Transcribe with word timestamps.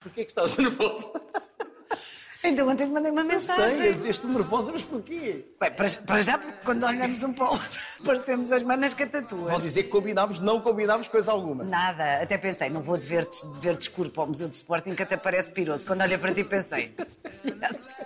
Porquê 0.00 0.24
que 0.24 0.30
estás 0.30 0.56
nervosa? 0.56 1.20
Então 2.42 2.66
ontem 2.68 2.86
te 2.86 2.90
mandei 2.90 3.12
uma 3.12 3.22
Não 3.22 3.28
mensagem. 3.28 3.76
sei, 3.78 3.92
dizeste 3.92 4.26
nervosa, 4.26 4.72
mas 4.72 4.80
porquê? 4.80 5.44
Bem, 5.60 5.70
para, 5.72 5.90
para 6.06 6.22
já, 6.22 6.38
porque 6.38 6.56
quando 6.64 6.84
olhamos 6.86 7.22
um 7.22 7.34
para 7.34 7.44
o 7.44 7.52
outro, 7.52 7.80
parecemos 8.02 8.50
as 8.50 8.62
manas 8.62 8.94
que 8.94 9.02
a 9.02 9.06
Vou 9.20 9.58
dizer 9.60 9.82
que 9.82 9.88
combinámos, 9.90 10.40
não 10.40 10.58
combinámos 10.62 11.06
coisa 11.06 11.32
alguma. 11.32 11.64
Nada, 11.64 12.22
até 12.22 12.38
pensei, 12.38 12.70
não 12.70 12.80
vou 12.82 12.96
de 12.96 13.06
verde, 13.06 13.28
de 13.52 13.60
verde 13.60 13.82
escuro 13.82 14.08
para 14.08 14.22
o 14.22 14.28
Museu 14.28 14.48
do 14.48 14.54
Sporting, 14.54 14.94
que 14.94 15.02
até 15.02 15.18
parece 15.18 15.50
piroso. 15.50 15.84
Quando 15.84 16.00
olhei 16.00 16.16
para 16.16 16.32
ti, 16.32 16.42
pensei. 16.42 16.94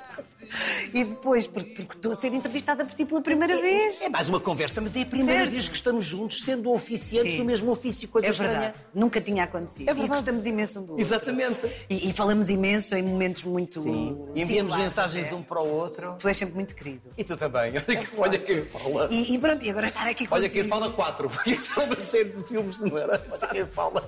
E 0.92 1.04
depois, 1.04 1.46
porque, 1.46 1.70
porque 1.82 1.96
estou 1.96 2.12
a 2.12 2.16
ser 2.16 2.32
entrevistada 2.32 2.84
por 2.84 2.94
ti 2.94 3.04
pela 3.04 3.20
primeira 3.20 3.56
vez. 3.60 4.00
É 4.02 4.08
mais 4.08 4.28
uma 4.28 4.40
conversa, 4.40 4.80
mas 4.80 4.94
é 4.96 5.02
a 5.02 5.06
primeira 5.06 5.40
Certo. 5.42 5.50
vez 5.50 5.68
que 5.68 5.76
estamos 5.76 6.04
juntos, 6.04 6.44
sendo 6.44 6.72
oficiantes 6.72 7.32
Sim. 7.32 7.38
do 7.38 7.44
mesmo 7.44 7.70
ofício, 7.70 8.08
coisa 8.08 8.28
É 8.28 8.30
estranha. 8.30 8.52
verdade. 8.52 8.74
Nunca 8.94 9.20
tinha 9.20 9.44
acontecido. 9.44 9.88
É 9.88 9.94
verdade. 9.94 10.06
E 10.06 10.16
gostamos 10.16 10.46
imenso 10.46 10.80
um 10.80 10.82
do 10.84 10.90
outro. 10.92 11.02
Exatamente. 11.04 11.60
E, 11.90 12.08
e 12.08 12.12
falamos 12.12 12.48
imenso 12.50 12.94
em 12.94 13.02
momentos 13.02 13.44
muito. 13.44 13.80
Sim. 13.80 14.24
E 14.34 14.42
enviamos 14.42 14.72
singulares, 14.72 14.84
mensagens 14.84 15.32
é. 15.32 15.34
um 15.34 15.42
para 15.42 15.60
o 15.60 15.68
outro. 15.68 16.16
Tu 16.18 16.28
és 16.28 16.36
sempre 16.36 16.54
muito 16.54 16.74
querido. 16.74 17.10
E 17.16 17.24
tu 17.24 17.36
também. 17.36 17.72
Olha, 17.86 17.96
que- 17.96 18.16
olha 18.16 18.38
quem 18.38 18.64
fala. 18.64 19.08
E, 19.10 19.34
e 19.34 19.38
pronto, 19.38 19.64
e 19.64 19.70
agora 19.70 19.86
estar 19.86 20.06
aqui 20.06 20.26
Olha 20.30 20.42
contigo. 20.48 20.54
quem 20.54 20.64
fala 20.64 20.90
quatro, 20.90 21.28
porque 21.28 21.50
isso 21.50 21.78
é 21.80 21.84
uma 21.84 21.98
série 22.00 22.30
de 22.30 22.44
filmes, 22.44 22.78
não 22.78 22.96
era? 22.98 23.22
Olha 23.30 23.46
quem 23.48 23.66
fala. 23.66 24.02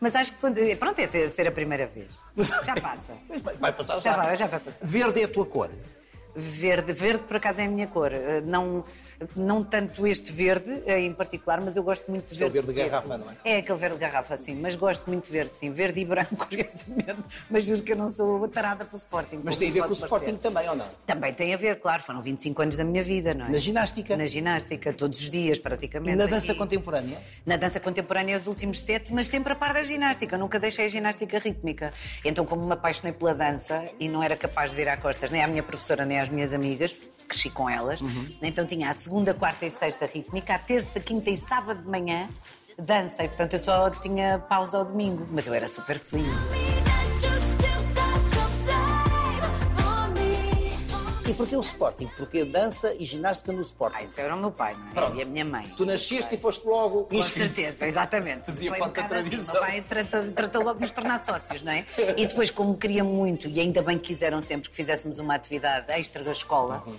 Mas 0.00 0.14
acho 0.14 0.32
que 0.32 0.38
quando. 0.38 0.56
Pronto, 0.78 0.98
é 0.98 1.06
ser, 1.06 1.30
ser 1.30 1.48
a 1.48 1.52
primeira 1.52 1.86
vez. 1.86 2.12
Já 2.64 2.74
passa. 2.74 3.14
Vai- 3.42 3.54
Vai 3.56 3.72
passar 3.72 3.94
Já 4.00 4.12
já. 4.12 4.22
vai, 4.22 4.36
já 4.36 4.46
vai 4.46 4.60
passar. 4.60 4.78
Verde 4.86 5.20
é 5.20 5.24
a 5.24 5.28
tua 5.28 5.46
cor. 5.46 5.61
forward 5.62 6.01
Verde, 6.34 6.92
verde 6.92 7.24
por 7.24 7.36
acaso 7.36 7.60
é 7.60 7.64
a 7.64 7.68
minha 7.68 7.86
cor. 7.86 8.12
Eh, 8.12 8.40
Não, 8.44 8.82
não 9.36 9.62
tanto 9.62 10.06
este 10.06 10.32
verde 10.32 10.82
eh, 10.86 11.00
em 11.00 11.12
particular, 11.12 11.60
mas 11.60 11.76
eu 11.76 11.82
gosto 11.82 12.10
muito 12.10 12.34
de 12.34 12.42
é 12.42 12.46
o 12.46 12.50
verde. 12.50 12.66
verde 12.66 12.68
de 12.72 12.74
seco. 12.74 12.90
garrafa, 12.90 13.18
não 13.18 13.30
é? 13.30 13.34
É 13.44 13.56
aquele 13.58 13.78
verde 13.78 13.96
de 13.96 14.00
garrafa, 14.00 14.36
sim, 14.36 14.54
mas 14.56 14.74
gosto 14.74 15.06
muito 15.08 15.26
de 15.26 15.30
verde, 15.32 15.52
sim. 15.58 15.70
Verde 15.70 16.00
e 16.00 16.04
branco, 16.06 16.34
curiosamente. 16.48 17.22
Mas 17.50 17.64
juro 17.64 17.82
que 17.82 17.92
eu 17.92 17.96
não 17.96 18.12
sou 18.12 18.48
tarada 18.48 18.84
pelo 18.84 18.96
Sporting. 18.96 19.40
Mas 19.44 19.56
tem 19.58 19.68
a 19.68 19.72
ver 19.72 19.80
com 19.80 19.84
o 19.84 19.88
pode 19.88 19.98
Sporting 20.02 20.24
parecer. 20.24 20.42
também, 20.42 20.68
ou 20.70 20.76
não? 20.76 20.86
Também 21.04 21.34
tem 21.34 21.52
a 21.52 21.56
ver, 21.56 21.78
claro, 21.80 22.02
foram 22.02 22.20
25 22.22 22.62
anos 22.62 22.76
da 22.76 22.84
minha 22.84 23.02
vida, 23.02 23.34
não 23.34 23.46
é? 23.46 23.50
Na 23.50 23.58
ginástica? 23.58 24.16
Na 24.16 24.26
ginástica, 24.26 24.92
todos 24.92 25.18
os 25.20 25.30
dias, 25.30 25.58
praticamente. 25.58 26.10
E 26.12 26.16
na 26.16 26.26
dança 26.26 26.52
aqui. 26.52 26.58
contemporânea? 26.58 27.18
Na 27.44 27.56
dança 27.56 27.78
contemporânea, 27.78 28.36
os 28.38 28.46
últimos 28.46 28.80
sete, 28.80 29.12
mas 29.12 29.26
sempre 29.26 29.52
a 29.52 29.56
par 29.56 29.74
da 29.74 29.84
ginástica. 29.84 30.38
Nunca 30.38 30.58
deixei 30.58 30.86
a 30.86 30.88
ginástica 30.88 31.38
rítmica. 31.38 31.92
Então, 32.24 32.46
como 32.46 32.64
me 32.66 32.72
apaixonei 32.72 33.12
pela 33.12 33.34
dança 33.34 33.84
e 34.00 34.08
não 34.08 34.22
era 34.22 34.34
capaz 34.36 34.70
de 34.70 34.76
virar 34.76 34.96
costas 34.96 35.30
nem 35.30 35.42
à 35.42 35.46
minha 35.46 35.62
professora 35.62 36.04
nem 36.06 36.21
às 36.22 36.28
minhas 36.28 36.52
amigas, 36.52 36.96
cresci 37.28 37.50
com 37.50 37.68
elas, 37.68 38.00
então 38.40 38.64
tinha 38.66 38.90
a 38.90 38.92
segunda, 38.92 39.34
quarta 39.34 39.66
e 39.66 39.70
sexta 39.70 40.06
rítmica, 40.06 40.54
a 40.54 40.58
terça, 40.58 41.00
quinta 41.00 41.30
e 41.30 41.36
sábado 41.36 41.82
de 41.82 41.88
manhã 41.88 42.28
dança. 42.78 43.24
E, 43.24 43.28
portanto, 43.28 43.54
eu 43.54 43.64
só 43.64 43.90
tinha 43.90 44.38
pausa 44.38 44.78
ao 44.78 44.84
domingo. 44.84 45.26
Mas 45.30 45.46
eu 45.46 45.54
era 45.54 45.68
super 45.68 45.98
feliz. 45.98 46.81
E 51.32 51.34
porquê 51.34 51.56
o 51.56 51.60
Sporting? 51.60 52.10
Porque 52.14 52.40
a 52.40 52.44
dança 52.44 52.94
e 52.98 53.06
ginástica 53.06 53.52
no 53.52 53.62
Sporting. 53.62 53.96
Ah, 53.98 54.02
isso 54.02 54.20
era 54.20 54.34
o 54.36 54.38
meu 54.38 54.50
pai, 54.50 54.76
não 54.76 54.88
é? 54.88 54.92
Pronto. 54.92 55.16
E 55.16 55.22
a 55.22 55.24
minha 55.24 55.44
mãe. 55.46 55.72
Tu 55.78 55.86
nasceste 55.86 56.34
e 56.34 56.38
foste 56.38 56.66
logo 56.66 57.04
Com 57.04 57.22
certeza, 57.22 57.86
exatamente. 57.86 58.44
Fazia 58.46 58.68
Foi 58.68 58.78
parte 58.78 58.94
da 58.96 59.02
bocado 59.02 59.14
assim. 59.20 59.30
tradição. 59.30 59.56
O 59.56 59.60
pai 59.60 59.80
tratou, 60.34 60.62
logo 60.62 60.74
de 60.74 60.80
nos 60.82 60.90
tornar 60.92 61.24
sócios, 61.24 61.62
não 61.62 61.72
é? 61.72 61.86
E 62.18 62.26
depois, 62.26 62.50
como 62.50 62.76
queria 62.76 63.02
muito, 63.02 63.48
e 63.48 63.58
ainda 63.60 63.80
bem 63.80 63.96
que 63.98 64.08
quiseram 64.08 64.42
sempre 64.42 64.68
que 64.68 64.76
fizéssemos 64.76 65.18
uma 65.18 65.34
atividade 65.34 65.90
extra 65.92 66.22
da 66.22 66.32
escola, 66.32 66.82
Uhum. 66.86 66.94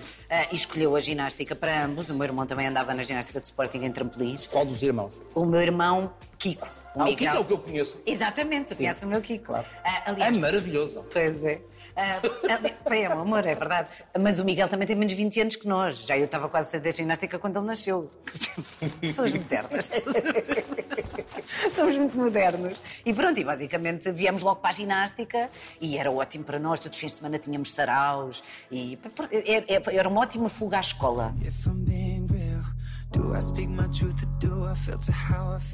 e 0.51 0.55
escolheu 0.55 0.95
a 0.95 0.99
ginástica 0.99 1.55
para 1.55 1.85
ambos. 1.85 2.09
O 2.09 2.13
meu 2.15 2.23
irmão 2.23 2.47
também 2.47 2.65
andava 2.65 2.91
na 2.95 3.03
ginástica 3.03 3.39
de 3.39 3.45
Sporting 3.45 3.83
em 3.83 3.91
trampolins. 3.91 4.47
Qual 4.47 4.65
dos 4.65 4.81
irmãos? 4.81 5.21
O 5.35 5.45
meu 5.45 5.61
irmão, 5.61 6.11
Kiko. 6.39 6.67
Ah, 6.95 7.03
o. 7.03 7.15
Kiko 7.15 7.23
é 7.35 7.39
o 7.39 7.45
que 7.45 7.53
eu 7.53 7.57
conheço. 7.59 7.99
Exatamente, 8.05 8.69
tu 8.69 8.77
conheces 8.77 9.03
o 9.03 9.07
meu 9.07 9.21
Kiko. 9.21 9.45
Claro. 9.45 9.65
É 9.83 10.09
aliás, 10.09 10.37
maravilhoso. 10.37 11.05
Pois 11.11 11.43
é. 11.45 11.61
Ah, 11.95 12.19
ali- 12.55 12.73
Bem, 12.89 13.03
é 13.05 13.09
um 13.15 13.21
amor, 13.21 13.45
é 13.45 13.53
verdade. 13.55 13.87
Mas 14.19 14.39
o 14.39 14.45
Miguel 14.45 14.67
também 14.67 14.87
tem 14.87 14.95
menos 14.95 15.13
20 15.13 15.41
anos 15.41 15.55
que 15.55 15.67
nós. 15.67 16.05
Já 16.05 16.17
eu 16.17 16.25
estava 16.25 16.49
quase 16.49 16.69
a 16.69 16.71
sair 16.71 16.79
da 16.81 16.89
ginástica 16.91 17.37
quando 17.39 17.57
ele 17.57 17.67
nasceu. 17.67 18.09
Pessoas 19.01 19.31
modernas. 19.33 19.89
Somos 21.75 21.95
muito 21.95 22.17
modernos. 22.17 22.79
E 23.05 23.13
pronto, 23.13 23.39
e 23.39 23.43
basicamente 23.43 24.11
viemos 24.11 24.41
logo 24.41 24.59
para 24.59 24.69
a 24.69 24.73
ginástica 24.73 25.49
e 25.79 25.97
era 25.97 26.11
ótimo 26.11 26.43
para 26.43 26.59
nós. 26.59 26.79
Todos 26.79 26.97
os 26.97 27.01
fins 27.01 27.11
de 27.13 27.17
semana 27.19 27.37
tínhamos 27.39 27.71
saraus. 27.71 28.43
E 28.71 28.97
era 29.67 29.83
era 29.93 30.09
uma 30.09 30.21
ótima 30.21 30.49
fuga 30.49 30.77
à 30.77 30.81
escola. 30.81 31.33
If 31.41 31.65
I'm 31.67 31.83
being 31.85 32.12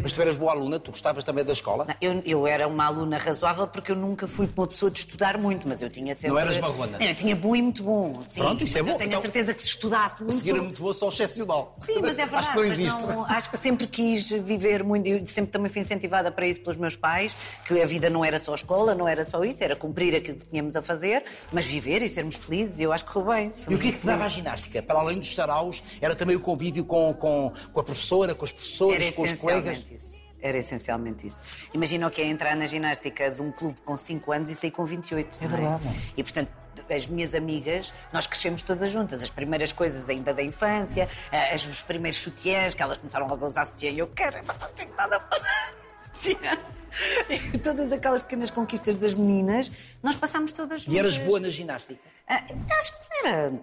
Mas 0.01 0.11
tu 0.13 0.22
eras 0.22 0.38
boa 0.38 0.51
aluna, 0.51 0.79
tu 0.79 0.91
gostavas 0.91 1.23
também 1.23 1.44
da 1.44 1.53
escola? 1.53 1.85
Não, 1.85 1.95
Eu, 2.01 2.22
eu 2.25 2.47
era 2.47 2.67
uma 2.67 2.85
aluna 2.85 3.17
razoável 3.17 3.67
porque 3.67 3.91
eu 3.91 3.95
nunca 3.95 4.27
fui 4.27 4.50
uma 4.55 4.67
pessoa 4.67 4.89
de 4.91 5.00
estudar 5.00 5.38
muito, 5.38 5.67
mas 5.67 5.81
eu 5.81 5.89
tinha 5.89 6.13
sempre. 6.13 6.29
Não 6.29 6.39
eras 6.39 6.57
marrona? 6.57 6.97
Eu 7.01 7.16
tinha 7.16 7.35
bom 7.35 7.55
e 7.55 7.61
muito 7.61 7.83
bom. 7.83 8.22
Sim, 8.27 8.41
Pronto, 8.41 8.63
isso 8.63 8.77
é 8.77 8.83
bom. 8.83 8.91
Eu 8.91 8.97
tenho 8.97 9.07
Então, 9.09 9.19
a 9.19 9.22
certeza 9.23 9.53
que 9.53 9.61
se 9.61 9.67
estudasse 9.69 10.16
A 10.22 10.25
muito. 10.25 10.35
seguir 10.35 10.51
a 10.57 10.61
muito 10.61 10.81
boa, 10.81 10.94
só 10.94 11.09
excepcional. 11.09 11.73
Sim, 11.77 12.00
mas 12.01 12.11
é 12.19 12.25
verdade. 12.25 12.35
Acho 12.39 12.50
que 12.51 12.55
não 12.57 12.63
existe. 12.63 13.07
não- 13.07 13.25
acho 13.25 13.50
que 13.51 13.57
sempre 13.57 13.88
quis 13.88 14.29
viver 14.31 14.83
muito. 14.83 15.07
Eu 15.07 15.25
sempre 15.25 15.51
também 15.51 15.69
fui 15.71 15.81
incentivada 15.81 16.31
para 16.31 16.47
isso 16.47 16.59
pelos 16.61 16.77
meus 16.77 16.95
pais, 16.95 17.35
que 17.66 17.81
a 17.81 17.85
vida 17.85 18.09
não 18.09 18.23
era 18.23 18.39
só 18.39 18.53
escola, 18.56 18.95
não 18.95 19.07
era 19.07 19.25
só 19.25 19.44
isto, 19.44 19.61
era 19.61 19.75
cumprir 19.75 20.16
aquilo 20.16 20.38
que 20.38 20.45
tínhamos 20.50 20.75
a 20.75 20.81
fazer, 20.81 21.23
mas 21.51 21.66
viver 21.66 22.01
e 22.01 22.09
sermos 22.09 22.35
felizes. 22.35 22.79
E 22.79 22.83
eu 22.83 22.94
acho 22.94 23.06
que 23.06 23.11
correu 23.11 23.29
bem. 23.33 23.53
E 23.69 23.75
o 23.75 23.79
que 23.79 23.89
é 23.89 23.91
que 23.91 24.00
te 24.00 24.06
dava 24.06 24.23
a 24.25 24.27
ginástica? 24.27 24.81
Para 24.81 25.00
além 25.00 25.19
dos 25.19 25.33
saraus, 25.35 25.83
era 26.01 26.16
também 26.16 26.35
o 26.35 26.39
convívio 26.39 26.85
com, 26.85 27.13
com, 27.13 27.28
com 27.73 27.79
a 27.79 27.84
professora, 27.84 28.34
com 28.35 28.45
os 28.45 28.51
professores, 28.51 29.07
Era 29.07 29.16
com 29.16 29.22
os 29.23 29.34
colegas? 29.34 29.85
isso. 29.91 30.22
Era 30.41 30.57
essencialmente 30.57 31.28
isso. 31.28 31.40
Imagina 31.73 32.07
o 32.07 32.12
que 32.12 32.22
é 32.22 32.25
entrar 32.25 32.56
na 32.56 32.66
ginástica 32.66 33.29
de 33.29 33.41
um 33.41 33.51
clube 33.51 33.78
com 33.84 33.97
5 33.97 34.31
anos 34.31 34.50
e 34.50 34.56
sair 34.56 34.72
com 34.72 34.85
28. 34.85 35.38
É 35.41 35.47
não 35.47 35.50
verdade. 35.57 35.84
E 36.16 36.23
portanto, 36.23 36.50
as 36.89 37.07
minhas 37.07 37.35
amigas, 37.35 37.94
nós 38.13 38.25
crescemos 38.25 38.62
todas 38.62 38.89
juntas. 38.89 39.22
As 39.22 39.29
primeiras 39.29 39.73
coisas 39.73 40.09
ainda 40.09 40.34
da 40.34 40.41
infância, 40.41 41.09
eh, 41.31 41.53
as- 41.53 41.66
os 41.66 41.81
primeiros 41.81 42.19
sutiãs, 42.22 42.73
que 42.73 42.81
elas 42.81 42.97
começaram 42.97 43.28
logo 43.28 43.44
a 43.44 43.47
usar 43.50 43.66
sutiã 43.66 43.89
e 43.91 44.00
eu, 44.00 44.07
caramba, 44.07 44.56
não 44.62 44.69
tenho 44.69 44.95
nada 44.95 45.18
a 45.18 45.19
fazer. 45.19 46.38
Todas 47.63 47.91
aquelas 47.91 48.22
pequenas 48.22 48.50
conquistas 48.50 48.95
das 48.95 49.13
meninas, 49.13 49.72
nós 50.01 50.16
passámos 50.16 50.51
todas 50.51 50.85
E 50.88 50.97
eras 50.97 51.13
juntas. 51.13 51.28
boa 51.28 51.39
na 51.39 51.50
ginástica? 51.50 52.00
Ah, 52.28 52.44
acho 52.79 52.91
que 52.94 53.28
era. 53.28 53.53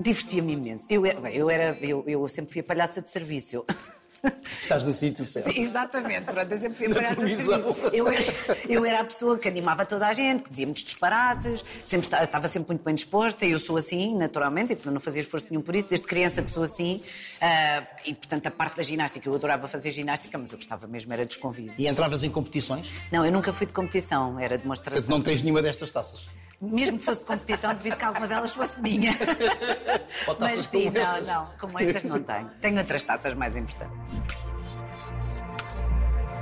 Divertia-me 0.00 0.52
imenso. 0.52 0.86
Eu, 0.90 1.04
era, 1.04 1.32
eu, 1.32 1.50
era, 1.50 1.78
eu, 1.80 2.04
eu 2.06 2.28
sempre 2.28 2.52
fui 2.52 2.60
a 2.60 2.64
palhaça 2.64 3.02
de 3.02 3.10
serviço. 3.10 3.64
Estás 4.62 4.84
no 4.84 4.92
sítio 4.92 5.24
certo. 5.24 5.50
Sim, 5.52 5.60
exatamente, 5.60 6.22
pronto, 6.32 6.50
eu 6.52 6.58
sempre 6.58 6.76
fui 6.76 6.86
a 6.86 6.88
Na 6.90 6.94
palhaça 6.96 7.14
de 7.14 7.20
televisão. 7.20 7.62
serviço. 7.74 7.94
Eu 7.96 8.08
era, 8.08 8.24
eu 8.68 8.84
era 8.84 9.00
a 9.00 9.04
pessoa 9.04 9.38
que 9.38 9.48
animava 9.48 9.86
toda 9.86 10.06
a 10.06 10.12
gente, 10.12 10.42
que 10.42 10.50
dizia 10.50 10.66
muitos 10.66 10.84
disparates, 10.84 11.64
sempre 11.84 12.06
estava, 12.22 12.48
sempre 12.48 12.68
muito 12.70 12.82
bem 12.84 12.94
disposta, 12.94 13.46
e 13.46 13.52
eu 13.52 13.58
sou 13.58 13.76
assim, 13.76 14.16
naturalmente, 14.16 14.72
e 14.72 14.76
portanto 14.76 14.94
não 14.94 15.00
fazia 15.00 15.20
esforço 15.22 15.46
nenhum 15.50 15.62
por 15.62 15.74
isso, 15.76 15.88
desde 15.88 16.06
criança 16.06 16.42
que 16.42 16.50
sou 16.50 16.64
assim, 16.64 17.00
ah, 17.40 17.84
e 18.04 18.14
portanto 18.14 18.46
a 18.46 18.50
parte 18.50 18.76
da 18.76 18.82
ginástica, 18.82 19.28
eu 19.28 19.34
adorava 19.34 19.68
fazer 19.68 19.90
ginástica, 19.90 20.36
mas 20.36 20.50
eu 20.52 20.58
gostava 20.58 20.86
mesmo 20.86 21.12
era 21.12 21.24
dos 21.24 21.36
convívios. 21.36 21.74
E 21.78 21.86
entravas 21.86 22.22
em 22.24 22.30
competições? 22.30 22.92
Não, 23.12 23.24
eu 23.24 23.32
nunca 23.32 23.52
fui 23.52 23.66
de 23.66 23.72
competição, 23.72 24.38
era 24.38 24.48
Portanto, 24.58 24.62
demonstração. 24.62 25.08
não 25.08 25.22
tens 25.22 25.42
nenhuma 25.42 25.62
destas 25.62 25.90
taças. 25.90 26.28
Mesmo 26.60 26.98
que 26.98 27.04
fosse 27.04 27.20
de 27.20 27.26
competição, 27.26 27.72
devido 27.72 27.96
que 27.96 28.04
alguma 28.04 28.26
delas 28.26 28.52
fosse 28.52 28.80
minha. 28.80 29.12
Ou 30.26 30.34
taças 30.34 30.56
Mas 30.56 30.64
sim, 30.66 30.70
como 30.86 30.90
não, 30.90 31.00
estas. 31.02 31.26
não, 31.28 31.50
como 31.60 31.78
estas 31.78 32.02
não 32.04 32.20
tenho. 32.22 32.50
Tenho 32.60 32.78
outras 32.78 33.02
taças 33.04 33.34
mais 33.34 33.56
importantes. 33.56 33.96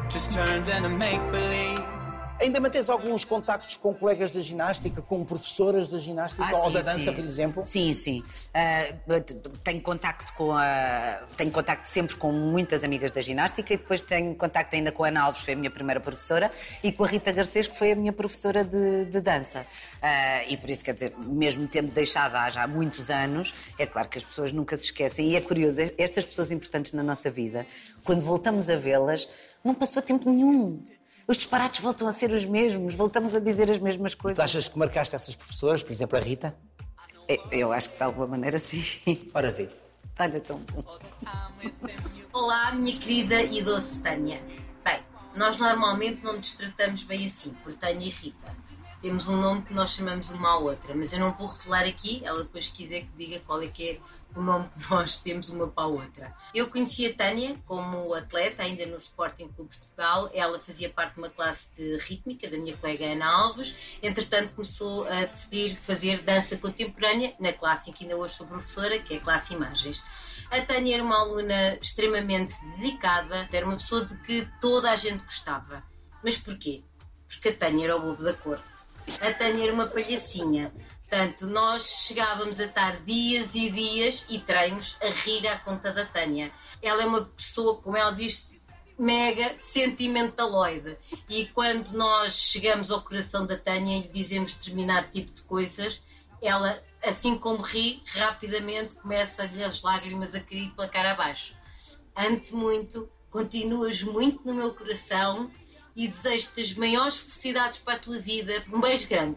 Just 0.09 0.33
turns 0.33 0.69
into 0.69 0.89
make 0.89 1.21
believe. 1.33 1.96
Ainda 2.39 2.61
mantens 2.61 2.89
alguns 2.91 3.25
contactos 3.25 3.79
com 3.79 3.95
colegas 3.95 4.31
da 4.31 4.41
ginástica, 4.41 5.01
com 5.01 5.25
professoras 5.25 5.89
da 5.89 5.97
ginástica 5.99 6.45
Ah, 6.45 6.57
ou 6.59 6.67
sim, 6.67 6.73
da 6.75 6.83
dança, 6.83 6.99
sim. 7.11 7.13
por 7.15 7.25
exemplo? 7.25 7.63
Sim, 7.63 7.93
sim. 7.95 8.23
T- 9.25 9.35
tenho 9.65 9.81
contacto 9.81 10.33
com 10.35 10.53
a. 10.53 11.19
Tenho 11.37 11.51
contacto 11.51 11.89
sempre 11.89 12.15
com 12.17 12.31
muitas 12.33 12.85
amigas 12.85 13.11
da 13.11 13.23
ginástica 13.23 13.73
e 13.73 13.79
depois 13.79 14.03
tenho 14.03 14.35
contacto 14.35 14.77
ainda 14.77 14.93
com 14.93 15.03
a 15.05 15.09
Ana 15.09 15.23
Alves, 15.23 15.41
foi 15.43 15.55
a 15.55 15.57
minha 15.57 15.71
primeira 15.71 15.99
professora, 15.99 16.53
e 16.85 16.93
com 16.93 17.05
a 17.05 17.09
Rita 17.09 17.33
Garcês, 17.33 17.67
que 17.67 17.77
foi 17.77 17.93
a 17.93 17.97
minha 17.97 18.13
professora 18.13 18.63
de, 18.63 19.07
de 19.07 19.21
dança. 19.23 19.67
Ah, 20.03 20.45
e 20.47 20.59
por 20.59 20.69
isso, 20.69 20.85
quer 20.85 20.93
dizer, 20.93 21.15
mesmo 21.19 21.67
tendo 21.67 21.91
deixado 21.93 22.35
há 22.37 22.51
já 22.51 22.67
muitos 22.67 23.11
anos, 23.11 23.55
é 23.79 23.87
claro 23.87 24.09
que 24.11 24.19
as 24.19 24.25
pessoas 24.25 24.53
nunca 24.53 24.77
se 24.77 24.85
esquecem. 24.85 25.31
E 25.31 25.37
é 25.37 25.41
curioso, 25.41 25.77
estas 25.97 26.25
pessoas 26.27 26.53
importantes 26.53 26.93
na 26.93 27.03
nossa 27.03 27.31
vida, 27.31 27.67
quando 28.05 28.21
voltamos 28.21 28.69
a 28.69 28.77
vê-las, 28.77 29.27
não 29.65 29.73
passou 29.75 30.03
tempo 30.03 30.31
nenhum. 30.31 30.85
Os 31.29 31.37
disparates 31.39 31.81
voltam 31.81 32.07
a 32.07 32.13
ser 32.13 32.31
os 32.31 32.45
mesmos, 32.45 32.95
voltamos 32.95 33.35
a 33.35 33.41
dizer 33.41 33.71
as 33.71 33.79
mesmas 33.79 34.15
Tu 34.15 34.19
coisas. 34.19 34.39
achas 34.45 34.69
que 34.69 34.79
marcaste 34.79 35.15
essas 35.15 35.35
professoras, 35.35 35.83
por 35.83 35.91
exemplo, 35.93 36.17
a 36.17 36.21
Rita? 36.21 36.57
É, 37.29 37.39
Eu 37.51 37.73
acho 37.73 37.91
que 37.91 37.97
de 37.97 38.03
alguma 38.05 38.27
maneira 38.29 38.59
sim. 38.59 38.85
Ora 39.35 39.51
vê. 39.51 39.69
Olha, 40.19 40.41
tão 40.41 40.59
bom. 40.59 40.85
Olá, 42.33 42.73
minha 42.73 42.97
querida 42.99 43.43
e 43.43 43.61
doce 43.63 43.99
Tânia. 43.99 44.41
Bem, 44.85 45.01
nós 45.35 45.57
normalmente 45.59 46.25
não 46.25 46.35
nos 46.35 46.55
tratamos 46.55 47.03
bem 47.03 47.27
assim, 47.27 47.51
por 47.65 47.75
Tânia 47.75 48.07
e 48.07 48.11
Rita. 48.11 48.57
temos 49.03 49.29
um 49.29 49.37
nome 49.41 49.63
que 49.63 49.75
nós 49.75 49.91
chamamos 49.91 50.31
uma 50.31 50.51
à 50.51 50.59
outra, 50.59 50.95
mas 50.95 51.13
eu 51.13 51.19
não 51.19 51.33
vou 51.33 51.49
revelar 51.49 51.85
aqui, 51.85 52.23
ela 52.25 52.45
depois 52.45 52.67
se 52.67 52.73
quiser 52.73 53.01
que 53.03 53.11
diga 53.19 53.41
qual 53.41 53.61
é 53.63 53.67
que 53.67 53.91
é 53.91 53.99
o 54.37 54.43
nome 54.43 54.69
que 54.69 54.91
nós 54.91 55.19
temos 55.19 55.49
uma 55.49 55.67
para 55.67 55.85
a 55.85 55.87
outra. 55.89 56.37
Eu 56.55 56.71
conheci 56.71 57.07
a 57.07 57.15
Tânia 57.15 57.57
como 57.65 58.13
atleta, 58.13 58.63
ainda 58.63 58.85
no 58.87 58.97
Sporting 58.97 59.49
Clube 59.49 59.71
de 59.71 59.79
Portugal. 59.79 60.31
Ela 60.33 60.61
fazia 60.61 60.91
parte 60.91 61.15
de 61.15 61.21
uma 61.21 61.31
classe 61.31 61.71
de 61.75 61.97
rítmica 61.97 62.49
da 62.49 62.59
minha 62.59 62.77
colega 62.77 63.07
Ana 63.07 63.27
Alves. 63.27 63.75
Entretanto, 64.03 64.53
começou 64.53 65.07
a 65.09 65.25
decidir 65.25 65.77
fazer 65.77 66.23
dança 66.23 66.57
contemporânea 66.57 67.35
na 67.41 67.53
classe 67.53 67.89
em 67.89 67.93
que 67.95 68.05
ainda 68.05 68.17
hoje 68.17 68.35
sou 68.35 68.47
professora, 68.47 68.99
que 68.99 69.15
é 69.15 69.17
a 69.17 69.21
classe 69.21 69.55
Imagens. 69.55 70.03
A 70.51 70.61
Tânia 70.61 70.95
era 70.97 71.03
uma 71.03 71.19
aluna 71.19 71.77
extremamente 71.81 72.55
dedicada, 72.77 73.49
era 73.51 73.65
uma 73.65 73.77
pessoa 73.77 74.05
de 74.05 74.17
que 74.19 74.47
toda 74.61 74.91
a 74.91 74.97
gente 74.97 75.25
gostava. 75.25 75.83
Mas 76.23 76.37
porquê? 76.37 76.85
Porque 77.27 77.49
a 77.49 77.57
Tânia 77.57 77.87
era 77.87 77.97
o 77.97 78.01
bobo 78.01 78.23
da 78.23 78.35
corte. 78.35 78.65
A 79.21 79.33
Tânia 79.33 79.65
era 79.65 79.73
uma 79.73 79.87
palhacinha. 79.87 80.73
Portanto, 81.09 81.47
nós 81.47 82.05
chegávamos 82.07 82.59
a 82.59 82.65
estar 82.65 83.01
dias 83.05 83.55
e 83.55 83.71
dias 83.71 84.27
e 84.29 84.41
treinos 84.41 84.97
a 85.01 85.07
rir 85.07 85.47
à 85.47 85.57
conta 85.57 85.93
da 85.93 86.05
Tânia. 86.05 86.53
Ela 86.83 87.05
é 87.05 87.07
uma 87.07 87.25
pessoa, 87.25 87.77
como 87.81 87.97
ela 87.97 88.11
diz, 88.11 88.51
mega 88.99 89.57
sentimentaloide. 89.57 90.97
E 91.29 91.47
quando 91.47 91.93
nós 91.93 92.35
chegamos 92.35 92.91
ao 92.91 93.03
coração 93.03 93.47
da 93.47 93.57
Tânia 93.57 93.99
e 93.99 94.03
lhe 94.03 94.09
dizemos 94.09 94.55
determinado 94.55 95.07
tipo 95.13 95.33
de 95.33 95.43
coisas, 95.43 96.03
ela, 96.43 96.77
assim 97.05 97.39
como 97.39 97.63
ri, 97.63 98.03
rapidamente 98.07 98.97
começa-lhe 98.97 99.63
as 99.63 99.83
lágrimas 99.83 100.35
a 100.35 100.41
cair 100.41 100.71
pela 100.71 100.89
cara 100.89 101.13
abaixo. 101.13 101.55
Ante 102.17 102.53
muito, 102.53 103.09
continuas 103.31 104.03
muito 104.03 104.45
no 104.45 104.55
meu 104.55 104.75
coração 104.75 105.51
e 105.95 106.09
desejo-te 106.09 106.63
as 106.63 106.75
maiores 106.75 107.17
felicidades 107.17 107.79
para 107.79 107.95
a 107.95 107.99
tua 107.99 108.19
vida. 108.19 108.65
Um 108.73 108.81
beijo 108.81 109.07
grande. 109.09 109.37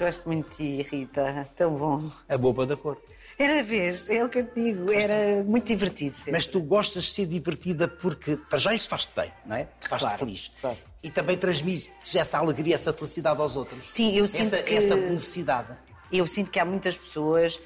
Gosto 0.00 0.26
muito 0.28 0.48
de 0.50 0.56
ti, 0.82 0.88
Rita. 0.90 1.46
Tão 1.56 1.74
bom. 1.74 2.10
A 2.28 2.38
boba 2.38 2.66
da 2.66 2.76
cor. 2.76 3.00
Era 3.38 3.62
vez, 3.62 4.06
é 4.08 4.22
o 4.24 4.28
que 4.28 4.38
eu 4.40 4.44
te 4.44 4.62
digo, 4.62 4.92
era 4.92 5.42
muito 5.44 5.66
divertido. 5.66 6.16
Sempre. 6.16 6.32
Mas 6.32 6.46
tu 6.46 6.60
gostas 6.60 7.04
de 7.04 7.12
ser 7.12 7.26
divertida 7.26 7.88
porque, 7.88 8.36
para 8.36 8.58
já, 8.58 8.74
isso 8.74 8.86
faz-te 8.88 9.12
bem, 9.16 9.30
não 9.46 9.56
é? 9.56 9.66
Faz-te 9.88 10.04
Claro, 10.04 10.18
feliz. 10.18 10.52
claro. 10.60 10.76
E 11.02 11.08
também 11.10 11.38
transmites 11.38 12.14
essa 12.14 12.36
alegria, 12.38 12.74
essa 12.74 12.92
felicidade 12.92 13.40
aos 13.40 13.56
outros. 13.56 13.82
Sim, 13.88 14.14
eu 14.14 14.26
sinto 14.26 14.42
essa, 14.42 14.62
que- 14.62 14.74
essa 14.74 14.94
necessidade. 14.96 15.68
Eu 16.12 16.26
sinto 16.26 16.50
que 16.50 16.58
há 16.60 16.64
muitas 16.66 16.98
pessoas 16.98 17.58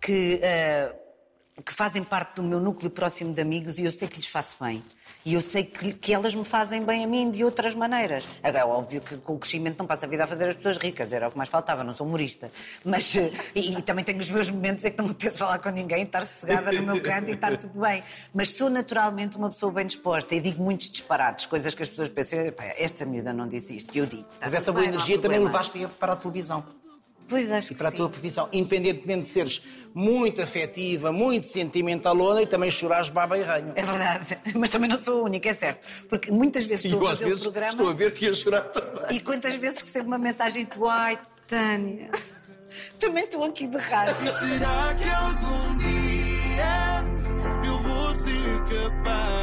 que, 0.00 0.40
eh, 0.42 0.92
que 1.64 1.72
fazem 1.72 2.02
parte 2.02 2.36
do 2.36 2.42
meu 2.42 2.58
núcleo 2.58 2.90
próximo 2.90 3.32
de 3.32 3.40
amigos 3.40 3.78
e 3.78 3.84
eu 3.84 3.92
sei 3.92 4.08
que 4.08 4.16
lhes 4.16 4.26
faço 4.26 4.56
bem. 4.60 4.82
E 5.26 5.34
eu 5.34 5.40
sei 5.40 5.64
que, 5.64 5.92
que 5.92 6.14
elas 6.14 6.36
me 6.36 6.44
fazem 6.44 6.84
bem 6.84 7.02
a 7.02 7.06
mim 7.08 7.32
de 7.32 7.42
outras 7.42 7.74
maneiras. 7.74 8.24
Agora, 8.44 8.62
é 8.62 8.64
óbvio 8.64 9.00
que 9.00 9.16
com 9.16 9.34
o 9.34 9.38
crescimento 9.40 9.76
não 9.80 9.84
passa 9.84 10.06
a 10.06 10.08
vida 10.08 10.22
a 10.22 10.26
fazer 10.28 10.50
as 10.50 10.56
pessoas 10.56 10.76
ricas, 10.76 11.12
era 11.12 11.26
o 11.26 11.32
que 11.32 11.36
mais 11.36 11.48
faltava, 11.48 11.82
não 11.82 11.92
sou 11.92 12.06
humorista. 12.06 12.48
Mas, 12.84 13.16
eh, 13.16 13.32
e, 13.52 13.76
e 13.76 13.82
também 13.82 14.04
tenho 14.04 14.20
os 14.20 14.30
meus 14.30 14.48
momentos 14.48 14.84
em 14.84 14.90
que 14.92 14.98
não 14.98 15.06
me 15.06 15.10
apetece 15.10 15.36
falar 15.36 15.58
com 15.58 15.68
ninguém, 15.70 16.04
estar 16.04 16.22
sossegada 16.22 16.70
no 16.70 16.82
meu 16.82 17.02
canto 17.02 17.28
e 17.28 17.32
estar 17.32 17.56
tudo 17.58 17.80
bem. 17.80 18.04
Mas 18.32 18.50
sou 18.50 18.70
naturalmente 18.70 19.36
uma 19.36 19.50
pessoa 19.50 19.72
bem 19.72 19.86
disposta 19.86 20.32
e 20.32 20.38
digo 20.38 20.62
muitos 20.62 20.88
disparates, 20.88 21.44
coisas 21.44 21.74
que 21.74 21.82
as 21.82 21.88
pessoas 21.88 22.08
pensam, 22.08 22.38
"Epá, 22.46 22.62
esta 22.78 23.04
miúda 23.04 23.32
não 23.32 23.48
disse 23.48 23.74
isto, 23.74 23.92
e 23.96 23.98
eu 23.98 24.06
digo. 24.06 24.22
"Tá 24.22 24.36
Mas 24.42 24.54
essa 24.54 24.70
boa 24.70 24.84
bem, 24.84 24.94
energia 24.94 25.16
também 25.18 25.40
problema." 25.40 25.58
levaste 25.58 25.88
para 25.98 26.12
a 26.12 26.16
televisão 26.16 26.64
Pois 27.28 27.50
acho 27.50 27.68
e 27.72 27.74
que 27.74 27.78
para 27.78 27.88
a 27.88 27.90
sim. 27.90 27.96
tua 27.96 28.08
profissão. 28.08 28.48
Independentemente 28.52 29.22
de 29.24 29.28
seres 29.30 29.62
muito 29.94 30.40
afetiva, 30.42 31.10
muito 31.10 31.46
sentimentalona 31.46 32.42
e 32.42 32.46
também 32.46 32.70
chorares 32.70 33.08
baba 33.10 33.36
e 33.38 33.42
ranho. 33.42 33.72
É 33.74 33.82
verdade, 33.82 34.38
mas 34.54 34.70
também 34.70 34.88
não 34.88 34.96
sou 34.96 35.20
a 35.20 35.22
única, 35.24 35.48
é 35.48 35.54
certo. 35.54 35.86
Porque 36.08 36.30
muitas 36.30 36.64
vezes 36.66 36.84
E 36.84 36.88
estou 36.88 37.02
eu, 37.02 37.08
a 37.08 37.12
às 37.12 37.18
fazer 37.18 37.24
o 37.26 37.28
vezes 37.30 37.42
programa 37.44 37.70
estou 37.72 37.88
a 37.88 37.92
ver-te 37.92 38.24
e 38.24 38.28
a 38.28 38.34
chorar 38.34 38.60
também. 38.62 39.16
e 39.16 39.20
quantas 39.20 39.56
vezes 39.56 39.80
recebo 39.80 40.06
uma 40.06 40.18
mensagem 40.18 40.64
tua, 40.66 40.92
ai, 40.94 41.18
Tânia, 41.48 42.10
também 43.00 43.24
estou 43.24 43.44
aqui 43.44 43.66
de 43.66 43.72
berrar. 43.76 44.08
Será 44.20 44.94
que 44.94 45.08
algum 45.08 45.76
dia 45.78 47.04
eu 47.66 47.78
vou 47.82 48.12
ser 48.14 48.64
capaz? 48.64 49.35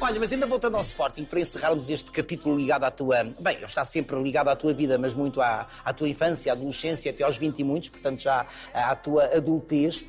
Olha, 0.00 0.20
mas 0.20 0.30
ainda 0.30 0.46
voltando 0.46 0.76
ao 0.76 0.82
Sporting, 0.82 1.24
para 1.24 1.40
encerrarmos 1.40 1.88
este 1.88 2.10
capítulo 2.12 2.56
ligado 2.56 2.84
à 2.84 2.90
tua. 2.90 3.24
Bem, 3.40 3.56
ele 3.56 3.64
está 3.64 3.84
sempre 3.84 4.20
ligado 4.22 4.48
à 4.48 4.54
tua 4.56 4.72
vida, 4.74 4.98
mas 4.98 5.14
muito 5.14 5.40
à, 5.40 5.66
à 5.84 5.92
tua 5.92 6.08
infância, 6.08 6.52
à 6.52 6.54
adolescência, 6.54 7.10
até 7.10 7.24
aos 7.24 7.36
20 7.38 7.58
e 7.58 7.64
muitos, 7.64 7.88
portanto 7.88 8.20
já 8.20 8.46
à 8.74 8.94
tua 8.94 9.24
adultez. 9.34 10.04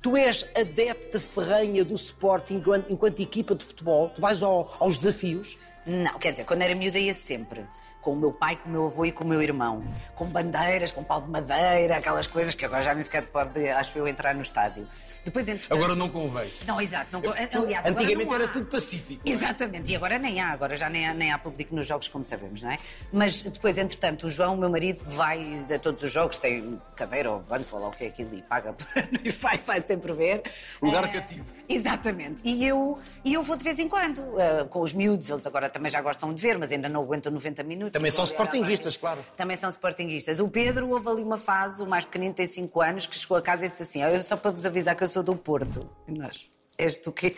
Tu 0.00 0.16
és 0.16 0.46
adepta 0.56 1.20
ferrenha 1.20 1.84
do 1.84 1.94
Sporting 1.94 2.54
enquanto, 2.54 2.92
enquanto 2.92 3.20
equipa 3.20 3.54
de 3.54 3.64
futebol, 3.64 4.08
tu 4.10 4.20
vais 4.20 4.42
ao- 4.42 4.74
aos 4.80 4.96
desafios. 4.96 5.58
Não, 5.86 6.18
quer 6.18 6.30
dizer, 6.30 6.44
quando 6.44 6.62
era 6.62 6.74
miúda 6.74 6.98
ia 6.98 7.12
sempre. 7.14 7.64
Com 8.02 8.12
o 8.12 8.16
meu 8.16 8.32
pai, 8.32 8.56
com 8.56 8.68
o 8.68 8.72
meu 8.72 8.86
avô 8.86 9.06
e 9.06 9.12
com 9.12 9.24
o 9.24 9.26
meu 9.26 9.40
irmão. 9.40 9.82
Com 10.14 10.26
bandeiras, 10.26 10.92
com 10.92 11.02
pau 11.02 11.22
de 11.22 11.30
madeira, 11.30 11.96
aquelas 11.96 12.26
coisas 12.26 12.54
que 12.54 12.66
agora 12.66 12.82
já 12.82 12.92
nem 12.92 13.02
sequer 13.02 13.22
pode, 13.22 13.66
acho 13.70 13.96
eu, 13.96 14.06
entrar 14.06 14.34
no 14.34 14.42
estádio. 14.42 14.86
Depois, 15.24 15.48
entretanto... 15.48 15.94
não 15.94 16.08
convém. 16.08 16.50
Não, 16.66 16.80
exato. 16.80 17.08
Não, 17.12 17.20
aliás, 17.30 17.86
agora 17.86 18.04
Antigamente 18.04 18.34
era 18.34 18.48
tudo 18.48 18.66
pacífico. 18.66 19.22
Exatamente, 19.24 19.92
e 19.92 19.96
agora 19.96 20.18
nem 20.18 20.40
há, 20.40 20.50
agora 20.50 20.74
já 20.76 20.90
nem 20.90 21.06
há, 21.06 21.14
nem 21.14 21.32
há 21.32 21.38
público 21.38 21.74
nos 21.74 21.86
jogos, 21.86 22.08
como 22.08 22.24
sabemos, 22.24 22.62
não 22.62 22.72
é? 22.72 22.78
Mas 23.12 23.40
depois, 23.42 23.78
entretanto, 23.78 24.26
o 24.26 24.30
João, 24.30 24.56
meu 24.56 24.68
marido, 24.68 25.04
vai 25.06 25.64
a 25.72 25.78
todos 25.78 26.02
os 26.02 26.12
jogos, 26.12 26.38
tem 26.38 26.80
cadeira 26.96 27.30
ou 27.30 27.40
banco, 27.40 27.68
ou 27.72 27.82
lá 27.82 27.88
o 27.88 27.92
que 27.92 28.04
é 28.04 28.08
aquilo, 28.08 28.34
e 28.34 28.42
paga 28.42 28.74
e 29.22 29.30
vai, 29.30 29.58
vai 29.58 29.80
sempre 29.80 30.12
ver. 30.12 30.42
Lugar 30.80 31.04
Eh, 31.04 31.08
cativo. 31.08 31.44
Exatamente, 31.68 32.42
e 32.44 32.66
eu, 32.66 32.98
e 33.24 33.34
eu 33.34 33.42
vou 33.42 33.56
de 33.56 33.62
vez 33.62 33.78
em 33.78 33.88
quando, 33.88 34.22
eh, 34.40 34.64
com 34.68 34.80
os 34.80 34.92
miúdos, 34.92 35.30
eles 35.30 35.46
agora 35.46 35.68
também 35.70 35.90
já 35.90 36.00
gostam 36.00 36.34
de 36.34 36.42
ver, 36.42 36.58
mas 36.58 36.72
ainda 36.72 36.88
não 36.88 37.02
aguentam 37.02 37.30
90 37.30 37.62
minutos. 37.62 37.91
Também 37.92 38.10
são 38.10 38.24
sportinguistas, 38.24 38.96
claro. 38.96 39.24
Também 39.36 39.56
são 39.56 39.68
sportinguistas. 39.68 40.40
O 40.40 40.48
Pedro 40.48 40.88
houve 40.88 41.08
ali 41.08 41.22
uma 41.22 41.38
fase, 41.38 41.82
o 41.82 41.86
mais 41.86 42.04
pequenino 42.04 42.32
tem 42.34 42.46
5 42.46 42.80
anos, 42.80 43.06
que 43.06 43.16
chegou 43.18 43.36
a 43.36 43.42
casa 43.42 43.66
e 43.66 43.68
disse 43.68 43.82
assim: 43.82 44.02
"Olha, 44.02 44.22
só 44.22 44.36
para 44.36 44.50
vos 44.50 44.64
avisar 44.64 44.96
que 44.96 45.04
eu 45.04 45.08
sou 45.08 45.22
do 45.22 45.36
Porto. 45.36 45.88
E 46.08 46.12
nós, 46.12 46.50
és 46.78 46.96
do 46.96 47.12
quê? 47.12 47.36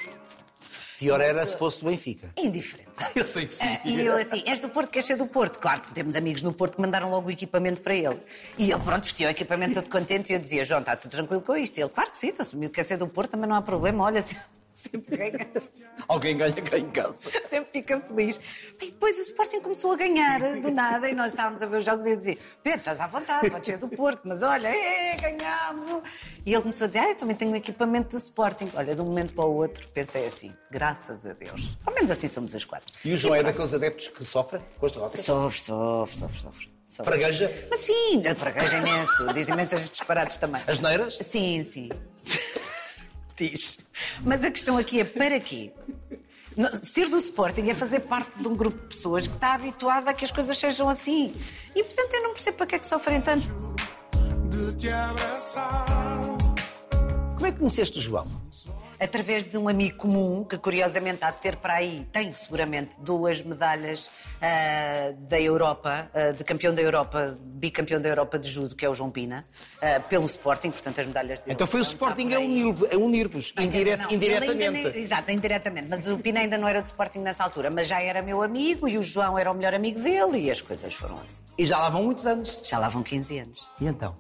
Pior 0.97 1.21
era 1.21 1.45
se 1.45 1.57
fosse 1.59 1.83
do 1.83 1.91
Benfica. 1.91 2.31
Indiferente. 2.37 2.89
Eu 3.17 3.27
sei 3.27 3.47
que 3.47 3.53
sim. 3.53 3.67
Ah, 3.67 3.81
E 3.85 4.01
eu 4.07 4.17
assim, 4.17 4.45
és 4.47 4.61
do 4.61 4.69
Porto, 4.69 4.91
queres 4.91 5.05
ser 5.07 5.17
do 5.17 5.27
Porto? 5.27 5.59
Claro 5.59 5.81
que 5.81 5.93
temos 5.93 6.15
amigos 6.15 6.43
no 6.45 6.53
Porto 6.53 6.77
que 6.77 6.81
mandaram 6.81 7.11
logo 7.11 7.27
o 7.29 7.31
equipamento 7.33 7.83
para 7.83 7.95
ele. 7.97 8.17
E 8.57 8.71
ele, 8.71 8.81
pronto, 8.81 9.03
vestiu 9.03 9.27
o 9.27 9.31
equipamento 9.31 9.75
todo 9.75 9.91
contente 9.91 10.31
e 10.33 10.37
eu 10.37 10.39
dizia, 10.39 10.63
João, 10.65 10.81
está 10.81 10.95
tudo 10.95 11.11
tranquilo 11.11 11.43
com 11.43 11.57
isto? 11.57 11.77
E 11.79 11.83
ele, 11.83 11.91
claro 11.91 12.11
que 12.13 12.17
sim, 12.17 12.29
estou 12.29 12.45
assumido 12.45 12.71
que 12.71 12.77
quer 12.77 12.85
ser 12.85 12.97
do 12.97 13.09
Porto, 13.09 13.33
também 13.33 13.49
não 13.49 13.57
há 13.57 13.61
problema, 13.63 14.05
olha, 14.05 14.25
sempre 14.91 15.17
ganha, 15.17 15.51
Alguém 16.09 16.37
ganha 16.37 16.53
cá 16.63 16.79
em 16.79 16.91
casa. 16.91 17.31
sempre 17.49 17.69
fica 17.73 18.01
feliz. 18.01 18.39
E 18.81 18.91
depois 18.91 19.19
o 19.19 19.23
Sporting 19.23 19.61
começou 19.61 19.93
a 19.93 19.97
ganhar 19.97 20.41
do 20.61 20.71
nada 20.71 21.09
e 21.09 21.15
nós 21.15 21.33
estávamos 21.33 21.63
a 21.63 21.67
ver 21.67 21.79
os 21.79 21.85
jogos 21.85 22.05
e 22.07 22.11
eu 22.11 22.17
dizia, 22.17 22.39
Pedro, 22.63 22.79
estás 22.81 23.01
à 23.01 23.07
vontade, 23.07 23.51
podes 23.51 23.67
ser 23.67 23.79
do 23.79 23.89
Porto, 23.89 24.23
mas 24.25 24.43
olha, 24.43 24.69
é, 24.69 25.17
ganhámos. 25.17 26.03
E 26.45 26.53
ele 26.53 26.63
começou 26.63 26.85
a 26.85 26.89
dizer, 26.89 27.01
ah, 27.01 27.09
eu 27.11 27.15
também 27.17 27.37
tenho 27.37 27.51
um 27.53 27.57
equipamento 27.57 28.11
do 28.11 28.17
Sporting. 28.17 28.71
Olha, 28.75 28.95
de 28.95 29.01
um 29.01 29.05
momento 29.07 29.33
para 29.35 29.45
o 29.45 29.55
outro, 29.55 29.87
pensei 29.89 30.27
assim, 30.27 30.53
graças 30.71 31.25
a 31.27 31.33
Deus. 31.33 31.77
Ao 31.87 31.95
menos 31.95 32.11
assim 32.11 32.29
somos 32.29 32.55
as 32.55 32.65
quatro. 32.65 32.93
E 33.05 33.13
o 33.13 33.17
João 33.17 33.35
é 33.35 33.43
daqueles 33.43 33.73
adeptos 33.73 34.09
que 34.09 34.25
sofrem 34.25 34.63
com 34.79 34.87
as 34.87 34.93
derrotas? 34.93 35.21
Sofre, 35.21 35.61
sofre, 35.61 36.17
sofre, 36.19 36.41
sofre. 36.41 36.69
sofre. 36.85 37.05
Pragueja? 37.05 37.67
Mas 37.71 37.81
sim, 37.81 38.23
pragueja 38.39 38.77
imenso. 38.79 39.33
Diz 39.33 39.49
imensas 39.49 39.91
disparates 39.91 40.37
também. 40.37 40.63
As 40.67 40.81
neiras? 40.81 41.17
Sim, 41.21 41.63
sim. 41.65 41.89
Diz. 43.37 43.79
Mas 44.23 44.45
a 44.45 44.51
questão 44.51 44.77
aqui 44.77 45.01
é 45.01 45.05
para 45.05 45.41
quê? 45.41 45.73
Ser 46.83 47.09
do 47.09 47.19
Sporting 47.19 47.69
é 47.69 47.75
fazer 47.75 48.01
parte 48.01 48.39
de 48.39 48.47
um 48.47 48.55
grupo 48.55 48.81
de 48.81 48.95
pessoas 48.95 49.27
que 49.27 49.35
está 49.35 49.55
habituado 49.55 50.09
a 50.09 50.15
que 50.15 50.25
as 50.25 50.31
coisas 50.31 50.57
sejam 50.57 50.89
assim. 50.89 51.35
E 51.75 51.83
portanto 51.83 52.15
eu 52.15 52.23
não 52.23 52.33
percebo 52.33 52.59
para 52.59 52.67
que 52.67 52.75
é 52.77 52.79
que 52.79 52.87
sofrem 52.87 53.21
tanto. 53.21 53.47
De 54.51 54.73
te 54.77 54.89
abraçar. 54.89 55.85
Como 57.35 57.47
é 57.47 57.51
que 57.51 57.59
conheceste 57.59 57.99
o 57.99 58.01
João? 58.01 58.45
Através 59.05 59.45
de 59.45 59.59
um 59.59 59.69
amigo 59.69 59.99
comum 59.99 60.45
que 60.45 60.57
curiosamente 60.57 61.23
há 61.25 61.31
de 61.31 61.39
ter 61.39 61.57
para 61.57 61.75
aí, 61.75 62.07
tem 62.11 62.33
seguramente 62.33 62.97
duas 62.99 63.43
medalhas 63.43 64.09
ah, 64.41 65.13
da 65.19 65.39
Europa, 65.41 66.11
ah, 66.15 66.33
de 66.33 66.43
campeão 66.43 66.75
da 66.75 66.81
Europa, 66.81 67.37
bicampeão 67.41 68.01
da 68.01 68.09
Europa 68.09 68.39
de 68.39 68.49
judo, 68.49 68.75
que 68.75 68.85
é 68.85 68.89
o 68.89 68.95
João 68.95 69.11
Pina, 69.11 69.45
ah, 69.83 70.01
pelo 70.09 70.25
Sporting, 70.25 70.71
portanto 70.71 71.01
as 71.01 71.07
medalhas 71.07 71.39
dele. 71.41 71.53
Então 71.53 71.67
foi 71.67 71.81
o 71.81 71.83
Sporting 71.83 72.33
a 72.33 72.39
unir- 72.41 72.97
unir-vos, 72.97 73.53
Não, 73.57 73.63
indiret- 73.65 74.01
ainda 74.01 74.15
indiretamente. 74.15 74.71
nem- 74.93 75.05
exato, 75.05 75.31
indiretamente. 75.31 75.89
Mas 75.91 76.07
o 76.09 76.19
Pina 76.19 76.41
ainda 76.41 76.57
não 76.57 76.67
era 76.67 76.81
do 76.81 76.87
Sporting 76.87 77.19
nessa 77.19 77.45
altura, 77.45 77.71
mas 77.71 77.87
já 77.87 78.01
era 78.03 78.23
meu 78.23 78.43
amigo 78.43 78.89
e 78.89 78.97
o 78.97 79.03
João 79.03 79.39
era 79.39 79.51
o 79.51 79.55
melhor 79.55 79.75
amigo 79.75 80.01
dele 80.01 80.39
e 80.47 80.51
as 80.51 80.63
coisas 80.63 80.95
foram 80.95 81.19
assim. 81.21 81.43
E 81.59 81.65
já 81.67 81.77
lá 81.79 81.91
vão 81.91 82.05
muitos 82.05 82.27
anos. 82.27 82.59
Já 82.63 82.79
lá 82.79 82.89
vão 82.89 83.03
15 83.03 83.39
anos. 83.39 83.69
E 83.81 83.87
então? 83.87 84.17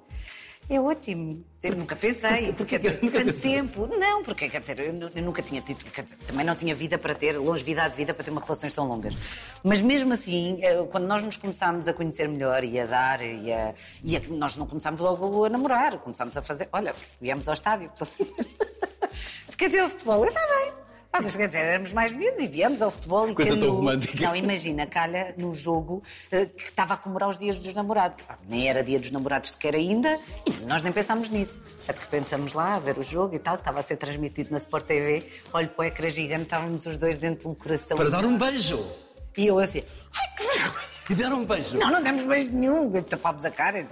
É 0.68 0.80
ótimo. 0.80 1.44
Eu 1.62 1.76
nunca 1.76 1.94
pensei. 1.94 2.52
Porquê 2.54 2.78
Quer 2.78 2.80
que 2.80 2.88
dizer, 2.90 3.04
nunca 3.04 3.24
tanto 3.24 3.40
tempo. 3.40 3.86
Não, 3.98 4.22
porque, 4.22 4.48
quer 4.48 4.60
dizer, 4.60 4.80
eu, 4.80 5.10
eu 5.14 5.22
nunca 5.22 5.42
tinha 5.42 5.60
tido. 5.60 5.78
Dizer, 5.84 6.16
também 6.26 6.44
não 6.44 6.56
tinha 6.56 6.74
vida 6.74 6.96
para 6.98 7.14
ter, 7.14 7.36
longevidade 7.38 7.90
de 7.90 7.96
vida 7.96 8.14
para 8.14 8.24
ter 8.24 8.30
uma 8.30 8.40
relações 8.40 8.72
tão 8.72 8.86
longas. 8.88 9.14
Mas 9.62 9.82
mesmo 9.82 10.12
assim, 10.14 10.58
eh, 10.62 10.82
quando 10.90 11.06
nós 11.06 11.22
nos 11.22 11.36
começámos 11.36 11.86
a 11.86 11.92
conhecer 11.92 12.28
melhor 12.28 12.64
e 12.64 12.80
a 12.80 12.86
dar, 12.86 13.22
e 13.22 13.52
a, 13.52 13.74
e 14.02 14.16
a- 14.16 14.20
nós 14.30 14.56
não 14.56 14.66
começámos 14.66 15.00
logo 15.00 15.44
a 15.44 15.48
namorar, 15.50 15.98
começámos 15.98 16.34
a 16.36 16.42
fazer. 16.42 16.68
Olha, 16.72 16.94
viemos 17.20 17.46
ao 17.46 17.54
estádio. 17.54 17.90
Se 19.48 19.56
quer 19.56 19.66
dizer, 19.66 19.82
o 19.84 19.88
futebol, 19.90 20.24
está 20.24 20.40
bem. 20.40 20.83
Ah, 21.16 21.20
mas 21.22 21.36
quer 21.36 21.46
dizer, 21.46 21.60
éramos 21.60 21.92
mais 21.92 22.10
miúdos 22.10 22.42
e 22.42 22.48
viemos 22.48 22.82
ao 22.82 22.90
futebol 22.90 23.30
e 23.30 23.34
Coisa 23.36 23.56
tão 23.56 23.70
romântica. 23.70 24.26
Não, 24.26 24.34
imagina, 24.34 24.84
calha 24.84 25.32
no 25.38 25.54
jogo 25.54 26.02
eh, 26.32 26.46
que 26.46 26.64
estava 26.64 26.94
a 26.94 26.96
comemorar 26.96 27.28
os 27.28 27.38
dias 27.38 27.60
dos 27.60 27.72
namorados. 27.72 28.18
Ah, 28.28 28.36
nem 28.48 28.68
era 28.68 28.82
dia 28.82 28.98
dos 28.98 29.12
namorados 29.12 29.50
sequer 29.50 29.76
ainda 29.76 30.18
e 30.44 30.64
nós 30.66 30.82
nem 30.82 30.90
pensámos 30.92 31.30
nisso. 31.30 31.60
Aí, 31.86 31.94
De 31.94 32.00
repente 32.00 32.24
estamos 32.24 32.52
lá 32.52 32.74
a 32.74 32.78
ver 32.80 32.98
o 32.98 33.02
jogo 33.04 33.36
e 33.36 33.38
tal, 33.38 33.54
que 33.54 33.60
estava 33.60 33.78
a 33.78 33.82
ser 33.84 33.96
transmitido 33.96 34.50
na 34.50 34.58
Sport 34.58 34.86
TV. 34.86 35.24
Olho 35.52 35.68
para 35.68 35.82
o 35.82 35.84
ecrã 35.84 36.08
gigante, 36.08 36.42
estávamos 36.42 36.84
os 36.84 36.96
dois 36.96 37.16
dentro 37.16 37.42
de 37.42 37.46
um 37.46 37.54
coração. 37.54 37.96
Para 37.96 38.10
dar 38.10 38.24
um 38.24 38.36
beijo. 38.36 38.84
E 39.36 39.46
eu 39.46 39.60
assim, 39.60 39.84
ai 40.16 40.36
que 40.36 40.58
vergonha! 40.58 40.93
E 41.08 41.14
deram 41.14 41.40
um 41.40 41.44
beijo. 41.44 41.78
Não, 41.78 41.90
não 41.90 42.02
demos 42.02 42.24
beijo 42.24 42.50
nenhum, 42.52 42.90
tapámos 43.02 43.44
a 43.44 43.50
cara, 43.50 43.80
e 43.80 43.86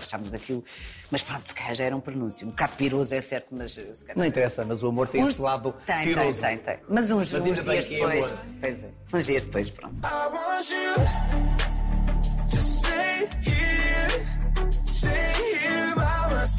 achámos 0.00 0.32
aquilo. 0.32 0.64
Mas 1.10 1.22
pronto, 1.22 1.46
se 1.46 1.54
calhar 1.54 1.74
já 1.74 1.84
era 1.84 1.96
um 1.96 2.00
pronúncio. 2.00 2.46
Um 2.46 2.50
bocado 2.50 2.72
piroso, 2.76 3.14
é 3.14 3.20
certo, 3.20 3.48
mas 3.50 3.72
se 3.72 3.80
calhar. 4.02 4.16
Não 4.16 4.24
interessa, 4.24 4.64
mas 4.64 4.82
o 4.82 4.88
amor 4.88 5.08
tem 5.08 5.22
esse 5.22 5.40
lado 5.40 5.74
tem, 5.84 6.04
piroso. 6.04 6.40
tem, 6.40 6.58
tem, 6.58 6.76
tem. 6.76 6.84
Mas 6.88 7.10
uns, 7.10 7.32
Mas 7.32 7.42
uns 7.42 7.46
ainda 7.48 7.62
bem 7.62 7.72
dias 7.74 7.86
que 7.86 7.94
é 7.94 7.98
depois. 8.06 8.24
amor. 8.24 8.38
Pois 8.60 8.84
é. 8.84 8.90
Uns 9.12 9.26
dias 9.26 9.42
depois, 9.42 9.70
pronto. 9.70 9.96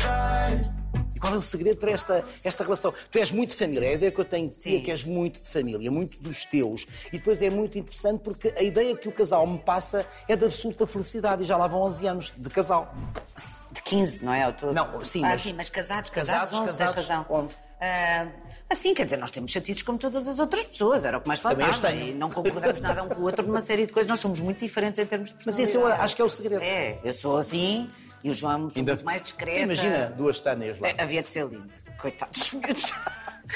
I 0.07 0.34
E 1.15 1.19
qual 1.19 1.33
é 1.33 1.37
o 1.37 1.41
segredo 1.41 1.77
para 1.77 1.91
esta, 1.91 2.25
esta 2.43 2.63
relação? 2.63 2.93
Tu 3.09 3.17
és 3.19 3.31
muito 3.31 3.51
de 3.51 3.55
família, 3.55 3.87
é 3.87 3.91
a 3.91 3.93
ideia 3.93 4.11
que 4.11 4.19
eu 4.19 4.25
tenho 4.25 4.49
de 4.49 4.55
ti 4.55 4.75
é 4.75 4.81
que 4.81 4.91
és 4.91 5.03
muito 5.05 5.41
de 5.41 5.49
família, 5.49 5.89
muito 5.89 6.21
dos 6.21 6.43
teus. 6.43 6.85
E 7.07 7.17
depois 7.17 7.41
é 7.41 7.49
muito 7.49 7.79
interessante 7.79 8.19
porque 8.21 8.53
a 8.57 8.61
ideia 8.61 8.95
que 8.97 9.07
o 9.07 9.11
casal 9.11 9.47
me 9.47 9.57
passa 9.59 10.05
é 10.27 10.35
de 10.35 10.43
absoluta 10.43 10.85
felicidade 10.85 11.43
e 11.43 11.45
já 11.45 11.55
lá 11.55 11.67
vão 11.67 11.81
11 11.83 12.05
anos 12.07 12.33
de 12.35 12.49
casal. 12.49 12.93
De 13.71 13.81
15, 13.81 14.23
não 14.25 14.33
é? 14.33 14.43
Ao 14.43 14.53
todo? 14.53 14.73
Não, 14.73 15.03
sim, 15.05 15.23
ah, 15.23 15.29
mas- 15.29 15.41
sim, 15.41 15.53
mas 15.53 15.69
casados, 15.69 16.09
Casados, 16.09 16.49
casados, 16.51 16.59
11, 16.59 16.71
casados, 16.71 16.93
tens 16.95 17.07
razão. 17.07 17.25
11. 17.29 17.61
Ah, 17.81 18.27
assim, 18.69 18.93
quer 18.93 19.05
dizer, 19.05 19.17
nós 19.17 19.31
temos 19.31 19.51
chatices 19.51 19.83
como 19.83 19.97
todas 19.97 20.27
as 20.27 20.37
outras 20.39 20.65
pessoas, 20.65 21.05
era 21.05 21.17
o 21.17 21.21
que 21.21 21.27
mais 21.27 21.39
faltava. 21.39 21.91
E 21.93 22.13
não 22.13 22.29
concordamos 22.29 22.81
nada 22.81 23.03
um 23.03 23.07
com 23.09 23.21
o 23.21 23.23
outro 23.23 23.45
numa 23.45 23.61
série 23.61 23.85
de 23.85 23.93
coisas. 23.93 24.09
Nós 24.09 24.19
somos 24.19 24.39
muito 24.39 24.59
diferentes 24.59 24.99
em 24.99 25.05
termos 25.05 25.29
de 25.31 25.37
Mas 25.45 25.57
esse 25.59 25.75
eu 25.77 25.87
acho 25.87 26.15
que 26.15 26.21
é 26.21 26.25
o 26.25 26.29
segredo. 26.29 26.61
É, 26.61 26.99
eu 27.03 27.13
sou 27.13 27.37
assim 27.37 27.89
e 28.25 28.29
o 28.31 28.33
João 28.33 28.53
é 28.53 28.57
muito 28.57 28.77
Ainda- 28.79 28.99
mais 29.03 29.21
discreta. 29.21 29.59
Imagina 29.59 30.09
duas 30.09 30.39
tâneas 30.39 30.79
lá. 30.79 30.89
Havia 30.97 31.21
de 31.21 31.29
ser 31.29 31.45
lindo. 31.45 31.71
Coitados. 31.99 32.51
miúdos. 32.53 32.91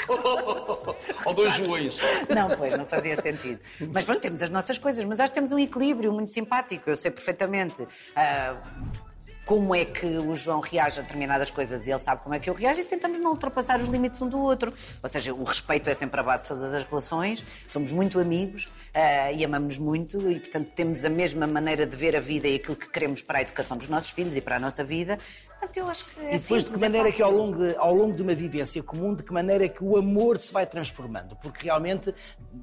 Ou 1.26 1.34
dois 1.34 1.56
joões. 1.56 1.98
Não, 2.30 2.48
pois, 2.56 2.78
não 2.78 2.86
fazia 2.86 3.20
sentido. 3.20 3.60
Mas 3.92 4.06
pronto, 4.06 4.20
temos 4.22 4.44
as 4.44 4.52
nossas 4.52 4.78
coisas, 4.78 5.04
mas 5.06 5.20
acho 5.20 5.32
que 5.32 5.40
temos 5.40 5.52
um 5.52 5.58
equilíbrio 5.58 6.14
muito 6.14 6.32
simpático. 6.32 6.88
Eu 6.88 6.96
sei 6.96 7.10
perfeitamente 7.10 7.88
ah, 8.16 8.56
como 9.50 9.74
é 9.74 9.84
que 9.84 10.06
o 10.06 10.36
João 10.36 10.60
reage 10.60 11.00
a 11.00 11.02
determinadas 11.02 11.50
coisas 11.50 11.88
e 11.88 11.90
ele 11.90 11.98
sabe 11.98 12.22
como 12.22 12.36
é 12.36 12.40
que 12.40 12.48
eu 12.48 12.54
reajo 12.54 12.82
e 12.82 12.84
tentamos 12.84 13.18
não 13.18 13.32
ultrapassar 13.32 13.82
os 13.82 13.88
limites 13.88 14.22
um 14.22 14.30
do 14.30 14.40
outro. 14.40 14.72
Ou 15.02 15.10
seja, 15.10 15.34
o 15.34 15.44
respeito 15.44 15.90
é 15.90 15.96
sempre 15.96 16.20
a 16.20 16.24
base 16.24 16.44
de 16.44 16.50
todas 16.50 16.72
as 16.72 16.84
relações, 16.84 17.44
somos 17.68 17.92
muito 17.92 18.20
amigos 18.20 18.70
ah, 18.94 19.32
e 19.32 19.44
amamos-nos 19.44 19.80
muito 19.80 20.30
e, 20.30 20.40
portanto, 20.40 20.70
temos 20.76 21.04
a 21.04 21.10
mesma 21.10 21.48
maneira 21.48 21.88
de 21.88 21.96
ver 21.96 22.16
a 22.16 22.20
vida 22.20 22.48
e 22.48 22.58
aquilo 22.58 22.76
que 22.76 22.92
queremos 22.92 23.24
para 23.24 23.40
a 23.40 23.42
educação 23.42 23.76
dos 23.76 23.90
nossos 23.90 24.12
filhos 24.12 24.36
e 24.36 24.42
para 24.42 24.58
a 24.58 24.60
nossa 24.60 24.84
vida. 24.84 25.18
Portanto, 25.48 25.78
eu 25.78 25.88
acho 25.88 26.06
que 26.06 26.20
é 26.20 26.36
E 26.36 26.38
depois, 26.38 26.64
de 26.66 26.70
que 26.70 26.76
é 26.76 26.80
maneira 26.80 27.12
que 27.12 27.18
fácil. 27.18 27.26
ao 27.26 27.32
longo, 27.32 27.58
de, 27.58 27.76
ao 27.78 27.96
longo 27.96 28.16
de 28.16 28.22
uma 28.22 28.36
vivência 28.36 28.84
comum, 28.84 29.16
de 29.16 29.24
que 29.24 29.34
maneira 29.34 29.68
que 29.68 29.84
o 29.84 29.98
amor 29.98 30.38
se 30.38 30.54
vai 30.54 30.68
transformando? 30.68 31.36
Porque 31.38 31.64
realmente 31.64 32.14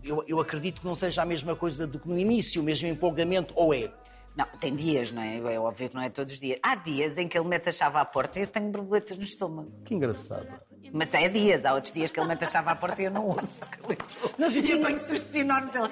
eu, 0.04 0.24
eu 0.28 0.38
acredito 0.38 0.82
que 0.82 0.86
não 0.86 0.94
seja 0.94 1.22
a 1.22 1.26
mesma 1.26 1.56
coisa 1.56 1.84
do 1.84 1.98
que 1.98 2.08
no 2.08 2.16
início, 2.16 2.62
o 2.62 2.64
mesmo 2.64 2.86
empolgamento, 2.86 3.52
ou 3.56 3.74
é? 3.74 3.90
Não, 4.36 4.46
tem 4.60 4.74
dias, 4.74 5.12
não 5.12 5.22
é? 5.22 5.38
É 5.38 5.58
óbvio 5.58 5.88
que 5.88 5.94
não 5.94 6.02
é 6.02 6.10
todos 6.10 6.34
os 6.34 6.40
dias. 6.40 6.58
Há 6.62 6.74
dias 6.74 7.16
em 7.16 7.26
que 7.26 7.38
ele 7.38 7.48
mete 7.48 7.70
a 7.70 7.72
chave 7.72 7.96
à 7.96 8.04
porta 8.04 8.38
e 8.38 8.42
eu 8.42 8.46
tenho 8.46 8.70
borboletas 8.70 9.16
no 9.16 9.24
estômago. 9.24 9.72
Que 9.84 9.94
engraçado. 9.94 10.46
Mas 10.92 11.12
é 11.14 11.28
dias, 11.28 11.64
há 11.64 11.74
outros 11.74 11.92
dias 11.92 12.10
que 12.10 12.20
ele 12.20 12.28
mete 12.28 12.44
a 12.44 12.46
chave 12.46 12.68
à 12.68 12.76
porta 12.76 13.00
e 13.00 13.06
eu 13.06 13.10
não 13.10 13.26
ouço. 13.28 13.60
E 13.88 14.70
eu 14.70 14.84
tenho 14.84 14.98
sustos 14.98 15.34
enormes 15.34 15.72
dele. 15.72 15.90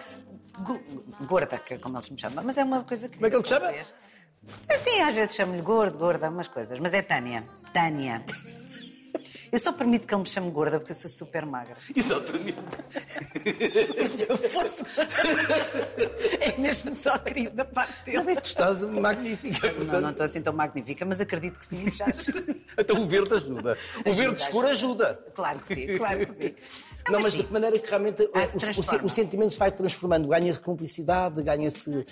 Gorda, 1.27 1.59
que 1.59 1.75
é 1.75 1.79
como 1.79 1.99
ele 1.99 2.11
me 2.11 2.19
chama. 2.19 2.43
Mas 2.43 2.59
é 2.59 2.65
uma 2.65 2.85
coisa 2.85 3.09
que. 3.09 3.17
Como 3.17 3.27
é 3.27 3.31
que 3.31 3.37
ele 3.37 3.43
te 3.43 3.49
chama? 3.49 3.73
Assim, 4.71 5.01
às 5.01 5.15
vezes 5.15 5.35
chamo-lhe 5.35 5.63
gordo, 5.63 5.99
gorda, 5.99 6.29
umas 6.29 6.49
coisas. 6.49 6.79
Mas 6.79 6.93
é 6.93 7.03
Tânia. 7.03 7.49
Tânia. 7.73 8.25
Eu 9.55 9.59
só 9.61 9.73
permito 9.73 10.05
que 10.05 10.13
ele 10.13 10.23
me 10.23 10.29
chame 10.29 10.51
gorda 10.51 10.81
porque 10.81 10.91
eu 10.91 10.97
sou 10.97 11.09
super 11.09 11.47
magra. 11.47 11.77
Exatamente. 11.95 12.57
Se 14.11 14.27
eu 14.29 14.37
fosse. 14.37 14.83
É 16.41 16.57
mesmo 16.59 16.95
só 16.95 17.17
querido 17.19 17.55
da 17.55 17.65
parte 17.65 18.05
dele. 18.05 18.19
Como 18.19 18.31
é 18.31 18.35
que 18.37 18.43
tu 18.43 18.47
estás 18.49 18.83
magnífica? 18.83 19.73
Não, 19.73 20.01
não 20.01 20.11
estou 20.11 20.25
assim 20.27 20.43
tão 20.43 20.53
magnífica, 20.53 21.05
mas 21.05 21.21
acredito 21.21 21.59
que 21.59 21.67
sim, 21.67 21.87
isso 21.87 21.99
já 21.99 22.07
ajuda. 22.07 22.57
Então 22.77 23.01
o 23.01 23.07
verde 23.07 23.33
ajuda. 23.37 23.79
O 24.05 24.09
Ajuda, 24.09 24.13
verde 24.25 24.41
escuro 24.43 24.67
ajuda. 24.67 25.25
Claro 25.35 25.61
que 25.61 25.75
sim, 25.75 25.97
claro 25.97 26.19
que 26.27 26.35
sim. 26.49 26.55
Não, 27.09 27.21
mas 27.21 27.33
de 27.35 27.45
que 27.45 27.53
maneira 27.53 27.79
que 27.79 27.89
realmente 27.89 28.29
Ah, 28.35 28.41
o, 28.53 28.59
se 28.61 28.97
o- 28.97 29.07
o 29.07 29.11
sentimento 29.11 29.53
se 29.53 29.59
vai 29.61 29.71
transformando? 29.71 30.27
Ganha-se 30.29 30.59
cumplicidade, 30.61 31.41
ganha-se 31.45 32.05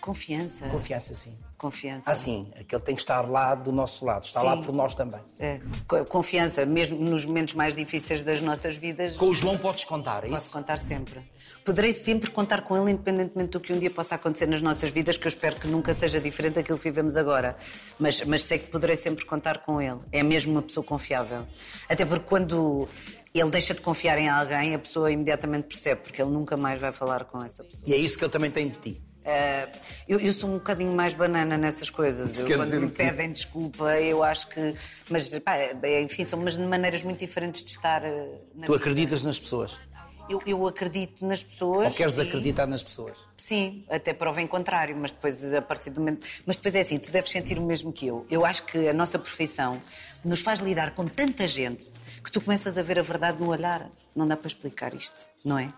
Confiança. 0.00 0.68
confiança, 0.68 1.14
sim. 1.14 1.36
Confiança. 1.58 2.10
Ah, 2.10 2.14
sim, 2.14 2.50
aquele 2.60 2.82
tem 2.82 2.94
que 2.94 3.00
estar 3.00 3.26
lá 3.28 3.54
do 3.54 3.72
nosso 3.72 4.04
lado, 4.04 4.24
está 4.24 4.42
lá 4.42 4.56
Sim. 4.56 4.62
por 4.62 4.74
nós 4.74 4.94
também. 4.94 5.20
É, 5.38 5.58
co- 5.88 6.04
confiança, 6.04 6.66
mesmo 6.66 6.98
nos 6.98 7.24
momentos 7.24 7.54
mais 7.54 7.74
difíceis 7.74 8.22
das 8.22 8.40
nossas 8.42 8.76
vidas, 8.76 9.16
Com 9.16 9.26
o 9.30 9.34
João 9.34 9.56
podes 9.56 9.84
contar, 9.84 10.24
é 10.24 10.28
posso 10.28 10.44
isso? 10.44 10.52
contar 10.52 10.78
sempre. 10.78 11.20
Poderei 11.64 11.92
sempre 11.92 12.30
contar 12.30 12.60
com 12.62 12.76
ele, 12.76 12.92
independentemente 12.92 13.50
do 13.52 13.60
que 13.60 13.72
um 13.72 13.78
dia 13.78 13.90
possa 13.90 14.14
acontecer 14.14 14.46
nas 14.46 14.60
nossas 14.62 14.90
vidas, 14.90 15.16
que 15.16 15.26
eu 15.26 15.28
espero 15.30 15.56
que 15.56 15.66
nunca 15.66 15.92
seja 15.94 16.20
diferente 16.20 16.54
daquilo 16.54 16.78
que 16.78 16.84
vivemos 16.84 17.16
agora. 17.16 17.56
Mas, 17.98 18.22
mas 18.22 18.42
sei 18.44 18.58
que 18.58 18.68
poderei 18.70 18.94
sempre 18.94 19.24
contar 19.24 19.58
com 19.64 19.80
ele. 19.80 19.98
É 20.12 20.22
mesmo 20.22 20.52
uma 20.52 20.62
pessoa 20.62 20.84
confiável. 20.84 21.44
Até 21.88 22.04
porque 22.04 22.24
quando 22.24 22.86
ele 23.34 23.50
deixa 23.50 23.74
de 23.74 23.80
confiar 23.80 24.16
em 24.18 24.28
alguém, 24.28 24.74
a 24.74 24.78
pessoa 24.78 25.10
imediatamente 25.10 25.64
percebe, 25.64 26.02
porque 26.02 26.22
ele 26.22 26.30
nunca 26.30 26.56
mais 26.56 26.78
vai 26.78 26.92
falar 26.92 27.24
com 27.24 27.42
essa 27.42 27.64
pessoa. 27.64 27.82
E 27.86 27.94
é 27.94 27.96
isso 27.96 28.16
que 28.16 28.24
ele 28.24 28.32
também 28.32 28.50
tem 28.50 28.68
de 28.68 28.78
ti. 28.78 29.02
Eh, 29.26 29.68
eu, 30.08 30.20
eu 30.20 30.32
sou 30.32 30.48
um 30.48 30.54
bocadinho 30.54 30.92
mais 30.92 31.12
banana 31.12 31.58
nessas 31.58 31.90
coisas. 31.90 32.40
Eu, 32.40 32.46
quando 32.46 32.64
dizer 32.64 32.80
me 32.80 32.88
pedem 32.90 33.32
desculpa, 33.32 33.98
eu 34.00 34.22
acho 34.22 34.46
que. 34.48 34.72
Mas, 35.10 35.36
pá, 35.40 35.56
é- 35.56 36.00
enfim, 36.00 36.24
são 36.24 36.38
umas 36.38 36.56
maneiras 36.56 37.02
muito 37.02 37.18
diferentes 37.18 37.64
de 37.64 37.70
estar. 37.70 38.04
eh, 38.04 38.28
Tu 38.54 38.60
vida. 38.60 38.76
acreditas 38.76 39.22
nas 39.22 39.38
pessoas? 39.38 39.80
Eu, 40.28 40.40
eu 40.46 40.66
acredito 40.66 41.24
nas 41.26 41.42
pessoas. 41.42 41.86
Ou 41.86 41.92
queres 41.94 42.18
e- 42.18 42.22
acreditar 42.22 42.66
nas 42.66 42.82
pessoas? 42.82 43.26
Sim, 43.36 43.84
até 43.90 44.12
prova 44.12 44.40
em 44.40 44.46
contrário, 44.46 44.96
mas 44.96 45.10
depois 45.12 45.52
a 45.54 45.62
partir 45.62 45.90
do 45.90 46.00
momento. 46.00 46.24
Mas 46.46 46.56
depois 46.56 46.74
é 46.76 46.80
assim, 46.80 46.98
tu 46.98 47.10
deves 47.10 47.30
sentir 47.30 47.58
o 47.58 47.64
mesmo 47.64 47.92
que 47.92 48.06
eu. 48.06 48.24
Eu 48.30 48.44
acho 48.44 48.62
que 48.64 48.88
a 48.88 48.92
nossa 48.92 49.18
profissão 49.18 49.80
nos 50.24 50.40
faz 50.40 50.60
lidar 50.60 50.94
com 50.94 51.06
tanta 51.06 51.46
gente 51.48 51.90
que 52.24 52.30
tu 52.32 52.40
começas 52.40 52.76
a 52.78 52.82
ver 52.82 52.98
a 52.98 53.02
verdade 53.02 53.40
no 53.40 53.48
olhar. 53.50 53.88
Não 54.16 54.26
dá 54.26 54.36
para 54.36 54.48
explicar 54.48 54.94
isto, 54.94 55.28
não 55.44 55.58
é? 55.58 55.68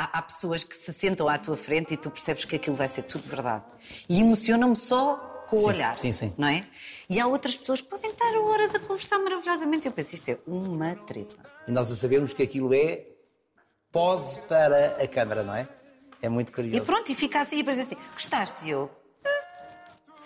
Há, 0.00 0.18
há 0.18 0.22
pessoas 0.22 0.62
que 0.62 0.76
se 0.76 0.92
sentam 0.92 1.28
à 1.28 1.36
tua 1.36 1.56
frente 1.56 1.92
e 1.94 1.96
tu 1.96 2.08
percebes 2.08 2.44
que 2.44 2.54
aquilo 2.54 2.76
vai 2.76 2.86
ser 2.86 3.02
tudo 3.02 3.22
verdade. 3.26 3.64
E 4.08 4.20
emocionam-me 4.20 4.76
só 4.76 5.16
com 5.50 5.56
o 5.56 5.58
Sim, 5.58 5.64
olhar. 5.66 5.92
sim, 5.92 6.12
sim. 6.12 6.32
Não 6.38 6.46
é? 6.46 6.60
E 7.10 7.18
há 7.18 7.26
outras 7.26 7.56
pessoas 7.56 7.80
que 7.80 7.88
podem 7.88 8.08
estar 8.12 8.32
horas 8.38 8.72
a 8.76 8.78
conversar 8.78 9.18
maravilhosamente. 9.18 9.86
Eu 9.88 9.92
penso, 9.92 10.14
isto 10.14 10.28
é 10.28 10.38
uma 10.46 10.94
treta. 10.94 11.34
E 11.66 11.72
nós 11.72 11.90
a 11.90 11.96
sabemos 11.96 12.32
que 12.32 12.44
aquilo 12.44 12.72
é 12.72 13.06
pose 13.90 14.38
para 14.42 15.02
a 15.02 15.08
câmara, 15.08 15.42
não 15.42 15.52
é? 15.56 15.66
É 16.22 16.28
muito 16.28 16.50
E 16.50 16.52
curioso. 16.52 16.86
pronto, 16.86 17.10
e 17.10 17.14
fica 17.16 17.40
assim 17.40 17.56
e 17.56 17.58
depois 17.64 17.80
assim, 17.80 17.96
gostaste? 18.12 18.66
E 18.66 18.70
eu, 18.70 18.88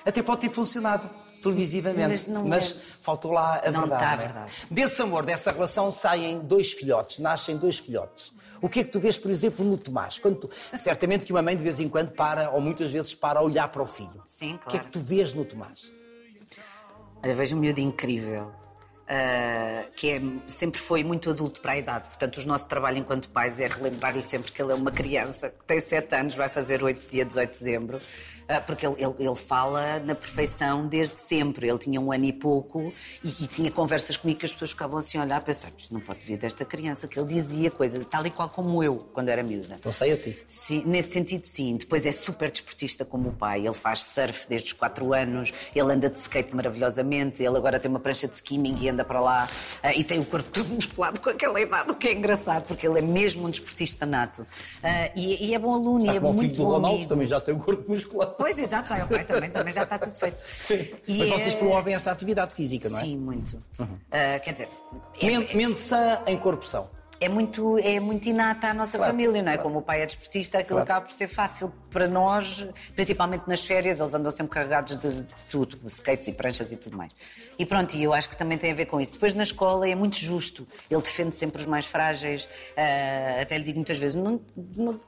Até 0.05 0.23
pode 0.23 0.43
ter 0.43 0.51
funcionado 0.51 1.09
televisivamente, 1.41 2.09
Mas 2.09 2.27
não 2.27 2.45
mas 2.47 2.77
faltou 3.01 3.31
lá 3.33 3.61
a 3.65 3.71
Não 3.71 3.81
verdade. 3.81 4.03
está 4.05 4.11
a 4.11 4.13
é? 4.13 4.17
verdade. 4.17 4.53
Desse 4.71 5.01
amor, 5.01 5.25
dessa 5.25 5.51
relação, 5.51 5.91
saem 5.91 6.41
dois 6.41 6.73
filhotes, 6.73 7.19
nascem 7.21 7.57
dois 7.57 7.79
filhotes. 7.79 8.33
O 8.63 8.69
que 8.69 8.81
é 8.81 8.85
que 8.85 8.91
tu 8.91 9.01
vês, 9.01 9.19
por 9.19 9.31
exemplo, 9.31 9.65
no 9.65 9.77
Tomás? 9.77 10.19
Quando 10.21 10.37
tu- 10.47 10.51
certamente 10.77 11.27
que 11.27 11.33
uma 11.33 11.43
mãe 11.43 11.57
de 11.57 11.65
vez 11.65 11.81
em 11.81 11.89
quando 11.89 12.13
para, 12.13 12.51
ou 12.51 12.61
muitas 12.61 12.91
vezes 12.93 13.13
para, 13.15 13.41
a 13.41 13.43
olhar 13.43 13.67
para 13.69 13.83
o 13.83 13.87
filho. 13.87 14.23
Sim, 14.25 14.55
O 14.55 14.59
que 14.61 14.67
é 14.69 14.71
claro. 14.71 14.85
que 14.87 14.93
tu 14.93 15.01
vês 15.01 15.35
no 15.35 15.45
Tomás? 15.45 15.93
Olha, 17.25 17.35
vejo 17.35 17.57
um 17.57 17.61
miúdo 17.61 17.81
incrível. 17.81 18.53
Ah, 19.15 19.85
que 19.95 20.11
é- 20.11 20.23
sempre 20.47 20.81
foi 20.81 21.05
muito 21.05 21.29
adulto 21.29 21.61
para 21.61 21.73
a 21.73 21.77
idade. 21.79 22.09
Portanto, 22.09 22.39
o 22.39 22.47
nosso 22.47 22.67
trabalho 22.67 22.97
enquanto 22.99 23.29
pais 23.29 23.61
é 23.61 23.67
relembrar-lhe 23.67 24.23
sempre 24.23 24.51
que 24.51 24.63
ele 24.63 24.73
é 24.73 24.75
uma 24.75 24.91
criança, 24.91 25.51
que 25.51 25.65
tem 25.67 25.79
7 25.81 26.15
anos, 26.15 26.35
vai 26.35 26.49
fazer 26.49 26.83
8 26.83 27.11
dia 27.11 27.25
18 27.25 27.53
de 27.53 27.59
dezembro, 27.59 28.01
ah, 28.49 28.61
porque 28.61 28.87
ele, 28.87 28.97
ele- 28.99 29.15
ele 29.19 29.35
fala 29.35 29.99
na 30.01 30.15
perfeição 30.15 30.87
desde 30.89 31.21
sempre. 31.21 31.69
Ele 31.69 31.79
tinha 31.79 32.01
um 32.01 32.11
ano 32.11 32.25
e 32.25 32.33
pouco 32.33 32.93
e, 33.23 33.29
e 33.29 33.47
tinha 33.47 33.71
conversas 33.71 34.17
comigo 34.17 34.41
que 34.41 34.47
as 34.47 34.53
pessoas 34.53 34.71
ficavam 34.71 34.99
assim 34.99 35.19
a 35.19 35.23
olhar, 35.23 35.37
a 35.37 35.41
pensar, 35.41 35.71
não 35.91 36.01
pode 36.01 36.25
vir 36.25 36.39
desta 36.39 36.65
criança, 36.65 37.07
que 37.07 37.19
ele 37.19 37.29
dizia 37.35 37.71
coisas 37.71 38.05
tal 38.07 38.25
e 38.27 38.31
qual 38.31 38.49
como 38.49 38.83
eu, 38.83 38.97
quando 39.13 39.29
era 39.29 39.43
miúda. 39.43 39.77
Não 39.85 39.93
sei 39.93 40.13
a 40.13 40.17
ti. 40.17 40.39
Sim, 40.47 40.83
nesse 40.87 41.13
sentido, 41.13 41.45
sim. 41.47 41.77
Depois 41.77 42.07
é 42.07 42.13
super 42.13 42.51
desportista 42.51 43.05
como 43.05 43.29
o 43.29 43.33
pai. 43.33 43.61
Ele 43.67 43.75
faz 43.75 44.03
surf 44.03 44.49
desde 44.49 44.69
os 44.69 44.73
4 44.73 45.13
anos, 45.13 45.53
ele 45.75 45.93
anda 45.93 46.09
de 46.09 46.19
skate 46.19 46.55
maravilhosamente, 46.57 47.43
ele 47.43 47.57
agora 47.57 47.79
tem 47.79 47.91
uma 47.91 48.01
prancha 48.01 48.27
de 48.27 48.35
skimming 48.35 48.79
e 48.81 48.89
anda 48.89 49.02
para 49.05 49.21
lá 49.21 49.49
ah, 49.83 49.93
e 49.95 50.03
tem 50.05 50.19
o 50.19 50.25
corpo 50.25 50.51
todo 50.51 50.69
musculado 50.69 51.21
com 51.21 51.31
aquela 51.31 51.61
idade, 51.61 51.91
o 51.91 51.95
que 51.95 52.09
é 52.09 52.13
engraçado, 52.13 52.65
porque 52.67 52.87
ele 52.87 52.99
é 52.99 53.03
mesmo 53.03 53.47
um 53.47 53.51
desportista 53.51 54.05
nato. 54.07 54.47
Ah, 54.83 55.11
e, 55.17 55.47
e 55.49 55.55
é 55.55 55.59
bom 55.59 55.73
aluno, 55.73 56.05
e 56.07 56.09
é 56.09 56.19
o 56.19 56.23
muito 56.23 56.41
filho 56.41 56.53
do 56.57 56.63
bom 56.65 56.71
Ronaldo 56.71 56.97
amigo. 56.97 57.09
também 57.09 57.27
já 57.27 57.41
tem 57.41 57.55
o 57.55 57.59
corpo 57.59 57.91
musculado. 57.91 58.35
Pois, 58.39 58.59
exato, 58.59 58.89
sai 58.89 59.01
ao 59.01 59.09
pai 59.09 59.25
também, 59.25 59.51
também 59.51 59.73
já 59.73 59.83
está 59.85 59.99
tudo 59.99 60.15
feito. 60.15 60.37
E 61.09 61.19
Mas 61.19 61.29
é- 61.29 61.33
vocês 61.33 61.55
promovem 61.55 61.95
essa 61.95 62.11
atividade 62.11 62.55
física, 62.55 62.89
não 62.89 62.99
é? 62.99 63.01
Sim, 63.03 63.17
muito. 63.19 63.63
Ah, 64.11 64.39
quer 64.41 64.53
dizer, 64.53 64.69
é- 65.21 65.27
Mente, 65.27 65.57
mente 65.57 65.81
sã 65.81 66.21
em 66.27 66.37
corpo 66.37 66.65
são. 66.65 66.89
É 67.25 67.29
muito, 67.29 67.79
é 67.79 67.99
muito 68.01 68.29
inata 68.29 68.69
à 68.69 68.75
nossa 68.75 68.97
Claro, 68.99 69.13
família, 69.13 69.43
não 69.43 69.51
é? 69.53 69.55
claro. 69.55 69.63
Como 69.69 69.79
o 69.79 69.83
pai 69.83 70.03
é 70.03 70.07
desportista, 70.07 70.59
aquilo 70.59 70.77
Claro. 70.79 70.85
acaba 70.85 71.07
por 71.07 71.13
ser 71.15 71.29
fácil 71.29 71.73
para 71.91 72.09
nós, 72.09 72.67
principalmente 72.95 73.45
nas 73.47 73.65
férias, 73.65 74.01
eles 74.01 74.15
andam 74.15 74.31
sempre 74.33 74.53
carregados 74.53 74.97
de 74.99 75.27
tudo, 75.51 75.77
de 75.77 75.87
skates 75.89 76.29
e 76.29 76.33
pranchas 76.33 76.73
e 76.73 76.77
tudo 76.77 76.97
mais. 76.97 77.13
E 77.59 77.67
pronto, 77.67 77.95
e 77.95 78.03
eu 78.03 78.13
acho 78.13 78.29
que 78.29 78.37
também 78.37 78.57
tem 78.59 78.73
a 78.73 78.75
ver 78.75 78.87
com 78.87 79.01
isso. 79.01 79.13
Depois 79.13 79.35
na 79.35 79.43
escola 79.43 79.89
é 79.89 79.95
muito 79.95 80.17
justo, 80.17 80.67
ele 80.91 81.03
defende 81.03 81.37
sempre 81.37 81.61
os 81.61 81.67
mais 81.67 81.87
frágeis, 81.87 82.49
ah, 82.77 83.41
até 83.43 83.59
lhe 83.59 83.65
digo 83.65 83.77
muitas 83.79 83.99
vezes, 83.99 84.15
não- 84.15 84.41
não- 84.77 85.01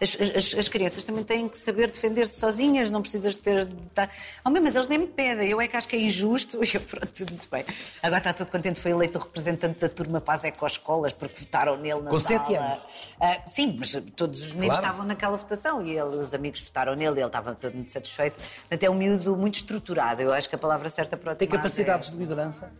as, 0.00 0.16
as- 0.36 0.54
as 0.58 0.68
crianças 0.68 1.02
também 1.04 1.24
têm 1.24 1.48
que 1.48 1.58
saber 1.58 1.90
defender-se 1.90 2.38
sozinhas, 2.38 2.90
não 2.90 3.02
precisas 3.02 3.34
ter 3.36 3.64
de 3.66 3.74
estar. 3.88 4.10
Oh, 4.44 4.50
mas 4.50 4.74
eles 4.74 4.86
nem 4.86 4.98
me 4.98 5.06
pedem, 5.06 5.48
eu 5.50 5.60
é 5.60 5.66
que 5.68 5.76
acho 5.76 5.88
que 5.88 5.96
é 5.96 6.00
injusto. 6.00 6.58
E 6.68 6.74
eu, 6.76 6.80
pronto, 6.82 7.08
tudo 7.12 7.30
muito 7.30 7.48
bem. 7.50 7.64
Agora 8.02 8.18
está 8.18 8.32
todo 8.32 8.50
contente, 8.50 8.78
foi 8.78 8.90
eleito 8.92 9.18
o 9.18 9.22
representante 9.22 9.80
da 9.80 9.88
turma 9.88 10.20
para 10.20 10.34
as 10.34 10.44
ecoescolas, 10.44 11.12
porque 11.12 11.44
votaram 11.58 11.76
nele 11.76 12.00
na 12.00 12.10
Com 12.10 12.20
sala. 12.20 12.38
sete 12.44 12.54
anos? 12.56 12.86
Ah, 13.20 13.42
sim, 13.46 13.76
mas 13.78 13.92
todos 14.14 14.42
os 14.42 14.52
meninos 14.54 14.78
Claro. 14.78 14.86
estavam 14.94 15.06
naquela 15.06 15.36
votação 15.36 15.82
e 15.82 15.90
ele, 15.90 16.16
os 16.16 16.34
amigos 16.34 16.60
votaram 16.62 16.94
nele, 16.94 17.18
ele 17.18 17.26
estava 17.26 17.54
todo 17.54 17.74
muito 17.74 17.90
satisfeito. 17.92 18.38
Até 18.70 18.86
é 18.86 18.90
um 18.90 18.94
miúdo 18.94 19.36
muito 19.36 19.56
estruturado, 19.56 20.22
eu 20.22 20.32
acho 20.32 20.48
que 20.48 20.54
a 20.54 20.58
palavra 20.58 20.88
certa 20.88 21.16
para 21.16 21.32
o 21.32 21.36
Tem 21.36 21.48
capacidades 21.48 22.08
é- 22.08 22.12
de 22.12 22.18
liderança? 22.18 22.72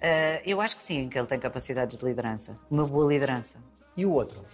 Ah, 0.00 0.40
eu 0.44 0.60
acho 0.60 0.76
que 0.76 0.82
sim, 0.82 1.08
que 1.08 1.18
ele 1.18 1.26
tem 1.26 1.38
capacidades 1.38 1.96
de 1.96 2.04
liderança. 2.04 2.58
Uma 2.70 2.86
boa 2.86 3.08
liderança. 3.12 3.58
E 3.96 4.04
o 4.04 4.12
outro? 4.12 4.44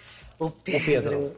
O 0.43 0.47
O 0.47 0.51
Pedro. 0.51 1.33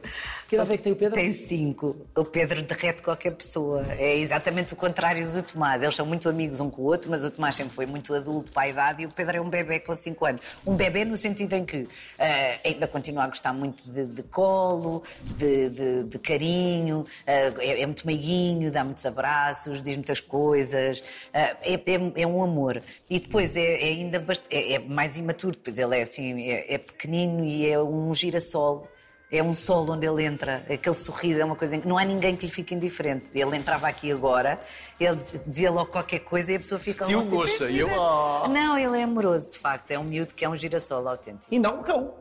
Que 0.47 0.55
idade 0.57 0.73
é 0.73 0.77
que 0.77 0.83
tem 0.83 0.93
o 0.93 0.95
Pedro? 0.95 1.15
Tem 1.15 1.31
cinco. 1.33 2.05
O 2.15 2.23
Pedro 2.23 2.61
derrete 2.61 3.01
qualquer 3.01 3.31
pessoa. 3.31 3.83
É 3.97 4.15
exatamente 4.15 4.73
o 4.73 4.75
contrário 4.75 5.27
do 5.31 5.41
Tomás. 5.41 5.81
Eles 5.81 5.95
são 5.95 6.05
muito 6.05 6.29
amigos 6.29 6.59
um 6.59 6.69
com 6.69 6.83
o 6.83 6.85
outro, 6.85 7.09
mas 7.09 7.23
o 7.23 7.31
Tomás 7.31 7.55
sempre 7.55 7.73
foi 7.73 7.87
muito 7.87 8.13
adulto 8.13 8.51
para 8.51 8.61
a 8.63 8.67
idade 8.67 9.01
e 9.01 9.05
o 9.07 9.09
Pedro 9.09 9.37
é 9.37 9.41
um 9.41 9.49
bebê 9.49 9.79
com 9.79 9.95
cinco 9.95 10.23
anos. 10.23 10.41
Um 10.65 10.75
bebê 10.75 11.03
no 11.03 11.17
sentido 11.17 11.53
em 11.53 11.65
que 11.65 11.87
eh, 12.19 12.59
ainda 12.63 12.87
continua 12.87 13.23
a 13.23 13.27
gostar 13.27 13.53
muito 13.53 13.89
de, 13.89 14.05
de 14.05 14.21
colo, 14.21 15.01
de, 15.35 15.69
de- 15.71 16.03
de 16.03 16.19
carinho, 16.19 17.03
eh, 17.25 17.51
é, 17.57 17.81
é 17.81 17.85
muito 17.87 18.05
meiguinho, 18.05 18.71
dá 18.71 18.83
muitos 18.83 19.05
abraços, 19.05 19.81
diz 19.81 19.95
muitas 19.95 20.21
coisas. 20.21 21.03
eh, 21.33 21.55
é, 21.63 21.73
é- 21.73 22.21
é 22.21 22.27
um 22.27 22.43
amor. 22.43 22.83
E 23.09 23.19
depois 23.19 23.55
é, 23.57 23.81
é 23.81 23.85
ainda 23.87 24.19
bast- 24.19 24.45
é, 24.51 24.73
é 24.73 24.79
mais 24.79 25.17
imaturo, 25.17 25.57
pois 25.63 25.79
ele 25.79 25.97
é 25.97 26.03
assim, 26.03 26.39
é, 26.43 26.75
é 26.75 26.77
pequenino 26.77 27.43
e 27.43 27.67
é 27.67 27.81
um 27.81 28.13
girassol. 28.13 28.87
É 29.37 29.43
um 29.43 29.53
sol 29.53 29.89
onde 29.89 30.05
ele 30.07 30.23
entra, 30.23 30.65
aquele 30.69 30.95
sorriso 30.95 31.41
é 31.41 31.45
uma 31.45 31.55
coisa 31.55 31.75
em 31.75 31.81
que 31.81 31.87
não 31.87 31.97
há 31.97 32.05
ninguém 32.05 32.35
que 32.35 32.45
lhe 32.45 32.51
fique 32.51 32.73
indiferente. 32.73 33.27
Ele 33.33 33.55
entrava 33.57 33.87
aqui 33.87 34.11
agora, 34.11 34.59
ele 34.99 35.19
dizia 35.45 35.71
logo 35.71 35.91
qualquer 35.91 36.19
coisa 36.19 36.51
e 36.51 36.55
a 36.55 36.59
pessoa 36.59 36.79
fica 36.79 37.05
E 37.09 37.15
o 37.15 37.19
logo. 37.23 37.45
e 37.69 37.79
eu. 37.79 37.89
Oh. 37.89 38.47
Não, 38.47 38.77
ele 38.77 38.99
é 38.99 39.03
amoroso, 39.03 39.49
de 39.51 39.59
facto. 39.59 39.91
É 39.91 39.99
um 39.99 40.03
miúdo 40.03 40.33
que 40.33 40.45
é 40.45 40.49
um 40.49 40.55
girassol 40.55 41.07
autêntico. 41.07 41.53
E 41.53 41.59
não 41.59 41.81
o 41.81 41.83
cão. 41.83 42.13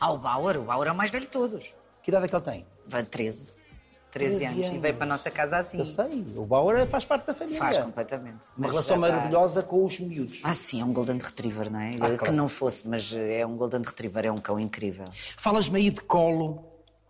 Há 0.00 0.10
o 0.12 0.18
Bauer, 0.18 0.58
o 0.58 0.62
Bauer 0.62 0.88
é 0.88 0.92
o 0.92 0.94
mais 0.94 1.10
velho 1.10 1.24
de 1.24 1.30
todos. 1.30 1.74
Que 2.02 2.10
idade 2.10 2.26
é 2.26 2.28
que 2.28 2.36
ele 2.36 2.44
tem? 2.44 2.66
Vai 2.86 3.02
13. 3.02 3.55
13, 4.18 4.36
13 4.36 4.44
anos. 4.46 4.58
E 4.58 4.64
anos. 4.70 4.82
veio 4.82 4.94
para 4.94 5.04
a 5.04 5.08
nossa 5.08 5.30
casa 5.30 5.56
assim. 5.58 5.78
Eu 5.78 5.84
sei. 5.84 6.26
O 6.36 6.44
Bauer 6.44 6.86
faz 6.86 7.04
parte 7.04 7.26
da 7.26 7.34
família. 7.34 7.58
Faz 7.58 7.78
completamente. 7.78 8.46
Uma 8.56 8.66
relação 8.68 8.96
está- 8.96 9.08
maravilhosa 9.08 9.62
com 9.62 9.84
os 9.84 9.98
miúdos. 10.00 10.40
Ah, 10.42 10.54
sim, 10.54 10.80
é 10.80 10.84
um 10.84 10.92
Golden 10.92 11.18
Retriever, 11.18 11.70
não 11.70 11.80
é? 11.80 11.96
Ah, 12.00 12.10
que 12.10 12.16
claro. 12.16 12.34
não 12.34 12.48
fosse, 12.48 12.88
mas 12.88 13.12
é 13.12 13.44
um 13.46 13.56
Golden 13.56 13.82
Retriever, 13.82 14.26
é 14.26 14.32
um 14.32 14.38
cão 14.38 14.58
incrível. 14.58 15.04
Falas-me 15.36 15.78
aí 15.78 15.90
de 15.90 16.00
colo. 16.00 16.64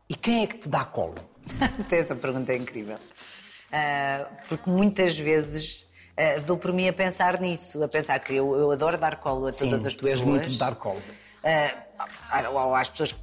E 0.08 0.14
quem 0.14 0.42
é 0.44 0.46
que 0.46 0.58
te 0.58 0.68
dá 0.68 0.84
colo? 0.84 1.14
Essa 1.90 2.14
pergunta 2.14 2.52
é 2.52 2.56
incrível. 2.56 2.96
Ah, 3.72 4.26
porque 4.48 4.68
muitas 4.70 5.18
vezes 5.18 5.86
ah, 6.16 6.40
dou 6.46 6.56
por 6.56 6.72
mim 6.72 6.88
a 6.88 6.92
pensar 6.92 7.40
nisso, 7.40 7.82
a 7.82 7.88
pensar 7.88 8.18
que 8.20 8.34
eu, 8.34 8.54
eu 8.54 8.70
adoro 8.70 8.96
dar 8.98 9.16
colo 9.16 9.46
a 9.46 9.52
Sim, 9.52 9.70
todas 9.70 9.86
as 9.86 9.94
tu 9.94 10.04
pessoas. 10.04 10.20
és 10.20 10.26
muito 10.28 10.48
de 10.50 10.58
dar 10.58 10.74
colo. 10.76 11.02
Ou 12.54 12.74
às 12.74 12.88
pessoas 12.88 13.12
que, 13.12 13.20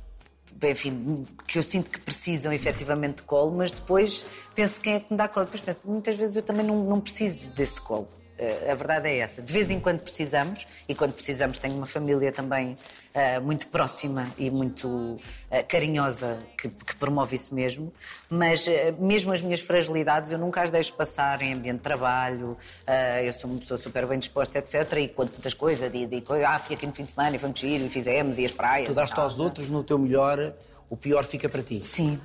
enfim, 0.64 1.26
que 1.48 1.58
eu 1.58 1.64
sinto 1.64 1.90
que 1.90 2.00
precisam 2.00 2.52
efetivamente 2.54 3.18
de 3.18 3.24
colo, 3.24 3.52
mas 3.52 3.72
depois 3.72 4.26
penso 4.56 4.80
quem 4.80 4.96
é 4.96 5.00
que 5.00 5.12
me 5.12 5.18
dá 5.18 5.28
colo. 5.28 5.46
Depois 5.46 5.62
penso, 5.62 5.80
muitas 5.86 6.16
vezes 6.16 6.36
eu 6.36 6.42
também 6.42 6.66
não, 6.66 6.84
não 6.84 7.00
preciso 7.00 7.52
desse 7.54 7.82
colo. 7.82 8.08
Ah, 8.44 8.72
a 8.72 8.76
verdade 8.76 9.08
é 9.08 9.18
essa. 9.18 9.42
De 9.42 9.54
vez 9.54 9.72
em 9.72 9.80
quando 9.80 10.00
precisamos, 10.00 10.68
e 10.88 10.94
quando 10.94 11.14
precisamos 11.14 11.58
tenho 11.58 11.76
uma 11.76 11.86
família 11.86 12.32
também 12.32 12.76
ah, 13.16 13.40
muito 13.40 13.68
próxima 13.68 14.28
e 14.38 14.50
muito 14.50 15.18
ah, 15.50 15.64
carinhosa 15.64 16.40
que, 16.58 16.68
que 16.68 16.96
promove 16.96 17.36
isso 17.36 17.56
mesmo, 17.56 17.94
mas 18.30 18.68
ah, 18.68 18.92
mesmo 19.00 19.32
as 19.32 19.42
minhas 19.42 19.62
fragilidades 19.62 20.32
eu 20.32 20.38
nunca 20.38 20.62
as 20.62 20.70
deixo 20.70 20.94
passar 20.94 21.42
em 21.42 21.54
ambiente 21.54 21.78
de 21.78 21.84
trabalho, 21.84 22.58
eu 23.24 23.34
sou 23.34 23.50
uma 23.50 23.60
pessoa 23.60 23.78
super 23.78 24.06
bem 24.08 24.20
disposta, 24.20 24.60
etc. 24.60 24.74
E 24.98 25.08
conto 25.08 25.32
muitas 25.32 25.54
coisas, 25.54 25.89
e 25.94 26.06
digo, 26.06 26.34
ah, 26.34 26.60
fui 26.60 26.76
aqui 26.76 26.86
no 26.86 26.94
fim 26.94 27.04
de 27.04 27.12
semana 27.12 27.36
e 27.36 27.39
fomos 27.39 27.60
giro 27.60 27.86
e 27.86 27.89
fizemos, 27.89 28.39
e 28.39 28.46
as 28.46 28.52
praias. 28.52 28.88
Tu 28.88 28.94
daste 28.94 29.20
aos 29.20 29.39
é? 29.39 29.41
outros 29.41 29.70
no 29.70 29.84
teu 29.84 29.98
melhor, 29.98 30.54
o 30.89 30.98
pior 30.98 31.24
fica 31.24 31.48
para 31.48 31.62
ti. 31.62 31.84
Sim, 31.84 32.20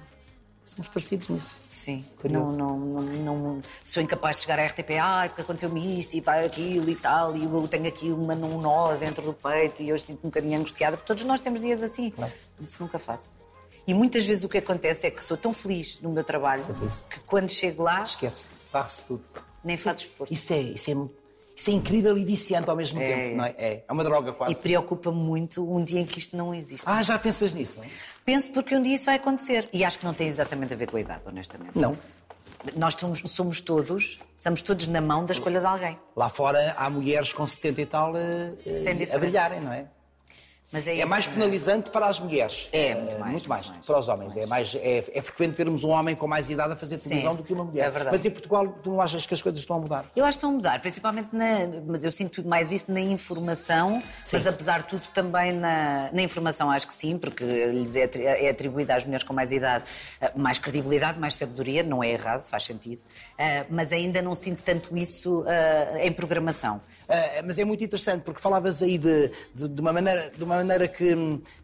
Somos 0.69 0.89
parecidos 0.89 1.29
nisso. 1.29 1.57
sim. 1.67 2.05
Não, 2.11 2.17
Curioso. 2.17 2.59
não, 2.59 2.79
não, 2.79 3.39
não- 3.39 3.61
sou 3.83 4.03
incapaz 4.03 4.37
de 4.37 4.43
chegar 4.43 4.59
à 4.59 4.65
RTP, 4.67 4.99
ah, 5.01 5.25
porque 5.27 5.41
aconteceu-me 5.43 5.99
isto 5.99 6.15
e 6.15 6.21
vai 6.21 6.45
aquilo 6.45 6.89
e 6.91 6.95
tal, 6.95 7.35
e 7.37 7.45
eu 7.45 7.67
tenho 7.69 7.87
aqui 7.89 8.11
uma, 8.11 8.35
um 8.35 8.61
nó 8.61 8.95
dentro 8.95 9.23
do 9.23 9.33
peito 9.33 9.83
e 9.83 9.93
hoje 9.93 10.05
sinto-me 10.05 10.27
um 10.27 10.31
bocadinho 10.31 10.59
angustiada, 10.59 10.97
porque 10.97 11.07
todos 11.07 11.25
nós 11.25 11.41
temos 11.41 11.61
dias 11.61 11.83
assim. 11.83 12.13
Isso 12.61 12.77
nunca 12.81 12.99
faço. 12.99 13.39
E 13.87 13.95
muitas 13.95 14.27
vezes 14.27 14.45
o 14.45 14.49
que 14.51 14.59
acontece 14.59 15.07
é 15.07 15.11
que 15.11 15.25
sou 15.25 15.37
tão 15.37 15.55
feliz 15.55 16.01
no 16.03 16.11
meu 16.11 16.23
trabalho 16.23 16.63
isso- 16.69 17.09
que 17.09 17.19
quando 17.21 17.49
chego 17.51 17.83
lá 17.85 18.03
Esquece-te, 18.03 18.53
varre-se 18.71 19.03
tudo. 19.07 19.25
nem 19.65 19.79
faço 19.79 20.03
esforço. 20.05 20.33
Isso 20.33 20.53
é, 20.53 20.61
isso, 20.61 20.91
é, 20.91 20.95
isso 21.61 21.71
é 21.71 21.73
incrível 21.73 22.17
e 22.17 22.25
viciante 22.25 22.71
ao 22.71 22.77
mesmo 22.77 23.01
É. 23.01 23.05
tempo, 23.05 23.37
não 23.37 23.45
é? 23.45 23.55
É, 23.59 23.85
é 23.89 23.93
uma 23.93 24.05
droga 24.05 24.31
E 24.31 24.35
quase. 24.35 24.63
preocupa-me 24.63 25.17
muito 25.19 25.69
um 25.69 25.83
dia 25.83 26.01
em 26.01 26.07
que 26.07 26.19
isto 26.19 26.37
não 26.37 26.55
existe. 26.55 26.85
Ah, 26.87 27.03
já 27.03 27.19
pensas 27.19 27.53
nisso? 27.53 27.81
Penso 28.25 28.51
porque 28.53 28.77
um 28.77 28.83
dia 28.83 28.95
isso 28.95 29.07
vai 29.07 29.17
acontecer. 29.17 29.69
E 29.73 29.85
acho 29.85 29.99
que 29.99 30.05
não 30.05 30.15
tem 30.15 30.29
exatamente 30.29 30.73
a 30.73 30.77
ver 30.77 30.89
com 30.89 30.97
a 30.97 31.01
idade, 31.01 31.23
honestamente. 31.27 31.77
Não. 31.77 31.97
Nós 32.77 32.95
somos, 32.95 33.23
somos 33.27 33.61
todos, 33.61 34.21
estamos 34.37 34.63
todos 34.63 34.87
na 34.89 35.01
mão 35.01 35.25
da 35.25 35.33
escolha 35.33 35.61
de 35.61 35.67
alguém. 35.67 35.99
Lá 36.17 36.29
fora 36.29 36.75
há 36.77 36.89
mulheres 36.91 37.33
com 37.33 37.47
70 37.47 37.81
e 37.81 37.87
tal 37.87 38.17
eh, 38.17 38.53
eh, 38.67 38.77
Sem 38.77 38.91
a 38.91 38.95
diferença. 38.95 39.19
brilharem, 39.19 39.61
não 39.61 39.73
é? 39.73 39.87
É, 40.73 40.99
É 41.01 41.07
mais 41.07 41.27
não 41.27 41.35
penalizante 41.35 41.91
para 41.91 42.07
as 42.07 42.21
mulheres. 42.21 42.69
É, 42.73 42.89
Eh, 42.91 42.95
muito 42.95 43.19
mais, 43.19 43.33
Muito 43.33 43.49
mais. 43.49 43.69
mais, 43.71 43.87
para 43.87 43.99
os 43.99 44.09
homens. 44.09 44.37
É, 44.37 44.45
mais, 44.47 44.75
é, 44.75 45.05
é 45.15 45.23
frequente 45.23 45.57
vermos 45.57 45.83
um 45.83 45.89
homem 45.89 46.15
com 46.15 46.27
mais 46.27 46.51
idade 46.51 46.75
a 46.75 46.77
fazer 46.77 46.99
televisão 46.99 47.35
do 47.35 47.43
que 47.43 47.53
uma 47.55 47.65
mulher. 47.65 47.87
é 47.87 47.91
verdade. 47.91 48.11
Mas 48.15 48.25
em 48.27 48.31
Portugal, 48.31 48.69
tu 48.83 48.91
não 48.91 49.01
achas 49.01 49.25
que 49.27 49.33
as 49.33 49.41
coisas 49.41 49.61
estão 49.61 49.77
a 49.77 49.81
mudar? 49.81 50.05
Eu 50.15 50.25
acho 50.27 50.37
que 50.37 50.39
estão 50.39 50.51
a 50.51 50.53
mudar, 50.53 50.81
principalmente 50.81 51.29
na. 51.35 51.47
Mas 51.87 52.05
eu 52.05 52.13
sinto 52.13 52.47
mais 52.47 52.71
isso 52.71 52.93
na 52.93 53.01
informação, 53.01 54.03
mas 54.33 54.47
apesar 54.47 54.83
de 54.83 54.89
tudo 54.89 55.03
também 55.15 55.53
na, 55.53 56.11
na 56.13 56.23
informação, 56.23 56.71
acho 56.71 56.87
que 56.87 56.93
sim, 56.95 57.17
porque 57.17 57.45
lhes 57.45 57.97
é, 57.97 58.09
é 58.15 58.51
atribuída 58.51 58.95
às 58.95 59.05
mulheres 59.05 59.25
com 59.25 59.33
mais 59.33 59.51
idade 59.51 59.85
eh, 60.21 60.33
mais 60.37 60.59
credibilidade, 60.59 61.19
mais 61.19 61.35
sabedoria, 61.35 61.83
não 61.83 62.03
é 62.05 62.11
errado, 62.11 62.43
faz 62.43 62.65
sentido. 62.65 63.01
Eh, 63.39 63.65
mas 63.71 63.91
ainda 63.93 64.21
não 64.21 64.35
sinto 64.35 64.63
tanto 64.63 64.97
isso 64.97 65.45
eh, 65.47 66.07
em 66.07 66.13
programação. 66.13 66.81
Mas 67.45 67.59
é 67.59 67.65
muito 67.65 67.83
interessante 67.83 68.23
porque 68.23 68.39
falavas 68.41 68.83
aí 68.83 68.99
de, 68.99 69.31
de, 69.55 69.67
de 69.69 69.81
uma 69.81 69.93
maneira, 69.93 70.29
de 70.31 70.45
uma 70.45 70.58
maneira 70.59 70.87
que, 70.87 71.15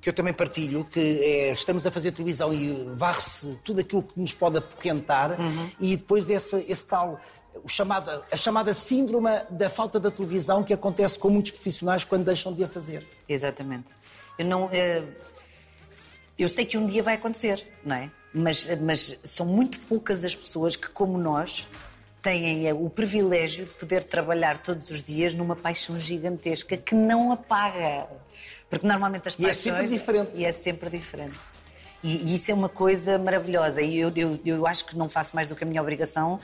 que 0.01 0.09
eu 0.09 0.13
também 0.13 0.33
partilho, 0.33 0.85
que 0.85 1.01
é, 1.01 1.53
estamos 1.53 1.87
a 1.87 1.91
fazer 1.91 2.13
televisão 2.13 2.53
e 2.53 2.89
varre-se 2.97 3.59
tudo 3.65 3.81
aquilo 3.81 4.03
que 4.03 4.19
nos 4.19 4.33
pode 4.33 4.59
apoquentar 4.59 5.37
e 5.79 5.97
depois 5.97 6.31
essa, 6.31 6.59
esse 6.67 6.87
tal. 6.87 7.21
O 7.63 7.69
chamado, 7.69 8.11
a 8.33 8.37
chamada 8.37 8.75
síndrome 8.75 9.31
da 9.49 9.71
falta 9.71 10.01
da 10.01 10.11
televisão 10.11 10.65
que 10.65 10.73
acontece 10.73 11.17
com 11.19 11.31
muitos 11.31 11.53
profissionais 11.53 12.03
quando 12.03 12.25
deixam 12.25 12.53
de 12.53 12.65
a 12.65 12.69
fazer. 12.69 13.07
Exatamente. 13.29 13.87
Eu 14.37 14.45
não. 14.47 14.69
eh, 14.73 15.03
Eu 16.37 16.49
sei 16.49 16.65
que 16.65 16.77
um 16.77 16.85
dia 16.85 17.01
vai 17.03 17.15
acontecer, 17.15 17.65
não 17.85 17.95
é? 17.97 18.11
Mas, 18.33 18.69
mas 18.81 19.17
são 19.23 19.47
muito 19.47 19.79
poucas 19.81 20.25
as 20.25 20.35
pessoas 20.35 20.75
que, 20.75 20.89
como 20.89 21.17
nós, 21.17 21.69
têm 22.21 22.67
eh, 22.67 22.75
o 22.75 22.91
privilégio 22.91 23.67
de 23.67 23.75
poder 23.75 24.03
trabalhar 24.03 24.59
todos 24.59 24.91
os 24.91 25.01
dias 25.01 25.33
numa 25.33 25.55
paixão 25.55 25.99
gigantesca 26.01 26.77
que 26.77 26.95
não 26.95 27.31
apaga. 27.31 28.09
Porque 28.69 28.87
normalmente 28.87 29.29
as 29.29 29.37
E 29.39 29.47
é 29.47 29.53
sempre 29.53 29.87
diferente. 29.87 30.31
E 30.35 30.45
é 30.45 30.53
sempre 30.53 30.91
diferente. 30.91 31.39
E, 32.03 32.31
e 32.31 32.35
isso 32.35 32.51
é 32.51 32.55
uma 32.55 32.69
coisa 32.69 33.19
maravilhosa. 33.19 33.81
E 33.81 33.99
eu, 33.99 34.13
eu, 34.15 34.39
eu 34.45 34.67
acho 34.67 34.85
que 34.85 34.97
não 34.97 35.09
faço 35.09 35.35
mais 35.35 35.49
do 35.49 35.57
que 35.57 35.65
a 35.65 35.67
minha 35.67 35.81
obrigação 35.81 36.39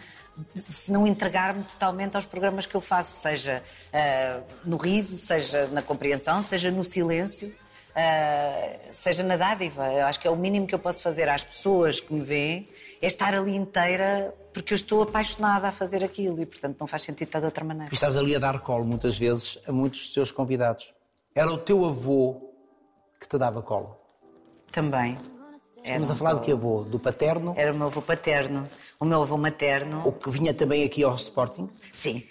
se 0.55 0.93
não 0.93 1.07
entregar-me 1.07 1.65
totalmente 1.65 2.17
aos 2.17 2.27
programas 2.27 2.67
que 2.67 2.75
eu 2.75 2.81
faço, 2.81 3.21
seja 3.21 3.63
ah, 3.93 4.41
no 4.65 4.77
riso, 4.77 5.17
seja 5.17 5.67
na 5.69 5.83
compreensão, 5.83 6.43
seja 6.43 6.71
no 6.71 6.83
silêncio, 6.83 7.53
ah, 7.95 8.77
seja 8.93 9.23
na 9.23 9.37
dádiva. 9.37 9.87
Eu 9.93 10.07
acho 10.07 10.21
que 10.21 10.27
é 10.27 10.31
o 10.31 10.37
mínimo 10.37 10.67
que 10.67 10.75
eu 10.75 10.79
posso 10.79 11.03
fazer 11.03 11.29
às 11.29 11.45
pessoas 11.45 12.01
que 12.01 12.13
me 12.13 12.23
veem 12.23 12.69
é 13.01 13.07
estar 13.07 13.35
ali 13.35 13.55
inteira 13.55 14.35
porque 14.53 14.73
eu 14.73 14.77
estou 14.77 15.03
apaixonada 15.03 15.69
a 15.69 15.73
fazer 15.73 16.03
aquilo 16.03 16.41
e, 16.43 16.47
portanto, 16.47 16.77
não 16.81 16.87
faz 16.87 17.03
sentido 17.03 17.29
estar 17.29 17.39
de 17.39 17.47
outra 17.47 17.65
maneira. 17.65 17.91
E 17.93 17.95
estás 17.95 18.17
ali 18.17 18.35
a 18.35 18.39
dar 18.39 18.59
colo 18.61 18.85
muitas 18.85 19.17
vezes 19.17 19.59
a 19.67 19.73
muitos 19.73 20.01
dos 20.01 20.13
seus 20.13 20.33
convidados. 20.33 20.93
Era 21.35 21.51
o 21.53 21.59
teu 21.59 21.85
avô 21.85 22.53
que 23.21 23.29
te 23.29 23.39
dava 23.39 23.63
colo. 23.63 23.97
Também. 24.73 25.17
Estamos 25.83 26.11
a 26.11 26.15
falar 26.17 26.35
de 26.35 26.41
que 26.41 26.53
avô? 26.53 26.83
Do 26.83 26.99
paterno? 26.99 27.55
Era 27.57 27.73
o 27.73 27.77
meu 27.77 27.87
avô 27.87 28.03
paterno, 28.03 28.69
o 28.99 29.05
meu 29.05 29.23
avô 29.23 29.37
materno. 29.37 30.03
Ou 30.05 30.13
que 30.13 30.29
vinha 30.29 30.53
também 30.53 30.85
aqui 30.85 31.05
ao 31.05 31.15
Sporting? 31.15 31.71
Sim. 31.93 32.23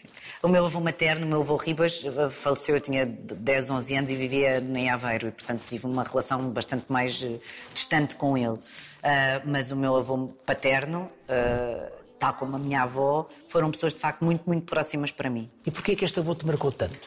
O 0.43 0.47
meu 0.47 0.65
avô 0.65 0.79
materno, 0.79 1.25
o 1.25 1.29
meu 1.29 1.41
avô 1.41 1.55
Ribas, 1.55 2.05
faleceu, 2.29 2.75
eu 2.75 2.81
tinha 2.81 3.05
10, 3.05 3.69
11 3.69 3.95
anos 3.95 4.09
e 4.09 4.15
vivia 4.15 4.59
em 4.59 4.89
Aveiro 4.89 5.27
e, 5.29 5.31
portanto, 5.31 5.63
tive 5.67 5.85
uma 5.85 6.03
relação 6.03 6.49
bastante 6.49 6.85
mais 6.89 7.21
eh, 7.23 7.39
distante 7.73 8.15
com 8.15 8.37
ele. 8.37 8.57
Ah, 9.03 9.41
mas 9.45 9.71
o 9.71 9.75
meu 9.75 9.95
avô 9.95 10.27
paterno, 10.45 11.07
ah, 11.27 11.89
tal 12.19 12.33
como 12.33 12.55
a 12.55 12.59
minha 12.59 12.83
avó, 12.83 13.27
foram 13.47 13.71
pessoas 13.71 13.93
de 13.93 13.99
facto 13.99 14.23
muito, 14.23 14.43
muito 14.45 14.65
próximas 14.65 15.11
para 15.11 15.29
mim. 15.29 15.49
E 15.65 15.71
porquê 15.71 15.93
é 15.93 15.95
que 15.95 16.05
este 16.05 16.19
avô 16.19 16.35
te 16.35 16.45
marcou 16.45 16.71
tanto? 16.71 16.97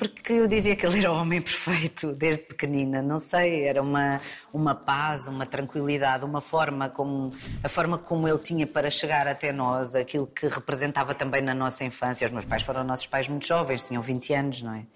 Porque 0.00 0.32
eu 0.32 0.48
dizia 0.48 0.74
que 0.74 0.86
ele 0.86 1.00
era 1.00 1.12
o 1.12 1.14
homem 1.14 1.42
perfeito 1.42 2.14
desde 2.14 2.44
pequenina, 2.44 3.02
não 3.02 3.20
sei, 3.20 3.64
era 3.64 3.82
uma, 3.82 4.18
uma 4.50 4.74
paz, 4.74 5.28
uma 5.28 5.44
tranquilidade, 5.44 6.24
uma 6.24 6.40
forma 6.40 6.88
como 6.88 7.30
a 7.62 7.68
forma 7.68 7.98
como 7.98 8.26
ele 8.26 8.38
tinha 8.38 8.66
para 8.66 8.88
chegar 8.88 9.28
até 9.28 9.52
nós, 9.52 9.94
aquilo 9.94 10.26
que 10.26 10.48
representava 10.48 11.12
também 11.12 11.42
na 11.42 11.52
nossa 11.52 11.84
infância. 11.84 12.24
Os 12.24 12.30
meus 12.30 12.46
pais 12.46 12.62
foram 12.62 12.82
nossos 12.82 13.04
pais 13.08 13.28
muito 13.28 13.46
jovens, 13.46 13.88
tinham 13.88 14.00
20 14.00 14.32
anos, 14.32 14.62
não 14.62 14.72
é? 14.72 14.86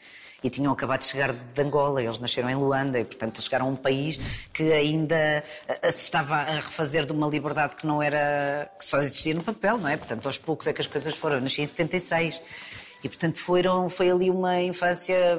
E 0.43 0.49
tinham 0.49 0.73
acabado 0.73 1.01
de 1.01 1.07
chegar 1.07 1.35
de 1.35 1.61
Angola, 1.61 2.03
eles 2.03 2.19
nasceram 2.19 2.49
em 2.49 2.55
Luanda 2.55 2.99
e, 2.99 3.05
portanto, 3.05 3.43
chegaram 3.43 3.67
a 3.67 3.69
um 3.69 3.77
país 3.77 4.19
que 4.55 4.73
ainda 4.73 5.15
eh, 5.69 5.91
se 5.91 6.05
estava 6.05 6.37
a 6.37 6.55
refazer 6.55 7.05
de 7.05 7.13
uma 7.13 7.27
liberdade 7.27 7.77
que 7.77 7.87
não 7.87 8.03
era. 8.03 8.71
que 8.79 8.85
só 8.85 8.99
existia 8.99 9.35
no 9.35 9.43
papel, 9.43 9.77
não 9.77 9.89
é? 9.89 9.99
Portanto, 9.99 10.25
aos 10.25 10.39
poucos 10.39 10.67
é 10.67 10.73
que 10.73 10.81
as 10.81 10.87
coisas 10.87 11.15
foram. 11.15 11.37
Eu 11.37 11.43
nasci 11.43 11.61
em 11.61 11.67
76. 11.67 12.41
E, 13.05 13.09
portanto, 13.09 13.39
foram, 13.39 13.91
foi 13.91 14.11
ali 14.11 14.31
uma 14.31 14.63
infância 14.63 15.39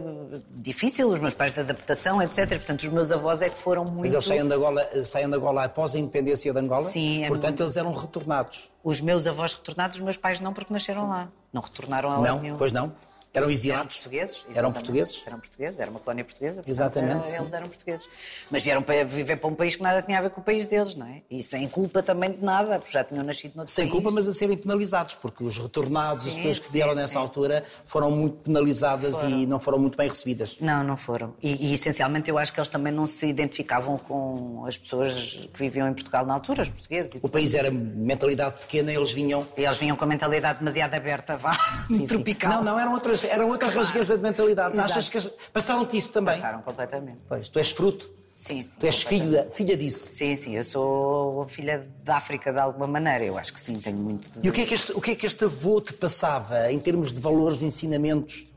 difícil, 0.51 1.10
os 1.10 1.19
meus 1.19 1.34
pais 1.34 1.51
de 1.51 1.62
adaptação, 1.62 2.21
etc. 2.21 2.47
Portanto, 2.49 2.84
os 2.84 2.89
meus 2.89 3.12
avós 3.12 3.41
é 3.41 3.49
que 3.49 3.58
foram 3.58 3.84
muito... 3.84 4.01
Mas 4.01 4.13
eles 4.13 4.25
saem 4.25 4.47
de 4.47 4.54
Angola, 4.54 4.88
saem 5.04 5.28
de 5.28 5.36
Angola 5.36 5.63
após 5.63 5.95
a 5.95 5.97
independência 5.97 6.54
de 6.54 6.60
Angola? 6.60 6.88
Sim, 6.91 7.23
é 7.23 7.28
Portanto, 7.28 7.63
eles 7.63 7.75
eram 7.75 7.91
retornados. 7.91 8.69
Os 8.84 9.01
meus 9.01 9.25
avós 9.25 9.56
retornados, 9.56 9.97
os 9.97 10.04
meus 10.04 10.15
pais 10.15 10.39
não, 10.41 10.54
porque 10.54 10.71
nasceram 10.71 11.10
lá. 11.10 11.28
Não 11.51 11.60
retornaram 11.63 12.12
a 12.12 12.19
Não? 12.19 12.39
nenhum. 12.39 12.56
Pois 12.56 12.71
não? 12.71 12.93
Eram 13.36 13.45
Eram 13.45 13.52
exilados? 13.52 13.95
portugueses. 13.98 14.45
Eram 14.56 14.71
portugueses? 14.71 15.24
Eram 15.28 15.39
portugueses, 15.39 15.80
era 15.80 15.91
uma 15.91 16.00
colónia 16.00 16.24
portuguesa. 16.26 16.56
portanto, 16.63 16.69
Exatamente, 16.71 17.30
sim. 17.30 17.39
Eles 17.41 17.54
eram 17.54 17.67
portugueses. 17.67 18.08
Mas 18.50 18.63
vieram 18.63 18.82
para 18.82 19.04
viver 19.06 19.36
para 19.38 19.50
um 19.50 19.56
país 19.56 19.76
que 19.76 19.84
nada 19.84 20.02
tinha 20.02 20.17
a 20.17 20.21
ver 20.21 20.30
com 20.30 20.41
o 20.41 20.43
país 20.43 20.67
deles, 20.67 20.95
não 20.95 21.06
é? 21.08 21.21
E 21.30 21.43
sem 21.43 21.67
culpa 21.67 22.02
também 22.02 22.32
de 22.32 22.43
nada, 22.43 22.80
porque 22.80 22.91
já 22.93 23.04
tinham 23.04 23.24
nascido 23.24 23.56
noutro 23.56 23.74
Sem 23.74 23.86
país. 23.86 23.93
culpa, 23.93 24.12
mas 24.12 24.28
a 24.28 24.34
serem 24.34 24.56
penalizados, 24.58 25.15
porque 25.15 25.43
os 25.43 25.58
retornados, 25.58 26.26
as 26.26 26.32
Sim, 26.34 26.38
pessoas 26.38 26.60
que 26.60 26.65
sim, 26.67 26.71
vieram 26.74 26.95
nessa 26.95 27.13
sim. 27.13 27.17
altura, 27.17 27.63
foram 27.86 28.10
muito 28.12 28.38
penalizadas 28.38 29.21
e 29.24 29.45
não 29.45 29.60
foram 29.60 29.80
muito 29.80 29.98
bem 29.98 30.08
recebidas. 30.08 30.58
Não, 30.62 30.84
não 30.84 30.95
foram. 30.95 31.34
E, 31.41 31.71
e, 31.71 31.74
essencialmente 31.74 32.30
eu 32.30 32.38
acho 32.38 32.54
que 32.54 32.60
eles 32.60 32.69
também 32.69 32.93
não 32.93 33.06
se 33.06 33.28
identificavam 33.28 33.98
com 33.98 34.65
as 34.65 34.78
pessoas 34.78 35.13
que 35.54 35.60
viviam 35.60 35.88
em 35.89 35.93
Portugal 35.93 36.26
na 36.26 36.34
altura, 36.34 36.62
os 36.63 36.69
portugueses. 36.69 37.15
E, 37.15 37.19
O 37.21 37.28
país 37.30 37.54
era 37.54 37.69
mentalidade 37.71 38.56
pequena, 38.62 38.93
eles 38.93 39.12
vinham. 39.12 39.45
eles 39.58 39.78
vinham 39.78 39.95
com 39.98 40.04
a 40.04 40.08
mentalidade 40.08 40.60
demasiado 40.60 40.93
aberta, 40.93 41.36
vá, 41.36 41.56
tropical. 42.08 42.52
Não, 42.56 42.63
não, 42.63 42.80
eram 42.80 42.93
outras, 42.93 43.25
eram 43.30 43.50
outra 43.50 43.70
rasgueza 43.70 44.18
de 44.18 44.24
mentalidades. 44.24 44.78
Exato. 44.78 44.92
Achas 44.92 45.10
que 45.10 45.18
as- 45.18 45.30
passaram-te 45.54 45.98
isso 45.98 46.12
também? 46.12 46.36
Passaram 46.36 46.62
completamente. 46.62 47.20
Pois, 47.28 47.50
tu 47.50 47.60
és 47.60 47.72
fruto, 47.72 48.10
Sim, 48.34 48.62
sim. 48.64 48.78
tu 48.80 48.86
és 48.86 49.02
filha, 49.04 49.48
filha 49.52 49.78
disso. 49.78 50.08
Sim, 50.12 50.36
sim, 50.36 50.56
eu 50.56 50.64
sou 50.64 51.48
filha 51.48 51.88
da 52.04 52.18
África 52.18 52.52
de 52.52 52.60
alguma 52.60 52.88
maneira. 52.88 53.24
Eu 53.26 53.38
acho 53.38 53.54
que 53.54 53.60
sim, 53.60 53.80
tenho 53.80 53.98
muito. 53.98 54.30
de- 54.40 54.46
E 54.46 54.50
o 54.50 54.54
que, 54.54 54.62
é 54.62 54.66
que 54.66 54.74
este, 54.74 54.92
o 54.94 55.02
que 55.02 55.12
é 55.12 55.16
que 55.16 55.26
este 55.26 55.44
avô 55.46 55.80
te 55.82 55.94
passava 55.94 56.72
em 56.72 56.80
termos 56.80 57.12
de 57.12 57.22
valores, 57.22 57.62
ensinamentos? 57.62 58.48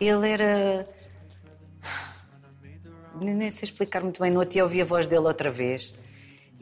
Ele 0.00 0.28
era. 0.28 0.86
Nem 3.20 3.34
nem 3.34 3.50
sei 3.50 3.64
explicar 3.66 4.02
muito 4.02 4.20
bem. 4.20 4.30
No 4.30 4.40
outro 4.40 4.52
dia 4.54 4.64
ouvi 4.64 4.80
a 4.80 4.84
voz 4.84 5.06
dele 5.06 5.26
outra 5.26 5.50
vez 5.50 5.94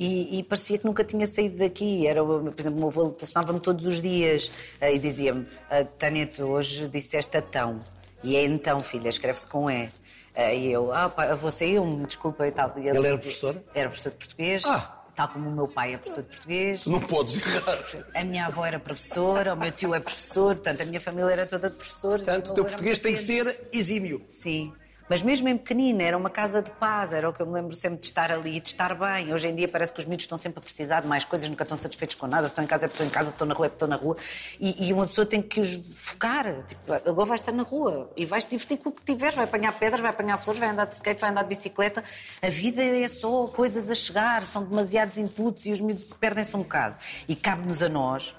e, 0.01 0.39
e 0.39 0.43
parecia 0.43 0.79
que 0.79 0.85
nunca 0.87 1.05
tinha 1.05 1.27
saído 1.27 1.59
daqui. 1.59 2.07
Era, 2.07 2.25
por 2.25 2.55
exemplo, 2.59 2.79
o 2.79 2.81
meu 2.81 2.89
avô 2.89 3.11
telefonava-me 3.11 3.61
todos 3.61 3.85
os 3.87 4.01
dias 4.01 4.51
eh, 4.81 4.95
e 4.95 4.99
dizia-me: 4.99 5.47
"Ah, 5.71 5.85
Tânia, 5.85 6.27
tu 6.27 6.45
hoje 6.47 6.89
disseste 6.89 7.37
atão. 7.37 7.79
E 8.25 8.37
é 8.37 8.45
então, 8.45 8.81
filha, 8.81 9.09
escreve-se 9.09 9.47
com 9.47 9.71
E. 9.71 9.89
Eh, 10.35 10.57
E 10.57 10.73
eu, 10.73 10.93
ah, 10.93 11.09
pá, 11.09 11.25
avô 11.33 11.51
saiu-me, 11.51 12.07
desculpa 12.07 12.47
e 12.47 12.51
tal. 12.53 12.73
E 12.77 12.81
Ele 12.81 12.89
era 12.89 12.97
dizia- 12.99 13.19
professor? 13.19 13.63
Era 13.75 13.89
professor 13.89 14.11
de 14.11 14.17
português. 14.17 14.63
Ah. 14.67 14.97
Tal 15.15 15.29
como 15.29 15.51
o 15.51 15.53
meu 15.55 15.69
pai 15.69 15.93
é 15.95 15.99
professor 15.99 16.23
de 16.23 16.29
português. 16.29 16.87
Não 16.87 17.01
podes 17.01 17.37
errar. 17.45 17.79
A 18.15 18.25
minha 18.25 18.47
avó 18.47 18.65
era 18.65 18.79
professora, 18.79 19.53
o 19.53 19.57
meu 19.57 19.71
tio 19.73 19.95
é 19.95 20.01
professor, 20.01 20.55
portanto 20.55 20.81
a 20.81 20.85
minha 20.87 21.01
família 21.01 21.31
era 21.33 21.47
toda 21.47 21.69
de 21.69 21.77
professores. 21.77 22.25
Portanto, 22.25 22.51
o 22.53 22.55
teu 22.55 22.63
era 22.65 22.71
português 22.71 22.99
tem 23.01 23.13
que 23.13 23.21
ser 23.21 23.69
exímio. 23.73 24.23
Sim. 24.29 24.73
Mas 25.11 25.23
mesmo 25.23 25.49
em 25.49 25.59
pequenina, 25.59 26.05
era 26.05 26.17
uma 26.17 26.31
casa 26.31 26.63
de 26.63 26.71
paz, 26.71 27.13
era 27.13 27.29
o 27.29 27.33
que 27.33 27.43
eu 27.43 27.47
me 27.47 27.53
lembro 27.53 27.75
sempre 27.75 27.99
de 27.99 28.07
estar 28.07 28.31
ali 28.31 28.59
e 28.59 28.61
de 28.61 28.69
estar 28.69 28.95
bem. 28.95 29.35
Hoje 29.35 29.49
em 29.49 29.55
dia 29.57 29.67
parece 29.67 29.93
que 29.93 29.99
os 29.99 30.07
miúdos 30.07 30.23
estão 30.23 30.39
sempre 30.39 30.61
a 30.61 30.63
precisar 30.63 31.01
de 31.01 31.09
mais 31.09 31.25
coisas, 31.25 31.49
nunca 31.49 31.65
estão 31.65 31.77
satisfeitos 31.77 32.15
com 32.15 32.29
nada. 32.29 32.47
Estou 32.47 32.63
em 32.63 32.67
casa 32.69 32.87
estou 32.87 33.05
em 33.05 33.11
casa, 33.11 33.31
estou 33.31 33.45
na 33.45 33.53
rua 33.53 33.67
estou 33.67 33.89
na 33.89 33.97
rua. 33.97 34.17
E, 34.61 34.87
e 34.87 34.93
uma 34.93 35.09
pessoa 35.09 35.27
tem 35.27 35.43
que 35.43 35.59
os 35.59 35.81
focar. 35.97 36.63
Tipo, 36.65 36.93
agora 36.93 37.27
vais 37.27 37.41
estar 37.41 37.51
na 37.51 37.65
rua 37.65 38.09
e 38.17 38.25
vais 38.25 38.45
te 38.45 38.51
divertir 38.51 38.79
com 38.79 38.91
o 38.91 38.93
que 38.93 39.05
tiveres. 39.05 39.35
Vai 39.35 39.47
apanhar 39.47 39.77
pedras, 39.77 40.01
vai 40.01 40.11
apanhar 40.11 40.39
flores, 40.39 40.61
vai 40.61 40.69
andar 40.69 40.85
de 40.85 40.95
skate, 40.95 41.21
vai 41.21 41.31
andar 41.31 41.43
de 41.43 41.49
bicicleta. 41.49 42.05
A 42.41 42.49
vida 42.49 42.81
é 42.81 43.09
só 43.09 43.49
coisas 43.49 43.91
a 43.91 43.97
chegar, 43.97 44.45
são 44.45 44.63
demasiados 44.63 45.19
inputs 45.19 45.67
e 45.67 45.73
os 45.73 45.81
miúdos 45.81 46.13
perdem-se 46.13 46.55
um 46.55 46.63
bocado. 46.63 46.97
E 47.27 47.35
cabe-nos 47.35 47.83
a 47.83 47.89
nós 47.89 48.33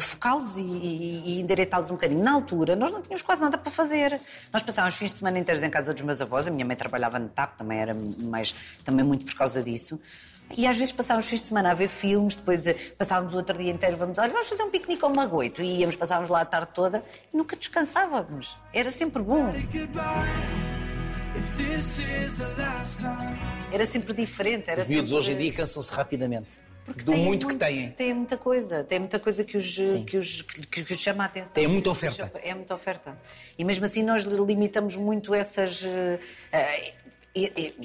focá-los 0.00 0.56
e, 0.56 0.62
e, 0.62 1.22
e 1.26 1.40
endireitá-los 1.40 1.90
um 1.90 1.94
bocadinho. 1.94 2.22
Na 2.22 2.32
altura, 2.32 2.74
nós 2.74 2.92
não 2.92 3.00
tínhamos 3.00 3.22
quase 3.22 3.40
nada 3.40 3.56
para 3.56 3.70
fazer. 3.70 4.20
Nós 4.52 4.62
passávamos 4.62 4.96
fins 4.96 5.12
de 5.12 5.18
semana 5.18 5.38
inteiros 5.38 5.62
em 5.62 5.70
casa 5.70 5.92
dos 5.92 6.02
meus 6.02 6.20
avós, 6.20 6.48
a 6.48 6.50
minha 6.50 6.64
mãe 6.64 6.76
trabalhava 6.76 7.18
no 7.18 7.28
TAP, 7.28 7.56
também 7.56 7.78
era 7.78 7.94
mais, 7.94 8.54
também 8.84 9.04
muito 9.04 9.24
por 9.24 9.34
causa 9.34 9.62
disso. 9.62 10.00
E 10.56 10.66
às 10.66 10.76
vezes 10.76 10.92
passávamos 10.92 11.28
fins 11.28 11.42
de 11.42 11.48
semana 11.48 11.72
a 11.72 11.74
ver 11.74 11.88
filmes, 11.88 12.36
depois 12.36 12.66
eh, 12.66 12.74
passávamos 12.96 13.34
o 13.34 13.36
outro 13.36 13.58
dia 13.58 13.72
inteiro, 13.72 13.96
vamos, 13.96 14.16
olha, 14.18 14.30
vamos 14.30 14.48
fazer 14.48 14.62
um 14.62 14.70
piquenique 14.70 15.04
ao 15.04 15.12
Magoito. 15.12 15.60
E 15.60 15.80
íamos, 15.80 15.96
passávamos 15.96 16.30
lá 16.30 16.42
a 16.42 16.44
tarde 16.44 16.70
toda 16.72 17.02
e 17.32 17.36
nunca 17.36 17.56
descansávamos. 17.56 18.56
Era 18.72 18.90
sempre 18.90 19.22
bom. 19.22 19.52
Era 23.72 23.86
sempre 23.86 24.14
diferente. 24.14 24.70
Era 24.70 24.82
Os 24.82 24.86
miúdos 24.86 25.12
hoje 25.12 25.32
em 25.32 25.36
dia 25.36 25.52
cansam-se 25.52 25.92
rapidamente. 25.92 26.60
Porque 26.86 27.04
Do 27.04 27.12
têm 27.12 27.24
muito 27.24 27.48
que 27.48 27.56
têm. 27.56 27.90
Tem 27.90 28.14
muita 28.14 28.36
coisa, 28.38 28.84
tem 28.84 28.98
muita 29.00 29.18
coisa 29.18 29.42
que 29.44 29.56
os, 29.56 29.76
que 30.06 30.16
os, 30.16 30.42
que, 30.42 30.84
que 30.84 30.92
os 30.94 31.00
chama 31.00 31.24
a 31.24 31.26
atenção. 31.26 31.52
Tem 31.52 31.66
muita 31.66 31.90
oferta. 31.90 32.16
chama- 32.26 32.40
É 32.42 32.54
muita 32.54 32.74
oferta. 32.74 33.18
E 33.58 33.64
mesmo 33.64 33.84
assim 33.84 34.02
nós 34.04 34.24
limitamos 34.24 34.96
muito 34.96 35.34
essas. 35.34 35.82
e- 35.82 37.05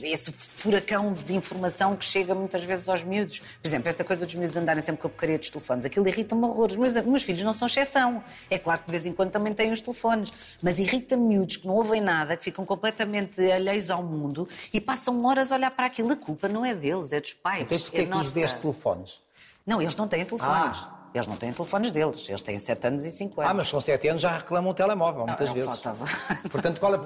esse 0.03 0.31
furacão 0.31 1.13
de 1.13 1.35
informação 1.35 1.95
que 1.95 2.05
chega 2.05 2.33
muitas 2.33 2.63
vezes 2.63 2.87
aos 2.87 3.03
miúdos. 3.03 3.39
Por 3.39 3.67
exemplo, 3.67 3.89
esta 3.89 4.03
coisa 4.03 4.25
dos 4.25 4.33
miúdos 4.35 4.55
andarem 4.55 4.81
sempre 4.81 5.01
com 5.01 5.07
a 5.07 5.09
porcaria 5.09 5.37
dos 5.37 5.49
telefones, 5.49 5.85
aquilo 5.85 6.07
irrita-me 6.07 6.43
horrores. 6.45 6.77
Meus, 6.77 6.93
meus 7.05 7.23
filhos 7.23 7.43
não 7.43 7.53
são 7.53 7.67
exceção. 7.67 8.21
É 8.49 8.57
claro 8.57 8.79
que 8.79 8.85
de 8.85 8.91
vez 8.91 9.05
em 9.05 9.11
quando 9.11 9.31
também 9.31 9.53
têm 9.53 9.71
os 9.71 9.81
telefones, 9.81 10.31
mas 10.63 10.79
irrita-me 10.79 11.23
miúdos 11.23 11.57
que 11.57 11.67
não 11.67 11.75
ouvem 11.75 11.99
nada, 11.99 12.37
que 12.37 12.43
ficam 12.45 12.65
completamente 12.65 13.41
alheios 13.51 13.89
ao 13.89 14.01
mundo 14.01 14.47
e 14.73 14.79
passam 14.79 15.23
horas 15.25 15.51
a 15.51 15.55
olhar 15.55 15.71
para 15.71 15.85
aquilo. 15.85 16.11
A 16.13 16.15
culpa 16.15 16.47
não 16.47 16.65
é 16.65 16.73
deles, 16.73 17.11
é 17.11 17.19
dos 17.19 17.33
pais. 17.33 17.63
Então, 17.63 17.77
porquê 17.79 17.97
é 17.97 18.01
é 18.01 18.05
que 18.05 18.11
lhes 18.11 18.17
nossa. 18.17 18.31
deste 18.31 18.61
telefones? 18.61 19.21
Não, 19.65 19.81
eles 19.81 19.95
não 19.95 20.07
têm 20.07 20.25
telefones. 20.25 20.77
Ah. 20.77 21.00
Eles 21.13 21.27
não 21.27 21.35
têm 21.35 21.51
telefones 21.51 21.91
deles. 21.91 22.27
Eles 22.29 22.41
têm 22.41 22.57
7 22.57 22.87
anos 22.87 23.03
e 23.03 23.11
5 23.11 23.41
anos. 23.41 23.51
Ah, 23.51 23.53
mas 23.53 23.69
com 23.71 23.81
7 23.81 24.07
anos 24.07 24.21
já 24.21 24.37
reclamam 24.37 24.71
um 24.71 24.73
telemóvel, 24.73 25.25
muitas 25.25 25.47
não 25.47 25.53
vezes. 25.53 25.69
faltava. 25.81 26.05
Portanto, 26.49 26.79
qual 26.79 26.95
é, 26.95 26.99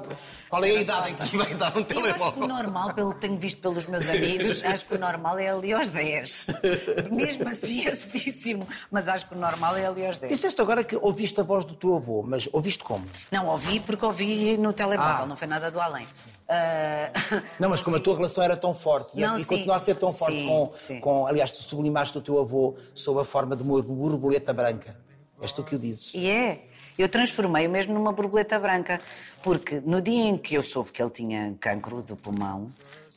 qual 0.49 0.63
é 0.63 0.69
a 0.69 0.73
idade 0.81 1.09
em 1.11 1.15
que 1.15 1.37
vai 1.37 1.53
dar 1.55 1.75
um 1.75 1.79
Eu 1.81 1.83
acho 1.83 1.87
que 1.87 1.99
o 1.99 2.13
telemóvel? 2.13 2.47
normal, 2.47 2.93
pelo 2.93 3.13
que 3.15 3.21
tenho 3.21 3.37
visto 3.37 3.59
pelos 3.61 3.87
meus 3.87 4.07
amigos, 4.07 4.63
acho 4.63 4.85
que 4.85 4.95
o 4.95 4.99
normal 4.99 5.39
é 5.39 5.49
ali 5.49 5.73
aos 5.73 5.87
10. 5.89 6.47
Mesmo 7.11 7.49
assim 7.49 7.87
é 7.87 7.95
cedíssimo, 7.95 8.67
mas 8.91 9.07
acho 9.07 9.25
que 9.27 9.33
o 9.35 9.37
normal 9.39 9.75
é 9.75 9.85
ali 9.87 10.05
aos 10.05 10.17
10. 10.19 10.31
Disseste 10.31 10.61
agora 10.61 10.83
que 10.83 10.95
ouviste 10.95 11.39
a 11.39 11.43
voz 11.43 11.65
do 11.65 11.73
teu 11.73 11.95
avô, 11.95 12.23
mas 12.25 12.47
ouviste 12.53 12.83
como? 12.83 13.05
Não, 13.31 13.47
ouvi 13.47 13.79
porque 13.79 14.05
ouvi 14.05 14.57
no 14.57 14.71
telemóvel, 14.71 15.23
Ah. 15.23 15.25
não 15.25 15.35
foi 15.35 15.47
nada 15.47 15.71
do 15.71 15.79
além. 15.81 16.05
Ah, 16.47 17.11
Não, 17.59 17.69
mas 17.69 17.81
como 17.81 17.95
a 17.97 17.99
tua 17.99 18.15
relação 18.15 18.43
era 18.43 18.55
tão 18.55 18.73
forte 18.73 19.17
e- 19.17 19.21
Não, 19.21 19.35
e, 19.35 19.39
sim. 19.39 19.45
continua 19.45 19.75
a 19.75 19.79
ser 19.79 19.95
tão 19.95 20.13
forte 20.13 20.37
Sim, 20.41 20.47
com, 20.47 20.65
sim. 20.67 20.99
com. 20.99 21.25
Aliás, 21.27 21.49
tu 21.51 21.57
sublimaste 21.63 22.17
o 22.17 22.21
teu 22.21 22.39
avô 22.39 22.75
sob 22.93 23.19
a 23.19 23.23
forma 23.25 23.55
de 23.55 23.63
uma 23.63 23.81
borboleta 23.81 24.53
branca. 24.53 24.95
És 25.41 25.51
tu 25.51 25.63
que 25.63 25.75
o 25.75 25.79
dizes. 25.79 26.13
E 26.13 26.29
é. 26.29 26.65
Eu 26.97 27.09
transformei-o 27.09 27.69
mesmo 27.69 27.93
numa 27.93 28.13
borboleta 28.13 28.57
branca, 28.57 29.01
porque 29.43 29.81
no 29.81 30.01
dia 30.01 30.23
em 30.29 30.37
que 30.37 30.55
eu 30.55 30.63
soube 30.63 30.91
que 30.91 31.01
ele 31.01 31.09
tinha 31.09 31.53
cancro 31.59 32.01
do 32.01 32.15
pulmão, 32.15 32.69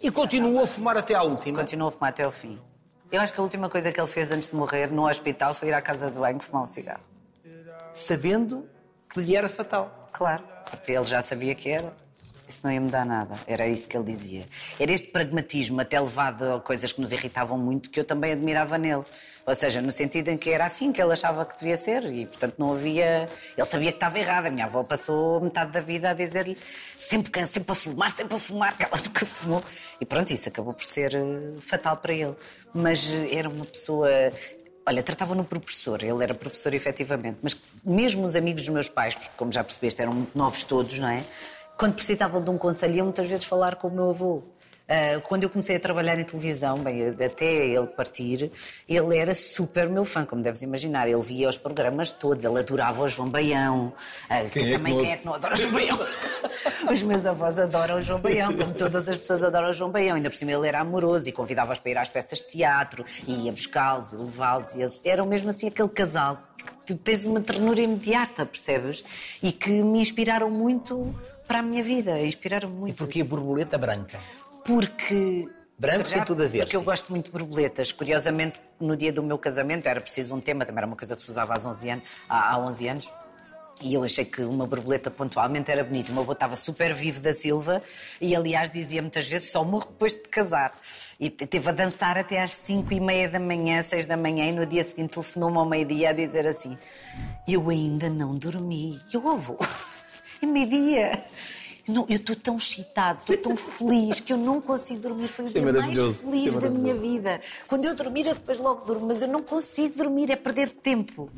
E 0.02 0.10
continuou 0.10 0.62
a 0.64 0.66
fumar 0.66 0.96
até 0.96 1.14
à 1.14 1.22
última. 1.22 1.58
continuou 1.58 1.88
a 1.88 1.92
fumar 1.92 2.10
até 2.10 2.24
ao 2.24 2.30
fim. 2.32 2.58
Eu 3.10 3.20
acho 3.20 3.32
que 3.32 3.38
a 3.40 3.42
última 3.42 3.68
coisa 3.68 3.92
que 3.92 4.00
ele 4.00 4.08
fez 4.08 4.32
antes 4.32 4.48
de 4.48 4.56
morrer 4.56 4.90
no 4.90 5.08
hospital 5.08 5.54
foi 5.54 5.68
ir 5.68 5.74
à 5.74 5.80
casa 5.80 6.10
do 6.10 6.20
banho 6.20 6.40
fumar 6.40 6.62
um 6.64 6.66
cigarro. 6.66 7.02
Sabendo 7.92 8.68
que 9.12 9.20
lhe 9.20 9.36
era 9.36 9.48
fatal. 9.48 10.08
Claro, 10.12 10.42
porque 10.70 10.92
ele 10.92 11.04
já 11.04 11.22
sabia 11.22 11.54
que 11.54 11.68
era. 11.70 11.92
Isso 12.48 12.60
não 12.64 12.72
ia 12.72 12.80
mudar 12.80 13.04
nada. 13.04 13.34
Era 13.46 13.66
isso 13.66 13.86
que 13.88 13.96
ele 13.96 14.04
dizia. 14.06 14.46
Era 14.80 14.90
este 14.92 15.08
pragmatismo, 15.08 15.80
até 15.80 16.00
levado 16.00 16.54
a 16.54 16.60
coisas 16.60 16.92
que 16.92 17.00
nos 17.00 17.12
irritavam 17.12 17.58
muito, 17.58 17.90
que 17.90 18.00
eu 18.00 18.04
também 18.04 18.32
admirava 18.32 18.78
nele. 18.78 19.04
Ou 19.46 19.54
seja, 19.54 19.80
no 19.80 19.90
sentido 19.92 20.28
em 20.28 20.36
que 20.36 20.50
era 20.50 20.66
assim 20.66 20.92
que 20.92 21.00
ele 21.00 21.12
achava 21.12 21.44
que 21.44 21.58
devia 21.58 21.76
ser 21.76 22.04
e, 22.06 22.26
portanto, 22.26 22.54
não 22.58 22.72
havia. 22.72 23.26
Ele 23.56 23.66
sabia 23.66 23.90
que 23.90 23.96
estava 23.96 24.18
errado. 24.18 24.46
A 24.46 24.50
minha 24.50 24.64
avó 24.66 24.82
passou 24.82 25.40
metade 25.40 25.72
da 25.72 25.80
vida 25.80 26.10
a 26.10 26.14
dizer-lhe 26.14 26.56
sempre, 26.96 27.30
can- 27.30 27.46
sempre 27.46 27.72
a 27.72 27.74
fumar, 27.74 28.10
sempre 28.10 28.34
a 28.36 28.38
fumar, 28.38 28.76
que 28.76 28.84
ela 28.84 28.96
nunca 28.96 29.26
fumou. 29.26 29.62
E 30.00 30.04
pronto, 30.06 30.30
isso 30.32 30.48
acabou 30.48 30.72
por 30.74 30.84
ser 30.84 31.14
eh, 31.14 31.20
fatal 31.60 31.96
para 31.98 32.12
ele. 32.14 32.34
Mas 32.74 33.10
eh, 33.12 33.36
era 33.36 33.48
uma 33.48 33.64
pessoa. 33.64 34.08
Olha, 34.86 35.02
tratavam-no 35.02 35.44
por 35.44 35.60
professor, 35.60 36.02
ele 36.02 36.22
era 36.24 36.32
professor 36.32 36.72
efetivamente, 36.72 37.36
mas 37.42 37.54
mesmo 37.84 38.24
os 38.24 38.34
amigos 38.34 38.62
dos 38.62 38.70
meus 38.72 38.88
pais, 38.88 39.14
porque 39.14 39.28
como 39.36 39.52
já 39.52 39.62
percebeste, 39.62 40.00
eram 40.00 40.14
muito 40.14 40.36
novos 40.36 40.64
todos, 40.64 40.98
não 40.98 41.10
é? 41.10 41.22
Quando 41.78 41.94
precisavam 41.94 42.42
de 42.42 42.50
um 42.50 42.58
conselho, 42.58 42.94
iam 42.96 43.06
muitas 43.06 43.28
vezes 43.28 43.44
falar 43.46 43.76
com 43.76 43.86
o 43.88 43.90
meu 43.90 44.10
avô. 44.10 44.42
Ah, 44.90 45.20
quando 45.28 45.42
eu 45.44 45.50
comecei 45.50 45.76
a 45.76 45.80
trabalhar 45.80 46.18
em 46.18 46.24
televisão, 46.24 46.78
bem, 46.78 47.08
até 47.08 47.44
ele 47.44 47.86
partir, 47.88 48.50
ele 48.88 49.16
era 49.18 49.34
super 49.34 49.86
meu 49.88 50.02
fã, 50.04 50.24
como 50.24 50.42
deves 50.42 50.62
imaginar. 50.62 51.06
Ele 51.08 51.20
via 51.20 51.48
os 51.48 51.58
programas 51.58 52.10
todos, 52.10 52.42
ele 52.44 52.58
adorava 52.58 53.02
o 53.02 53.06
João 53.06 53.28
Baião. 53.28 53.92
Que 54.50 54.60
Quem 54.60 54.62
é 54.62 54.70
que 54.70 54.72
também 54.78 54.94
não- 54.94 55.00
quem 55.02 55.12
é 55.12 55.16
que 55.18 55.26
não 55.26 55.34
adora 55.34 55.54
o 55.54 55.56
João 55.56 55.72
Baião? 55.74 55.98
Os 56.92 57.02
meus 57.02 57.26
avós 57.26 57.58
adoram 57.58 57.98
o 57.98 58.02
João 58.02 58.18
Baião, 58.20 58.56
como 58.56 58.72
todas 58.72 59.06
as 59.08 59.16
pessoas 59.18 59.42
adoram 59.42 59.68
o 59.68 59.72
João 59.72 59.90
Baião. 59.90 60.16
Ainda 60.16 60.30
por 60.30 60.36
cima 60.36 60.52
ele 60.52 60.66
era 60.66 60.80
amoroso 60.80 61.28
e 61.28 61.32
convidava-os 61.32 61.78
para 61.78 61.90
ir 61.90 61.98
às 61.98 62.08
peças 62.08 62.38
de 62.38 62.46
teatro, 62.48 63.04
e 63.26 63.44
ia 63.44 63.52
buscá-los 63.52 64.12
e 64.12 64.16
levá-los. 64.16 64.74
E 64.74 64.80
eles 64.80 65.00
eram 65.04 65.26
mesmo 65.26 65.50
assim 65.50 65.68
aquele 65.68 65.88
casal 65.90 66.38
que 66.86 66.94
tens 66.94 67.26
uma 67.26 67.40
ternura 67.40 67.80
imediata, 67.80 68.46
percebes? 68.46 69.04
E 69.42 69.52
que 69.52 69.82
me 69.82 70.00
inspiraram 70.00 70.50
muito 70.50 71.14
para 71.48 71.58
a 71.60 71.62
minha 71.62 71.82
vida. 71.82 72.20
Inspiraram 72.20 72.68
E 72.68 72.72
muito. 72.72 72.96
porquê 72.98 73.22
a 73.22 73.24
borboleta 73.24 73.76
branca? 73.78 74.20
Porque. 74.64 75.48
Branco 75.80 76.08
Já, 76.08 76.16
tem 76.16 76.24
tudo 76.24 76.42
a 76.42 76.48
ver, 76.48 76.58
Porque 76.58 76.74
eu 76.74 76.80
sim. 76.80 76.86
gosto 76.86 77.10
muito 77.10 77.26
de 77.26 77.30
borboletas. 77.32 77.92
Curiosamente, 77.92 78.60
no 78.80 78.96
dia 78.96 79.12
do 79.12 79.22
meu 79.22 79.38
casamento 79.38 79.86
era 79.88 80.00
preciso 80.00 80.34
um 80.34 80.40
tema, 80.40 80.66
também 80.66 80.78
era 80.80 80.86
uma 80.88 80.96
coisa 80.96 81.14
que 81.14 81.22
se 81.22 81.30
usava 81.30 81.54
há 81.54 81.68
11 81.68 81.90
anos. 81.90 82.04
Há, 82.28 82.52
há 82.54 82.58
11 82.58 82.88
anos. 82.88 83.10
E 83.80 83.94
eu 83.94 84.02
achei 84.02 84.24
que 84.24 84.42
uma 84.42 84.66
borboleta 84.66 85.08
pontualmente 85.08 85.70
era 85.70 85.84
bonita. 85.84 86.10
O 86.10 86.14
meu 86.14 86.24
avô 86.24 86.32
estava 86.32 86.56
super 86.56 86.92
vivo 86.92 87.20
da 87.20 87.32
Silva 87.32 87.80
e, 88.20 88.34
aliás, 88.34 88.72
dizia 88.72 89.00
muitas 89.00 89.28
vezes 89.28 89.52
só 89.52 89.62
morro 89.62 89.86
depois 89.86 90.14
de 90.14 90.22
casar. 90.22 90.72
E 91.20 91.30
teve 91.30 91.68
a 91.68 91.72
dançar 91.72 92.18
até 92.18 92.42
às 92.42 92.50
5 92.50 92.92
e 92.92 92.98
meia 92.98 93.28
da 93.28 93.38
manhã, 93.38 93.80
6 93.80 94.04
da 94.04 94.16
manhã, 94.16 94.46
e 94.48 94.52
no 94.52 94.66
dia 94.66 94.82
seguinte 94.82 95.10
telefonou-me 95.10 95.58
ao 95.58 95.64
meio-dia 95.64 96.10
a 96.10 96.12
dizer 96.12 96.44
assim: 96.44 96.76
Eu 97.46 97.70
ainda 97.70 98.10
não 98.10 98.34
dormi. 98.34 99.00
E 99.12 99.14
eu, 99.14 99.28
avô, 99.28 99.56
é 100.42 100.46
meio-dia. 100.46 101.24
Não, 101.86 102.04
eu 102.08 102.16
estou 102.16 102.36
tão 102.36 102.56
excitado, 102.56 103.20
estou 103.20 103.36
tão 103.38 103.56
feliz 103.56 104.20
que 104.20 104.32
eu 104.32 104.36
não 104.36 104.60
consigo 104.60 105.00
dormir. 105.00 105.26
Foi 105.26 105.46
o 105.46 105.48
Isso 105.48 105.56
é 105.56 105.60
dia 105.60 105.72
mais 105.72 105.82
maravilhoso, 105.82 106.22
feliz 106.22 106.54
é 106.54 106.60
da 106.60 106.68
minha 106.70 106.94
vida. 106.94 107.40
Quando 107.66 107.86
eu 107.86 107.94
dormir, 107.94 108.26
eu 108.26 108.34
depois 108.34 108.58
logo 108.58 108.84
durmo, 108.84 109.06
mas 109.06 109.22
eu 109.22 109.28
não 109.28 109.42
consigo 109.42 109.96
dormir, 109.96 110.30
é 110.30 110.36
perder 110.36 110.68
tempo. 110.68 111.30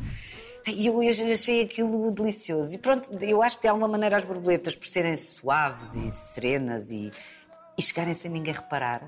E 0.66 0.88
eu 0.88 1.00
achei 1.32 1.62
aquilo 1.62 2.10
delicioso. 2.10 2.74
E 2.74 2.78
pronto, 2.78 3.08
eu 3.24 3.42
acho 3.42 3.56
que 3.56 3.62
de 3.62 3.68
alguma 3.68 3.86
maneira 3.86 4.16
as 4.16 4.24
borboletas, 4.24 4.74
por 4.74 4.86
serem 4.86 5.16
suaves 5.16 5.94
e 5.94 6.10
serenas 6.10 6.90
e, 6.90 7.12
e 7.78 7.82
chegarem 7.82 8.12
sem 8.12 8.30
ninguém 8.30 8.52
reparar 8.52 9.02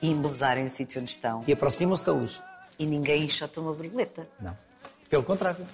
e 0.00 0.08
embelezarem 0.08 0.64
o 0.64 0.70
sítio 0.70 1.00
onde 1.00 1.10
estão, 1.10 1.40
E 1.46 1.52
aproximam-se 1.52 2.06
da 2.06 2.12
luz? 2.12 2.40
e 2.78 2.86
ninguém 2.86 3.24
enxota 3.24 3.60
uma 3.60 3.74
borboleta. 3.74 4.26
Não. 4.40 4.56
Pelo 5.10 5.22
contrário. 5.22 5.66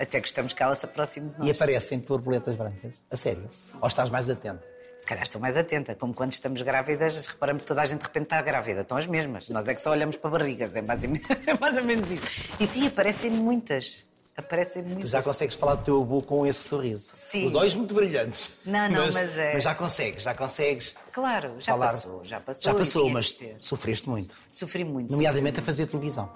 Até 0.00 0.18
gostamos 0.20 0.52
que 0.52 0.62
ela 0.62 0.74
se 0.74 0.84
aproxime 0.86 1.28
de 1.30 1.38
nós. 1.38 1.48
E 1.48 1.50
aparecem 1.50 1.98
borboletas 2.00 2.54
brancas? 2.56 3.02
A 3.10 3.16
sério? 3.16 3.46
Ou 3.80 3.86
estás 3.86 4.08
mais 4.08 4.30
atento? 4.30 4.62
Se 4.96 5.06
calhar 5.06 5.22
estou 5.22 5.40
mais 5.40 5.56
atenta. 5.56 5.94
Como 5.94 6.12
quando 6.14 6.32
estamos 6.32 6.62
grávidas, 6.62 7.26
reparamos 7.26 7.62
que 7.62 7.68
toda 7.68 7.82
a 7.82 7.84
gente 7.84 8.00
de 8.00 8.06
repente 8.06 8.24
está 8.24 8.40
grávida. 8.42 8.80
Estão 8.82 8.96
as 8.98 9.06
mesmas. 9.06 9.48
Nós 9.50 9.68
é 9.68 9.74
que 9.74 9.80
só 9.80 9.90
olhamos 9.90 10.16
para 10.16 10.30
barrigas. 10.30 10.74
É 10.76 10.82
mais, 10.82 11.02
ou 11.04 11.10
menos- 11.10 11.26
é 11.46 11.54
mais 11.58 11.76
ou 11.76 11.84
menos 11.84 12.10
isto. 12.10 12.26
E 12.58 12.66
sim, 12.66 12.86
aparecem 12.86 13.30
muitas. 13.30 14.04
Aparecem 14.36 14.82
Tu 14.82 14.88
muitas. 14.88 15.10
já 15.10 15.22
consegues 15.22 15.54
falar 15.54 15.74
do 15.74 15.84
teu 15.84 16.00
avô 16.00 16.22
com 16.22 16.46
esse 16.46 16.66
sorriso. 16.66 17.12
Sim. 17.14 17.44
Os 17.46 17.54
olhos 17.54 17.74
muito 17.74 17.94
brilhantes. 17.94 18.60
Não, 18.64 18.88
não, 18.88 19.12
mas 19.12 19.36
é- 19.36 19.52
Mas 19.54 19.64
já 19.64 19.74
consegues, 19.74 20.22
já 20.22 20.34
consegues. 20.34 20.96
Claro, 21.12 21.54
já 21.58 21.72
falar. 21.72 21.86
passou, 21.88 22.24
já 22.24 22.40
passou. 22.40 22.62
Já 22.62 22.74
passou, 22.74 23.10
mas 23.10 23.38
sofreste 23.58 24.08
muito. 24.08 24.34
Sofri 24.50 24.82
muito. 24.84 25.10
Nomeadamente 25.12 25.60
a 25.60 25.62
fazer 25.62 25.86
televisão. 25.86 26.30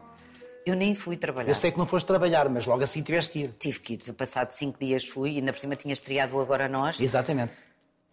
Eu 0.66 0.74
nem 0.74 0.94
fui 0.94 1.16
trabalhar. 1.16 1.48
Eu 1.50 1.54
sei 1.54 1.70
que 1.70 1.78
não 1.78 1.86
foste 1.86 2.06
trabalhar, 2.06 2.48
mas 2.48 2.64
logo 2.66 2.82
assim 2.82 3.02
tiveste 3.02 3.32
que 3.32 3.38
ir. 3.40 3.48
Tive 3.58 3.80
que 3.80 3.94
ir. 3.94 3.98
Eu, 4.06 4.14
Passado 4.14 4.50
cinco 4.52 4.78
dias 4.78 5.04
fui 5.04 5.32
e 5.32 5.36
ainda 5.38 5.52
por 5.52 5.58
cima 5.58 5.76
tinha 5.76 5.92
estreado 5.92 6.40
Agora 6.40 6.68
Nós. 6.68 6.98
Exatamente. 7.00 7.52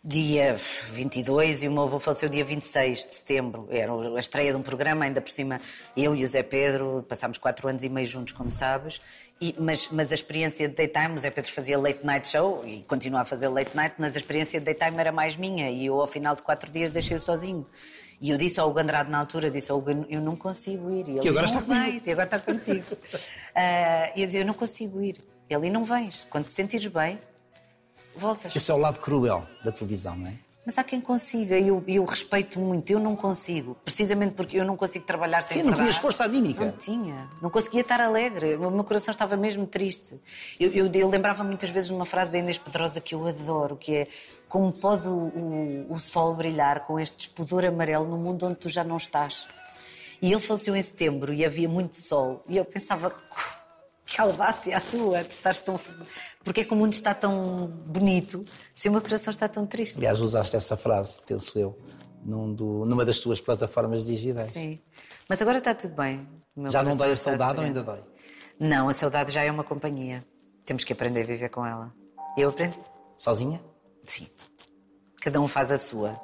Dia 0.04 0.56
22 0.56 1.62
e 1.62 1.68
o 1.68 1.72
meu 1.72 1.84
avô 1.84 2.00
faleceu 2.00 2.28
dia 2.28 2.44
26 2.44 3.06
de 3.06 3.14
setembro. 3.14 3.68
Era 3.70 3.92
a 3.94 4.20
estreia 4.20 4.50
de 4.52 4.58
um 4.58 4.62
programa, 4.64 5.06
ainda 5.06 5.22
por 5.22 5.30
cima 5.30 5.60
eu 5.96 6.16
e 6.16 6.26
o 6.26 6.28
Zé 6.28 6.42
Pedro 6.42 7.06
passámos 7.08 7.38
quatro 7.38 7.70
anos 7.70 7.84
e 7.84 7.90
meio 7.90 8.08
juntos, 8.08 8.34
como 8.34 8.52
sabes. 8.52 9.00
E- 9.40 9.54
mas, 9.60 9.90
mas 9.92 10.12
a 10.12 10.16
experiência 10.16 10.68
de 10.68 10.74
daytime, 10.74 11.16
o 11.16 11.20
Zé 11.20 11.30
Pedro 11.30 11.52
fazia 11.52 11.78
late 11.78 12.04
night 12.04 12.28
show 12.28 12.64
e 12.66 12.82
continua 12.84 13.22
a 13.22 13.26
fazer 13.26 13.48
late 13.48 13.76
night, 13.76 13.94
mas 14.00 14.16
a 14.16 14.18
experiência 14.18 14.60
de 14.60 14.66
daytime 14.66 14.98
era 15.00 15.12
mais 15.12 15.38
minha 15.38 15.70
e 15.70 15.86
eu 15.86 16.02
ao 16.02 16.08
final 16.08 16.36
de 16.36 16.42
quatro 16.42 16.72
dias 16.72 16.90
deixei-o 16.90 17.22
sozinho. 17.22 17.64
E 18.22 18.30
eu 18.30 18.38
disse 18.38 18.60
ao 18.60 18.70
Hugo 18.70 18.80
Andrade 18.80 19.10
na 19.10 19.18
altura, 19.18 19.50
disse 19.50 19.72
ao 19.72 19.80
Hugo, 19.80 20.06
eu 20.08 20.22
não 20.22 20.36
consigo 20.36 20.92
ir. 20.92 21.08
E 21.08 21.12
ele, 21.14 21.20
Que 21.22 21.30
agora 21.30 21.48
não 21.48 21.54
está 21.54 21.66
comigo." 21.66 21.84
vais, 21.84 22.06
e 22.06 22.12
agora 22.12 22.26
está 22.26 22.40
contigo. 22.40 22.98
Ah, 23.56 24.12
e 24.16 24.22
eu 24.22 24.28
dizia, 24.28 24.42
eu 24.42 24.46
não 24.46 24.54
consigo 24.54 25.02
ir. 25.02 25.20
Ele, 25.50 25.72
não 25.72 25.84
vens. 25.84 26.28
Quando 26.30 26.46
te 26.46 26.52
sentires 26.52 26.86
bem, 26.86 27.20
voltas. 28.16 28.56
Esse 28.56 28.70
é 28.70 28.74
o 28.74 28.78
lado 28.78 29.00
cruel 29.00 29.44
da 29.66 29.72
televisão, 29.72 30.16
não 30.16 30.28
é? 30.28 30.34
Mas 30.64 30.78
há 30.78 30.84
quem 30.84 31.02
consiga, 31.02 31.58
e 31.58 31.70
eu, 31.70 31.84
eu 31.88 32.06
respeito 32.06 32.60
muito, 32.60 32.92
eu 32.92 33.00
não 33.00 33.16
consigo. 33.16 33.76
Precisamente 33.84 34.36
porque 34.36 34.60
eu 34.60 34.66
não 34.66 34.78
consigo 34.78 35.04
trabalhar 35.06 35.42
sem 35.42 35.64
Sim, 35.64 35.70
não 35.70 35.76
tinhas 35.76 35.98
força 35.98 36.24
anímica. 36.24 36.64
Não 36.64 36.72
tinha. 36.74 37.30
Não 37.42 37.50
conseguia 37.50 37.82
estar 37.82 38.00
alegre. 38.00 38.56
O 38.56 38.70
meu 38.70 38.84
coração 38.84 39.12
estava 39.12 39.36
mesmo 39.36 39.66
triste. 39.66 40.22
Eu, 40.60 40.72
eu, 40.72 40.92
eu 40.94 41.10
lembrava 41.10 41.44
muitas 41.44 41.72
vezes 41.72 41.90
de 41.90 41.96
uma 41.96 42.06
frase 42.06 42.30
da 42.30 42.38
Inês 42.38 42.60
Pedrosa 42.60 43.02
que 43.02 43.16
eu 43.16 43.26
adoro, 43.26 43.76
que 43.76 43.96
é 43.96 44.08
como 44.48 44.72
pode 44.72 45.08
o, 45.08 45.12
o, 45.12 45.94
o 45.94 46.00
sol 46.00 46.36
brilhar 46.36 46.86
com 46.86 47.00
este 47.00 47.18
despudor 47.18 47.66
amarelo 47.66 48.06
no 48.06 48.18
mundo 48.18 48.46
onde 48.46 48.58
tu 48.58 48.70
já 48.70 48.84
não 48.84 48.98
estás. 48.98 49.48
E 50.22 50.32
ele 50.32 50.42
faleceu 50.42 50.76
em 50.76 50.82
setembro 50.82 51.34
e 51.34 51.44
havia 51.44 51.68
muito 51.68 51.96
sol. 51.96 52.40
E 52.48 52.58
eu 52.58 52.64
pensava, 52.66 53.12
que 54.06 54.20
audácia 54.20 54.76
a 54.78 54.82
tua, 54.82 55.24
tu 55.24 55.32
estás 55.32 55.62
tão... 55.62 55.80
Porque 56.44 56.62
é 56.62 56.66
que 56.66 56.74
o 56.74 56.76
mundo 56.76 56.94
está 56.94 57.14
tão 57.14 57.68
bonito 57.86 58.44
se 58.76 58.90
o 58.90 58.92
meu 58.92 59.02
coração 59.02 59.32
está 59.32 59.48
tão 59.48 59.66
triste? 59.66 59.98
Aliás, 59.98 60.20
usaste 60.20 60.56
essa 60.56 60.76
frase, 60.76 61.20
penso 61.26 61.58
eu, 61.58 61.78
num 62.24 62.54
do- 62.54 62.86
numa 62.86 63.06
das 63.06 63.20
tuas 63.20 63.40
plataformas 63.40 64.06
digitais. 64.06 64.52
Sim. 64.52 64.80
Mas 65.30 65.42
agora 65.42 65.60
está 65.60 65.74
tudo 65.74 65.96
bem. 65.96 66.28
Já 66.70 66.84
não 66.84 66.98
dói 66.98 67.12
a 67.14 67.18
saudade 67.18 67.60
ou 67.60 67.66
ainda 67.66 67.82
dói? 67.84 68.02
Não, 68.60 68.90
a 68.90 68.94
saudade 68.94 69.32
já 69.32 69.44
é 69.44 69.52
uma 69.52 69.64
companhia. 69.64 70.24
Temos 70.66 70.84
que 70.84 70.92
aprender 70.94 71.22
a 71.22 71.26
viver 71.26 71.50
com 71.50 71.66
ela. 71.66 71.94
Eu 72.38 72.50
aprendi? 72.50 72.78
Sozinha? 73.18 73.62
Sim. 74.06 74.28
Cada 75.22 75.40
um 75.40 75.48
faz 75.48 75.72
a 75.72 75.78
sua. 75.78 76.20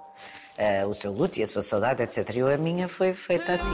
Ah, 0.58 0.86
o 0.88 0.94
seu 0.94 1.12
luto 1.14 1.40
e 1.40 1.44
a 1.44 1.48
sua 1.48 1.62
saudade, 1.62 2.02
etc. 2.04 2.36
Eu, 2.36 2.48
a 2.48 2.58
minha 2.58 2.88
foi 2.88 3.14
feita 3.14 3.54
assim. 3.54 3.74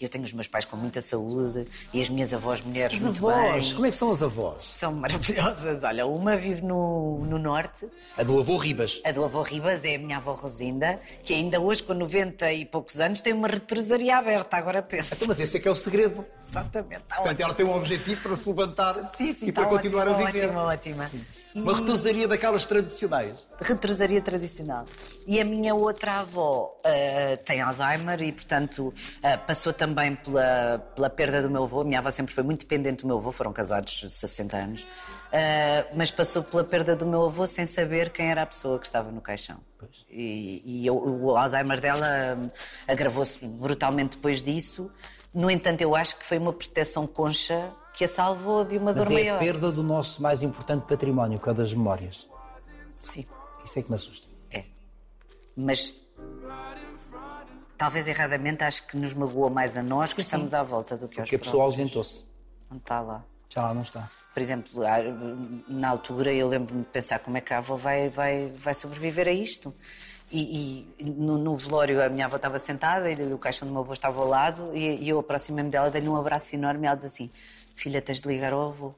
Eu 0.00 0.08
tenho 0.08 0.22
os 0.24 0.32
meus 0.32 0.46
pais 0.46 0.64
com 0.64 0.76
muita 0.76 1.00
saúde 1.00 1.66
e 1.92 2.00
as 2.00 2.08
minhas 2.08 2.32
avós 2.32 2.60
mulheres 2.62 2.98
As 2.98 3.02
muito 3.02 3.28
avós, 3.28 3.66
bem. 3.66 3.74
como 3.74 3.86
é 3.86 3.90
que 3.90 3.96
são 3.96 4.10
as 4.10 4.22
avós? 4.22 4.62
São 4.62 4.92
maravilhosas. 4.92 5.82
Olha, 5.82 6.06
uma 6.06 6.36
vive 6.36 6.62
no, 6.62 7.18
no 7.26 7.38
norte, 7.38 7.86
A 8.16 8.22
do 8.22 8.38
avô 8.38 8.56
Ribas. 8.56 9.00
a 9.04 9.10
do 9.10 9.24
avô 9.24 9.42
Ribas 9.42 9.84
é 9.84 9.96
a 9.96 9.98
minha 9.98 10.18
avó 10.18 10.34
Rosinda, 10.34 11.00
que 11.24 11.34
ainda 11.34 11.60
hoje, 11.60 11.82
com 11.82 11.94
90 11.94 12.52
e 12.52 12.64
poucos 12.64 13.00
anos, 13.00 13.20
tem 13.20 13.32
uma 13.32 13.48
retrosaria 13.48 14.16
aberta. 14.16 14.56
Agora 14.56 14.82
pensa. 14.82 15.14
Então, 15.16 15.26
mas 15.28 15.40
esse 15.40 15.56
é 15.56 15.60
que 15.60 15.66
é 15.66 15.70
o 15.70 15.76
segredo. 15.76 16.24
Exatamente. 16.48 17.02
Está 17.02 17.16
Portanto, 17.16 17.40
ela 17.40 17.54
tem 17.54 17.66
um 17.66 17.74
objetivo 17.74 18.22
para 18.22 18.36
se 18.36 18.48
levantar 18.48 18.94
Sim, 19.16 19.34
sim, 19.34 19.46
e 19.46 19.52
para 19.52 19.64
está 19.64 19.76
continuar 19.76 20.08
a 20.08 20.12
viver. 20.12 20.44
Ótima, 20.46 20.62
ótima. 20.64 21.10
E- 21.12 21.20
Uma 21.62 21.76
retusaria 21.76 22.26
daquelas 22.28 22.66
tradicionais. 22.66 23.48
retrosaria 23.60 24.20
tradicional. 24.20 24.84
E 25.26 25.40
a 25.40 25.44
minha 25.44 25.74
outra 25.74 26.20
avó 26.20 26.78
ah, 26.84 27.36
tem 27.44 27.60
Alzheimer 27.60 28.20
e, 28.22 28.32
portanto, 28.32 28.92
ah, 29.22 29.36
passou 29.38 29.72
também 29.72 30.16
pela, 30.16 30.78
pela 30.94 31.10
perda 31.10 31.42
do 31.42 31.50
meu 31.50 31.62
avô. 31.64 31.80
A 31.80 31.84
minha 31.84 31.98
avó 31.98 32.10
sempre 32.10 32.34
foi 32.34 32.42
muito 32.44 32.60
dependente 32.60 33.02
do 33.02 33.06
meu 33.06 33.18
avô, 33.18 33.30
foram 33.32 33.52
casados 33.52 34.04
60 34.08 34.56
anos. 34.56 34.86
Ah, 35.32 35.86
mas 35.94 36.10
passou 36.10 36.42
pela 36.42 36.64
perda 36.64 36.94
do 36.96 37.04
meu 37.06 37.24
avô 37.24 37.46
sem 37.46 37.66
saber 37.66 38.10
quem 38.10 38.30
era 38.30 38.42
a 38.42 38.46
pessoa 38.46 38.78
que 38.78 38.86
estava 38.86 39.10
no 39.10 39.20
caixão. 39.20 39.58
E, 40.10 40.62
e 40.82 40.86
eu- 40.86 40.96
o 40.96 41.36
Alzheimer 41.36 41.80
dela 41.80 42.06
agravou-se 42.86 43.44
brutalmente 43.46 44.16
depois 44.16 44.42
disso. 44.42 44.90
No 45.32 45.50
entanto, 45.50 45.82
eu 45.82 45.94
acho 45.94 46.16
que 46.18 46.24
foi 46.26 46.38
uma 46.38 46.52
proteção 46.52 47.06
concha 47.06 47.70
que 47.98 48.04
a 48.04 48.08
salvou 48.08 48.64
de 48.64 48.78
uma 48.78 48.92
Mas 48.92 48.96
dor 48.96 49.10
é 49.10 49.14
maior. 49.14 49.36
a 49.36 49.38
perda 49.40 49.72
do 49.72 49.82
nosso 49.82 50.22
mais 50.22 50.44
importante 50.44 50.86
património, 50.86 51.40
que 51.40 51.50
é 51.50 51.52
das 51.52 51.74
memórias. 51.74 52.28
Sim. 52.90 53.26
Isso 53.64 53.76
é 53.76 53.82
que 53.82 53.88
me 53.90 53.96
assusta. 53.96 54.28
É. 54.52 54.64
Mas 55.56 55.94
talvez 57.76 58.06
erradamente 58.06 58.62
acho 58.62 58.86
que 58.86 58.96
nos 58.96 59.14
magoa 59.14 59.50
mais 59.50 59.76
a 59.76 59.82
nós 59.82 60.12
que 60.12 60.20
estamos 60.20 60.54
à 60.54 60.62
volta 60.62 60.96
do 60.96 61.08
que 61.08 61.18
aos 61.18 61.28
Porque 61.28 61.34
a 61.34 61.38
pessoa 61.40 61.64
ausentou-se. 61.64 62.26
Não 62.70 62.76
está 62.76 63.00
lá. 63.00 63.24
Já 63.48 63.62
lá 63.62 63.74
não 63.74 63.82
está. 63.82 64.08
Por 64.32 64.40
exemplo, 64.40 64.70
na 65.66 65.88
altura 65.88 66.32
eu 66.32 66.46
lembro-me 66.46 66.82
de 66.82 66.88
pensar 66.90 67.18
como 67.18 67.36
é 67.36 67.40
que 67.40 67.52
a 67.52 67.58
avó 67.58 67.74
vai, 67.74 68.08
vai, 68.08 68.46
vai 68.46 68.74
sobreviver 68.74 69.26
a 69.26 69.32
isto. 69.32 69.74
E, 70.30 70.86
e 70.98 71.04
no, 71.04 71.38
no 71.38 71.56
velório 71.56 72.02
a 72.02 72.08
minha 72.08 72.26
avó 72.26 72.36
estava 72.36 72.58
sentada 72.58 73.10
e 73.10 73.32
o 73.32 73.38
caixão 73.38 73.66
do 73.66 73.72
meu 73.72 73.80
avô 73.82 73.94
estava 73.94 74.20
ao 74.20 74.28
lado 74.28 74.76
e, 74.76 75.02
e 75.02 75.08
eu 75.08 75.18
aproximei-me 75.18 75.70
dela, 75.70 75.90
dei-lhe 75.90 76.08
um 76.08 76.16
abraço 76.16 76.54
enorme 76.54 76.84
e 76.84 76.86
ela 76.86 76.96
diz 76.96 77.06
assim, 77.06 77.30
filha, 77.74 78.02
tens 78.02 78.20
de 78.20 78.28
ligar 78.28 78.52
ao 78.52 78.68
avô. 78.68 78.94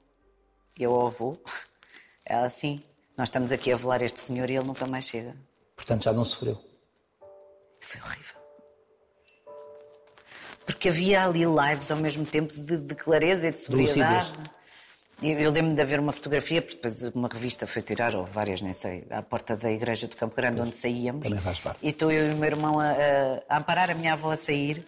E 0.79 0.83
eu 0.83 0.93
ao 0.95 1.07
avô? 1.07 1.37
Ela 2.25 2.47
assim, 2.47 2.81
nós 3.16 3.29
estamos 3.29 3.51
aqui 3.51 3.73
a 3.73 3.77
velar 3.77 4.03
este 4.03 4.21
senhor 4.21 4.49
e 4.49 4.57
ele 4.57 4.64
nunca 4.64 4.87
mais 4.87 5.05
chega. 5.05 5.35
Portanto, 5.75 6.05
já 6.05 6.12
não 6.12 6.25
sofreu. 6.25 6.62
Foi 7.81 8.01
horrível. 8.01 8.37
Porque 10.64 10.88
havia 10.88 11.25
ali 11.25 11.45
lives 11.45 11.90
ao 11.90 11.97
mesmo 11.97 12.25
tempo 12.25 12.53
de, 12.53 12.77
de 12.79 12.95
clareza 12.95 13.49
e 13.49 13.51
de 13.51 13.59
sobriedade. 13.59 14.33
E 14.33 14.60
Eu 15.22 15.50
lembro 15.50 15.74
de 15.74 15.83
haver 15.83 16.00
uma 16.00 16.12
fotografia, 16.12 16.62
porque 16.62 16.76
depois 16.76 17.02
uma 17.14 17.28
revista 17.28 17.66
foi 17.66 17.83
tirar, 17.83 18.14
ou 18.14 18.24
várias, 18.24 18.62
nem 18.62 18.72
sei, 18.72 19.04
à 19.11 19.20
porta 19.22 19.54
da 19.54 19.70
igreja 19.70 20.06
do 20.09 20.16
Campo 20.16 20.35
Grande, 20.35 20.62
onde 20.62 20.74
saíamos. 20.74 21.22
Também 21.22 21.38
faz 21.40 21.61
parte. 21.61 21.78
E 21.85 21.90
estou 21.90 22.11
eu 22.11 22.30
e 22.30 22.35
o 22.35 22.37
meu 22.38 22.46
irmão 22.48 22.80
a, 22.80 22.87
a- 22.90 23.42
a 23.48 23.59
amparar 23.59 23.90
a 23.90 23.94
minha 23.94 24.14
avó 24.14 24.30
a 24.30 24.37
sair. 24.37 24.83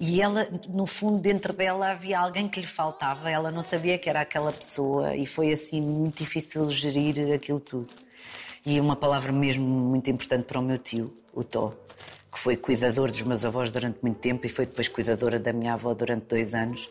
E 0.00 0.22
ela, 0.22 0.48
no 0.70 0.86
fundo, 0.86 1.20
dentro 1.20 1.52
dela 1.52 1.90
havia 1.90 2.18
alguém 2.18 2.48
que 2.48 2.60
lhe 2.60 2.66
faltava, 2.66 3.30
ela 3.30 3.50
não 3.52 3.62
sabia 3.62 3.98
que 3.98 4.08
era 4.08 4.22
aquela 4.22 4.50
pessoa 4.52 5.14
e 5.14 5.26
foi 5.26 5.52
assim 5.52 5.80
muito 5.82 6.18
difícil 6.18 6.68
gerir 6.70 7.32
aquilo 7.32 7.60
tudo. 7.60 7.86
E 8.64 8.80
uma 8.80 8.96
palavra 8.96 9.32
mesmo 9.32 9.64
muito 9.66 10.08
importante 10.10 10.44
para 10.44 10.58
o 10.58 10.62
meu 10.62 10.78
tio, 10.78 11.14
o 11.32 11.44
Tó, 11.44 11.74
que 12.32 12.38
foi 12.38 12.56
cuidador 12.56 13.10
dos 13.10 13.22
meus 13.22 13.44
avós 13.44 13.70
durante 13.70 13.98
muito 14.02 14.18
tempo 14.18 14.46
e 14.46 14.48
foi 14.48 14.64
depois 14.64 14.88
cuidadora 14.88 15.38
da 15.38 15.52
minha 15.52 15.74
avó 15.74 15.92
durante 15.92 16.24
dois 16.24 16.54
anos. 16.54 16.88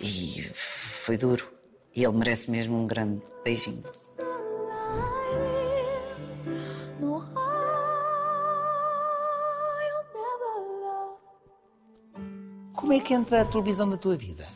E 0.00 0.42
foi 0.54 1.16
duro. 1.16 1.55
E 1.96 2.04
ele 2.04 2.12
merece 2.12 2.50
mesmo 2.50 2.76
um 2.76 2.86
grande 2.86 3.22
beijinho. 3.42 3.82
Como 12.74 12.92
é 12.92 13.00
que 13.00 13.14
entra 13.14 13.40
a 13.40 13.44
televisão 13.46 13.86
na 13.86 13.96
tua 13.96 14.14
vida? 14.14 14.46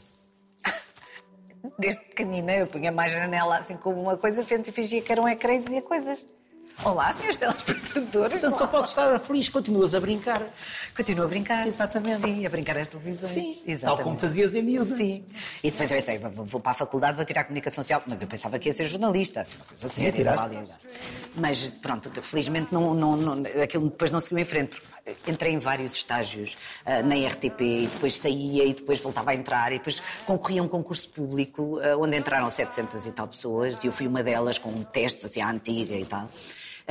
Desde 1.81 2.05
pequenina 2.05 2.53
eu 2.53 2.66
punha 2.66 2.92
mais 2.92 3.11
janela 3.11 3.57
assim 3.57 3.76
como 3.79 4.03
uma 4.03 4.18
coisa, 4.18 4.42
e 4.42 4.72
fingia 4.72 5.00
que 5.00 5.11
era 5.11 5.22
um 5.22 5.26
ecrã 5.26 5.55
e 5.55 5.62
dizia 5.62 5.81
coisas. 5.81 6.22
Olá, 6.83 7.12
senhores 7.12 7.37
telespectadores. 7.37 8.33
Portanto, 8.33 8.57
só 8.57 8.66
podes 8.66 8.90
estar 8.90 9.19
feliz, 9.21 9.49
continuas 9.51 9.95
a 9.95 10.01
brincar. 10.01 10.43
Continuo 10.97 11.27
a 11.27 11.29
brincar. 11.29 11.66
Exatamente. 11.66 12.23
Sim, 12.23 12.47
a 12.47 12.49
brincar 12.49 12.79
às 12.79 12.88
televisões. 12.88 13.31
Sim, 13.31 13.51
Exatamente. 13.66 13.81
tal 13.83 13.99
como 13.99 14.19
fazias 14.19 14.55
em 14.55 14.62
miúdo. 14.62 14.97
Sim. 14.97 15.23
E 15.62 15.71
depois 15.71 15.90
eu 15.90 15.99
pensei, 15.99 16.19
vou 16.19 16.59
para 16.61 16.73
a 16.73 16.75
faculdade, 16.75 17.16
vou 17.16 17.25
tirar 17.27 17.45
comunicação 17.45 17.85
social, 17.85 18.03
mas 18.07 18.23
eu 18.23 18.29
pensava 18.29 18.59
que 18.59 18.69
ia 18.69 18.73
ser 18.73 18.87
jornalista, 18.87 19.43
assim, 19.43 19.57
uma 19.57 19.64
coisa 19.66 19.88
séria. 19.88 20.12
tiraste. 20.12 20.57
Mas 21.37 21.71
pronto, 21.71 22.11
felizmente 22.23 22.73
não, 22.73 22.95
não, 22.95 23.16
não- 23.16 23.62
aquilo 23.62 23.85
depois 23.90 24.11
não 24.11 24.19
seguiu 24.21 24.38
em 24.38 24.45
frente. 24.47 24.81
porque 25.05 25.31
Entrei 25.31 25.53
em 25.53 25.59
vários 25.59 25.93
estágios 25.95 26.57
ah, 26.87 27.03
na 27.03 27.14
RTP 27.14 27.61
e 27.61 27.87
depois 27.93 28.14
saía 28.16 28.64
e 28.64 28.73
depois 28.73 29.01
voltava 29.01 29.33
a 29.33 29.35
entrar 29.35 29.71
e 29.73 29.79
depois 29.79 30.01
concorria 30.27 30.62
a 30.62 30.64
um 30.64 30.69
concurso 30.69 31.09
público 31.11 31.79
ah, 31.83 31.97
onde 31.99 32.16
entraram 32.16 32.49
700 32.49 33.07
e 33.07 33.12
tal 33.12 33.29
pessoas 33.29 33.85
e 33.85 33.87
eu 33.87 33.93
fui 33.93 34.07
uma 34.07 34.23
delas 34.23 34.57
com 34.57 34.73
testes 34.85 35.27
assim 35.27 35.43
à 35.43 35.51
antiga 35.51 35.95
e 35.95 36.07
tal. 36.07 36.27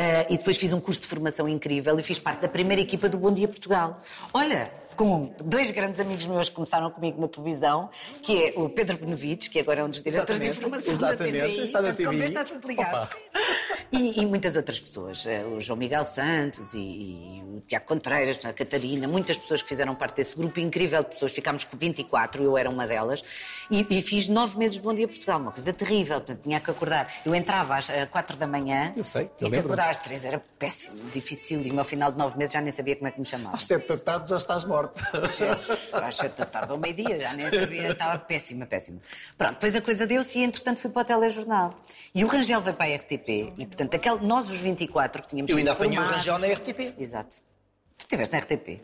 Ah, 0.01 0.25
e 0.29 0.37
depois 0.37 0.55
fiz 0.55 0.71
um 0.71 0.79
curso 0.79 1.01
de 1.01 1.07
formação 1.07 1.45
incrível 1.49 1.99
e 1.99 2.01
fiz 2.01 2.17
parte 2.17 2.39
da 2.39 2.47
primeira 2.47 2.81
equipa 2.81 3.09
do 3.09 3.17
Bom 3.17 3.33
Dia 3.33 3.49
Portugal. 3.49 3.99
Olha, 4.33 4.71
com 4.99 5.33
dois 5.45 5.71
grandes 5.71 5.97
amigos 6.01 6.25
meus 6.25 6.49
que 6.49 6.55
começaram 6.55 6.91
comigo 6.91 7.21
na 7.21 7.29
televisão, 7.29 7.89
que 8.21 8.47
é 8.47 8.53
o 8.59 8.67
Pedro 8.67 8.97
Benevides, 8.97 9.47
que 9.47 9.57
agora 9.57 9.79
é 9.79 9.83
um 9.85 9.89
dos 9.89 10.01
diretores 10.03 10.41
de 10.41 10.47
Exatamente, 10.47 10.81
informação 10.81 10.93
exatamente, 10.93 11.37
da 11.39 11.47
TVI. 11.47 11.63
está 11.63 11.81
na 11.81 11.93
TVI. 11.93 12.25
Está 12.25 12.43
tudo 12.43 12.67
ligado. 12.67 13.09
E, 13.91 14.21
e 14.21 14.25
muitas 14.27 14.55
outras 14.55 14.79
pessoas. 14.79 15.25
eh, 15.25 15.43
O 15.43 15.59
João 15.59 15.75
Miguel 15.79 16.03
Santos 16.05 16.75
e, 16.75 16.77
e 16.77 17.43
o 17.57 17.61
Tiago 17.61 17.87
Contreiras, 17.87 18.39
a 18.45 18.53
Catarina, 18.53 19.07
muitas 19.07 19.35
pessoas 19.35 19.63
que 19.63 19.67
fizeram 19.69 19.95
parte 19.95 20.17
desse 20.17 20.35
grupo 20.35 20.59
incrível 20.59 20.99
de 21.01 21.09
pessoas. 21.09 21.31
Ficámos 21.31 21.63
com 21.63 21.75
24, 21.75 22.43
eu 22.43 22.55
era 22.55 22.69
uma 22.69 22.85
delas. 22.85 23.23
E, 23.71 23.83
e 23.89 24.01
fiz 24.03 24.27
nove 24.27 24.59
meses 24.59 24.75
de 24.75 24.83
Bom 24.83 24.93
Dia 24.93 25.07
Portugal, 25.07 25.39
uma 25.39 25.51
coisa 25.51 25.73
terrível. 25.73 26.17
Portanto, 26.17 26.41
tinha 26.43 26.59
que 26.59 26.69
acordar. 26.69 27.11
Eu 27.25 27.33
entrava 27.33 27.77
às 27.77 27.89
eh, 27.89 28.05
quatro 28.05 28.37
da 28.37 28.45
manhã. 28.45 28.93
Eu 28.95 29.03
sei, 29.03 29.23
eu 29.23 29.27
Tinha 29.29 29.35
que 29.37 29.43
lembro. 29.55 29.59
acordar 29.73 29.89
às 29.89 29.97
três. 29.97 30.23
Era 30.23 30.39
péssimo, 30.59 30.95
difícil. 31.11 31.59
E 31.61 31.75
ao 31.79 31.83
final 31.83 32.11
de 32.11 32.17
nove 32.19 32.37
meses 32.37 32.53
já 32.53 32.61
nem 32.61 32.69
sabia 32.71 32.95
como 32.95 33.07
é 33.07 33.11
que 33.11 33.19
me 33.19 33.25
chamava. 33.25 33.55
Às 33.57 33.65
sete 33.65 33.87
da 33.87 33.97
tarde 33.97 34.29
já 34.29 34.37
estás 34.37 34.63
morta. 34.89 36.05
Às 36.05 36.15
sete 36.15 36.37
da 36.37 36.45
tarde 36.45 36.71
ao 36.71 36.77
meio-dia, 36.77 37.19
já 37.19 37.33
nem 37.33 37.49
sabia, 37.51 37.91
estava 37.91 38.19
péssima, 38.19 38.65
péssima. 38.65 38.99
Pronto, 39.37 39.53
depois 39.53 39.75
a 39.75 39.81
coisa 39.81 40.07
deu-se 40.07 40.39
e 40.39 40.43
entretanto 40.43 40.79
fui 40.79 40.89
para 40.89 41.01
o 41.01 41.05
telejornal. 41.05 41.73
E 42.13 42.23
o 42.23 42.27
Rangel 42.27 42.61
veio 42.61 42.75
para 42.75 42.91
a 42.91 42.95
RTP 42.95 43.53
e, 43.57 43.65
portanto, 43.65 43.95
aquele, 43.95 44.25
nós 44.25 44.49
os 44.49 44.57
24 44.57 45.21
que 45.21 45.27
tínhamos 45.27 45.51
Eu 45.51 45.57
ainda 45.57 45.71
apanhei 45.71 45.99
o 45.99 46.03
Rangel 46.03 46.39
na 46.39 46.47
RTP. 46.47 46.95
Exato. 46.97 47.37
Tu 47.97 48.01
estiveste 48.01 48.33
na 48.33 48.39
RTP? 48.39 48.81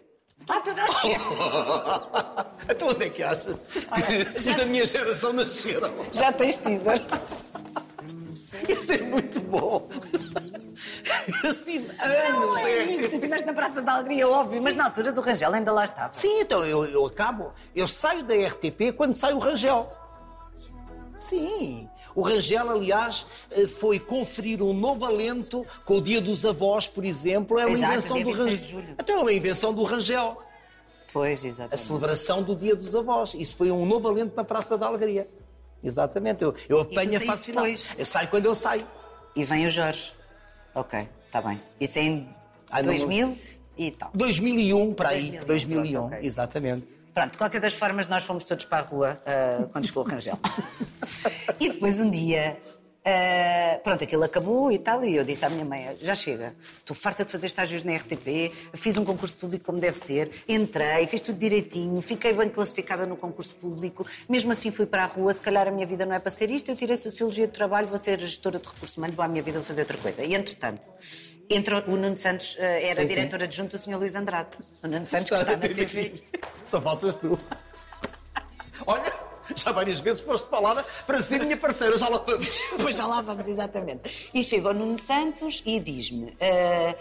Ah, 0.47 0.59
tu 0.59 0.73
não 0.73 0.85
esqueces. 0.85 1.21
então 2.69 2.89
onde 2.89 3.05
é 3.05 3.09
que 3.09 3.23
achas? 3.23 3.57
Os 4.37 4.55
da 4.55 4.65
minha 4.65 4.85
geração 4.85 5.33
nasceram. 5.33 5.93
Já 6.11 6.31
tens 6.31 6.57
teaser. 6.57 7.01
Isso 8.67 8.93
é 8.93 8.97
muito 8.97 9.39
bom. 9.41 9.89
Eu 11.43 11.49
estive 11.49 11.87
Não 11.97 12.03
anos 12.05 12.57
é 12.59 12.75
na 12.77 12.83
isso, 12.83 13.09
tu 13.09 13.15
estiveste 13.15 13.45
na 13.45 13.53
Praça 13.53 13.81
da 13.81 13.93
Alegria, 13.93 14.27
óbvio, 14.27 14.61
mas 14.61 14.75
na 14.75 14.85
altura 14.85 15.11
do 15.11 15.21
Rangel 15.21 15.53
ainda 15.53 15.71
lá 15.71 15.85
estava. 15.85 16.13
Sim, 16.13 16.41
então 16.41 16.63
eu, 16.65 16.85
eu 16.85 17.05
acabo. 17.05 17.51
Eu 17.75 17.87
saio 17.87 18.23
da 18.23 18.33
RTP 18.35 18.93
quando 18.95 19.15
sai 19.15 19.33
o 19.33 19.39
Rangel. 19.39 19.91
Sim. 21.19 21.89
O 22.13 22.21
Rangel, 22.21 22.69
aliás, 22.69 23.25
eh, 23.51 23.67
foi 23.67 23.99
conferir 23.99 24.61
um 24.61 24.73
novo 24.73 25.03
alento 25.05 25.65
com 25.83 25.95
o 25.97 26.01
Dia 26.01 26.21
dos 26.21 26.45
Avós, 26.45 26.87
por 26.87 27.03
exemplo. 27.03 27.59
É 27.59 27.65
uma 27.65 27.75
Exato, 27.77 27.91
invenção 27.91 28.21
do 28.21 28.33
26 28.33 28.59
de 28.59 28.75
Rangel. 28.75 28.95
Então 28.99 29.15
é 29.17 29.19
uma 29.19 29.33
invenção 29.33 29.73
do 29.73 29.83
Rangel. 29.83 30.41
Pois, 31.11 31.43
A 31.43 31.47
exatamente. 31.47 31.79
celebração 31.79 32.43
do 32.43 32.55
Dia 32.55 32.75
dos 32.75 32.95
Avós. 32.95 33.33
Isso 33.33 33.57
foi 33.57 33.71
um 33.71 33.85
novo 33.85 34.07
alento 34.07 34.35
na 34.35 34.43
Praça 34.43 34.77
da 34.77 34.87
Alegria. 34.87 35.27
Exatamente. 35.83 36.43
Eu, 36.43 36.53
eu 36.69 36.79
apanho 36.81 37.17
a 37.17 37.21
fase 37.21 37.45
final. 37.45 37.65
Eu 37.65 38.05
saio 38.05 38.27
quando 38.29 38.45
eu 38.45 38.55
saio. 38.55 38.85
E 39.35 39.43
vem 39.43 39.65
o 39.65 39.69
Jorge. 39.69 40.13
Ok, 40.73 41.07
está 41.35 41.41
bem. 41.41 41.61
Isso 41.79 41.99
é 41.99 42.03
em 42.03 42.29
Ah, 42.71 42.77
não- 42.81 42.85
2000 42.89 43.37
e 43.77 43.91
tal. 43.91 44.09
2001 44.13 44.93
para 44.93 45.09
aí. 45.09 45.31
2001, 45.31 45.45
2001, 45.45 45.91
pronto, 45.91 46.13
ok. 46.15 46.27
exatamente. 46.27 46.87
Pronto, 47.13 47.31
de 47.31 47.37
qualquer 47.37 47.61
das 47.61 47.73
formas, 47.73 48.07
nós 48.07 48.23
fomos 48.23 48.43
todos 48.43 48.65
para 48.65 48.79
a 48.79 48.81
rua 48.87 49.21
ah, 49.25 49.67
quando 49.71 49.85
chegou 49.85 50.03
o 50.05 50.07
Rangel. 50.07 50.39
e 51.59 51.69
depois 51.69 51.99
um 51.99 52.09
dia, 52.09 52.57
ah, 53.07 53.79
pronto, 53.83 54.03
aquilo 54.03 54.23
acabou 54.23 54.71
e 54.71 54.79
tal, 54.79 55.05
e 55.05 55.15
eu 55.15 55.23
disse 55.23 55.45
à 55.45 55.49
minha 55.49 55.63
mãe: 55.63 55.95
já 56.01 56.15
chega, 56.15 56.55
estou 56.77 56.95
farta 56.95 57.23
de 57.23 57.31
fazer 57.31 57.45
estágios 57.45 57.83
na 57.83 57.95
RTP, 57.95 58.51
fiz 58.73 58.97
um 58.97 59.05
concurso 59.05 59.35
público 59.35 59.63
como 59.63 59.79
deve 59.79 59.95
ser, 59.95 60.31
entrei, 60.47 61.05
fiz 61.05 61.21
tudo 61.21 61.37
direitinho, 61.37 62.01
fiquei 62.01 62.33
bem 62.33 62.49
classificada 62.49 63.05
no 63.05 63.15
concurso 63.15 63.53
público, 63.53 64.07
mesmo 64.27 64.51
assim 64.51 64.71
fui 64.71 64.87
para 64.87 65.03
a 65.03 65.05
rua, 65.05 65.31
se 65.31 65.41
calhar 65.41 65.67
a 65.67 65.71
minha 65.71 65.85
vida 65.85 66.03
não 66.03 66.15
é 66.15 66.19
para 66.19 66.31
ser 66.31 66.49
isto, 66.49 66.71
eu 66.71 66.75
tirei 66.75 66.97
Sociologia 66.97 67.45
do 67.45 67.53
Trabalho, 67.53 67.87
vou 67.87 67.99
ser 67.99 68.19
gestora 68.19 68.57
de 68.57 68.67
recursos 68.67 68.97
humanos, 68.97 69.15
vou 69.15 69.23
à 69.23 69.27
minha 69.27 69.43
vida 69.43 69.59
vou 69.59 69.67
fazer 69.67 69.81
outra 69.81 69.97
coisa. 69.97 70.23
E 70.23 70.33
entretanto. 70.33 70.89
Entra 71.47 71.83
o 71.87 71.95
Nuno 71.95 72.17
Santos, 72.17 72.57
ah, 72.59 72.63
era 72.63 72.95
sim. 73.01 73.05
diretor 73.05 73.43
adjunto 73.43 73.77
do 73.77 73.83
Sr. 73.83 73.97
Luís 73.97 74.15
Andrade. 74.15 74.49
O 74.83 74.87
Nuno 74.87 75.05
Santos 75.05 75.29
que 75.29 75.35
está 75.35 75.51
na 75.51 75.57
TV. 75.57 76.13
Só 76.65 76.81
faltas 76.81 77.13
tu. 77.13 77.37
Já 79.55 79.71
várias 79.71 79.99
vezes 79.99 80.21
foste 80.21 80.49
falada 80.49 80.83
para 81.05 81.21
ser 81.21 81.43
minha 81.43 81.57
parceira, 81.57 81.97
já 81.97 82.07
lá 82.09 82.17
vamos. 82.19 82.47
Pois 82.81 82.95
já 82.95 83.05
lá 83.05 83.21
vamos, 83.21 83.47
exatamente. 83.47 84.29
E 84.33 84.43
chega 84.43 84.69
o 84.69 84.73
Nuno 84.73 84.97
Santos 84.97 85.61
e 85.65 85.79
diz-me. 85.79 86.35
eh, 86.39 86.95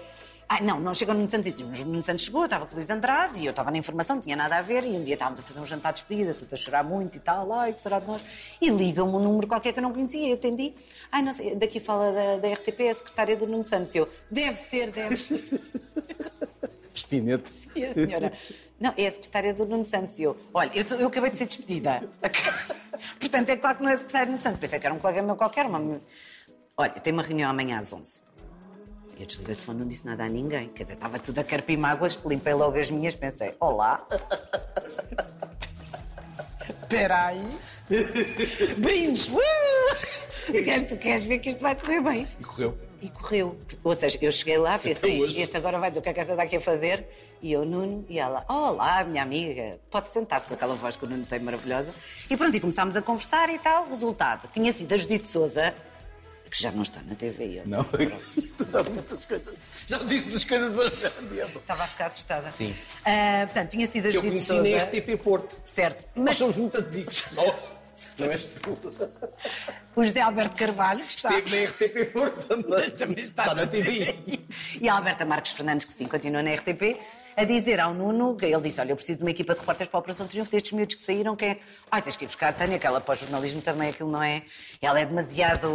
Ah, 0.47 0.61
não, 0.63 0.79
não 0.79 0.93
chega 0.93 1.13
o 1.13 1.15
Nuno 1.15 1.31
Santos 1.31 1.47
e 1.49 1.53
diz-me. 1.53 1.81
O 1.83 1.87
Nuno 1.87 2.03
Santos 2.03 2.25
chegou, 2.27 2.43
eu 2.43 2.45
estava 2.45 2.67
com 2.67 2.73
o 2.73 2.77
Luís 2.77 2.91
Andrade 2.91 3.41
e 3.41 3.47
eu 3.47 3.51
estava 3.51 3.71
na 3.71 3.79
informação, 3.79 4.17
não 4.17 4.21
tinha 4.23 4.37
nada 4.37 4.57
a 4.57 4.63
ver. 4.63 4.85
E 4.85 4.89
um 4.91 5.03
dia 5.03 5.15
estávamos 5.15 5.41
a 5.41 5.43
fazer 5.43 5.59
um 5.59 5.65
jantar 5.67 5.93
de 5.95 6.01
despedida, 6.01 6.35
tudo 6.35 6.53
a 6.53 6.57
chorar 6.57 6.85
muito 6.85 7.17
e 7.17 7.21
tal, 7.21 7.51
ai, 7.53 7.73
que 7.73 7.81
será 7.81 7.99
de 7.99 8.07
nós? 8.07 8.21
E 8.61 8.69
liga-me 8.69 9.11
um 9.11 9.19
número 9.21 9.47
qualquer 9.49 9.73
que 9.73 9.79
eu 9.79 9.83
não 9.83 9.93
conhecia 9.93 10.29
e 10.29 10.33
atendi. 10.35 10.75
Ai, 11.11 11.23
não 11.23 11.33
sei, 11.33 11.55
daqui 11.57 11.81
fala 11.81 12.13
da, 12.13 12.37
da 12.37 12.49
RTP, 12.55 12.81
a 12.91 12.95
secretária 12.95 13.37
do 13.39 13.47
Nuno 13.47 13.65
Santos. 13.65 13.95
E 13.95 13.99
eu, 13.99 14.09
deve 14.31 14.57
ser, 14.57 14.91
deve 14.91 15.17
ser. 15.17 15.43
Espinete. 16.95 17.53
E 17.75 17.85
a 17.85 17.93
senhora, 17.93 18.33
não, 18.81 18.95
é 18.97 19.07
a 19.07 19.11
secretária 19.11 19.53
do 19.53 19.67
Nuno 19.67 19.85
Santos. 19.85 20.19
E 20.19 20.23
eu, 20.23 20.37
olha, 20.53 20.71
eu, 20.75 20.85
tô- 20.85 20.95
eu 20.95 21.09
acabei 21.09 21.31
de 21.31 21.37
ser 21.39 21.47
despedida. 21.47 22.03
Portanto, 23.19 23.49
é 23.51 23.57
claro 23.57 23.79
que 23.79 23.83
não 23.83 23.91
é 23.91 23.95
a 23.95 23.97
secretária 23.97 24.27
do 24.27 24.31
Nuno 24.31 24.43
Santos. 24.43 24.61
Pensei 24.61 24.79
que 24.79 24.87
era 24.87 24.95
um 24.95 24.99
colega 24.99 25.23
meu 25.23 25.37
qualquer. 25.37 25.67
Uma... 25.67 25.99
Olha, 26.77 26.91
tem 26.93 27.13
uma 27.13 27.23
reunião 27.23 27.51
amanhã 27.51 27.79
às 27.79 27.93
11. 27.93 28.25
E 29.17 29.23
eu 29.23 29.27
desliguei 29.27 29.53
o 29.55 29.57
telefone, 29.57 29.79
não 29.81 29.87
disse 29.87 30.05
nada 30.07 30.25
a 30.25 30.29
ninguém. 30.29 30.69
Quer 30.69 30.85
dizer, 30.85 30.95
estava 30.95 31.19
tudo 31.19 31.39
a 31.39 31.45
carpir 31.45 31.79
mágoas, 31.79 32.19
limpei 32.27 32.53
logo 32.55 32.79
as 32.79 32.91
minhas, 32.91 33.15
pensei, 33.15 33.55
olá. 33.61 34.07
Espera 36.83 37.27
aí. 37.27 37.49
Brindes! 38.79 39.29
Uh! 39.29 40.53
Queres, 40.53 40.85
tu 40.87 40.97
queres 40.97 41.25
ver 41.25 41.39
que 41.39 41.51
isto 41.51 41.61
vai 41.61 41.75
correr 41.75 42.01
bem? 42.01 42.27
E 42.41 42.45
correu. 42.45 42.77
E 43.05 43.11
correu. 43.11 43.55
Ou 43.83 43.95
seja, 43.95 44.19
eu 44.23 44.33
cheguei 44.33 44.57
lá, 44.57 44.79
pensei, 44.79 45.21
hoje. 45.21 45.39
este 45.39 45.55
agora 45.59 45.79
vai 45.79 45.91
dizer 45.91 46.01
o 46.01 46.03
que 46.03 46.09
é 46.09 46.13
que 46.15 46.21
esta 46.21 46.33
está 46.33 46.43
aqui 46.43 46.57
a 46.57 46.61
fazer. 46.61 47.07
E 47.43 47.53
eu, 47.53 47.63
Nuno, 47.63 48.03
e 48.09 48.19
ela, 48.19 48.43
olá, 48.49 49.05
minha 49.05 49.23
amiga, 49.23 49.79
pode 49.91 50.09
sentar-se 50.09 50.47
com 50.49 50.55
aquela 50.55 50.75
voz 50.75 50.97
que 50.97 51.05
o 51.05 51.09
Nuno 51.09 51.27
tem 51.27 51.39
maravilhosa. 51.39 51.93
E 52.31 52.35
pronto, 52.35 52.57
e 52.57 52.61
começámos 52.61 52.97
a 52.97 53.03
conversar 53.03 53.51
e 53.51 53.59
tal. 53.59 53.87
Resultado, 53.87 54.49
tinha 54.55 54.73
sido 54.73 54.91
a 54.95 54.97
Judite 54.97 55.29
Souza, 55.29 55.75
que 56.51 56.63
já 56.63 56.71
não 56.73 56.81
está 56.81 57.03
na 57.03 57.15
TV. 57.15 57.61
Eu 57.61 57.67
Não, 57.67 57.85
tu 58.57 58.71
já 58.73 58.81
disse 58.81 59.15
as 59.17 59.25
coisas. 59.27 59.55
Já 59.87 59.99
disse 59.99 60.37
as 60.39 60.45
coisas 60.45 60.79
hoje. 60.79 61.13
estava 61.55 61.85
a 61.85 61.87
ficar 61.87 62.07
assustada. 62.07 62.49
Sim. 62.49 62.75
Ah, 63.05 63.43
portanto, 63.45 63.69
tinha 63.71 63.87
sido 63.87 64.07
a 64.07 64.09
Eu 64.09 64.13
Judite 64.13 64.31
conheci 64.31 64.47
Souza. 64.47 64.63
na 64.79 64.83
RTP 64.85 65.23
Porto. 65.23 65.59
Certo. 65.63 66.07
Nós 66.17 66.25
Mas 66.25 66.37
somos 66.39 66.57
muito 66.57 66.79
antigos. 66.79 67.23
Nós. 67.33 67.73
Não 68.19 68.27
és 68.31 68.49
tu. 68.49 68.73
o 69.97 70.05
José 70.05 70.21
Alberto 70.21 70.57
Carvalho, 70.57 71.05
que 71.05 71.11
está. 71.13 71.31
Esteve 71.39 71.57
na 71.57 71.71
RTP 71.71 72.47
também. 72.49 72.65
Mas 72.69 72.97
também 72.97 73.19
está 73.25 73.55
na 73.55 73.67
TV. 73.67 74.15
E 74.81 74.89
a 74.89 74.95
Alberta 74.95 75.25
Marques 75.25 75.53
Fernandes, 75.53 75.85
que 75.85 75.93
sim, 75.93 76.07
continua 76.07 76.43
na 76.43 76.55
RTP. 76.55 76.97
a 77.37 77.45
dizer 77.45 77.81
ao 77.81 77.93
Nuno, 77.93 78.37
que 78.37 78.47
ele 78.47 78.61
disse, 78.61 78.81
olha, 78.81 78.93
eu 78.93 78.97
preciso 78.97 79.19
de 79.19 79.25
uma 79.25 79.31
equipa 79.31 79.53
de 79.55 79.61
repórteres 79.61 79.91
para 79.91 79.99
a 79.99 80.01
Operação 80.01 80.27
Triunfo, 80.29 80.51
destes 80.51 80.73
miúdos 80.73 80.95
que 80.95 81.03
saíram, 81.03 81.35
quem 81.35 81.51
é... 81.51 81.59
Ai, 81.91 82.01
tens 82.03 82.17
que 82.17 82.25
ir 82.25 82.29
buscar 82.29 82.49
a 82.49 82.53
Tânia, 82.53 82.79
que 82.79 82.87
ela 82.87 83.01
para 83.01 83.15
o 83.15 83.17
jornalismo 83.17 83.61
também 83.63 83.91
aquilo 83.91 84.11
não 84.11 84.23
é... 84.23 84.43
Ela 84.81 85.01
é 85.01 85.05
demasiado 85.07 85.69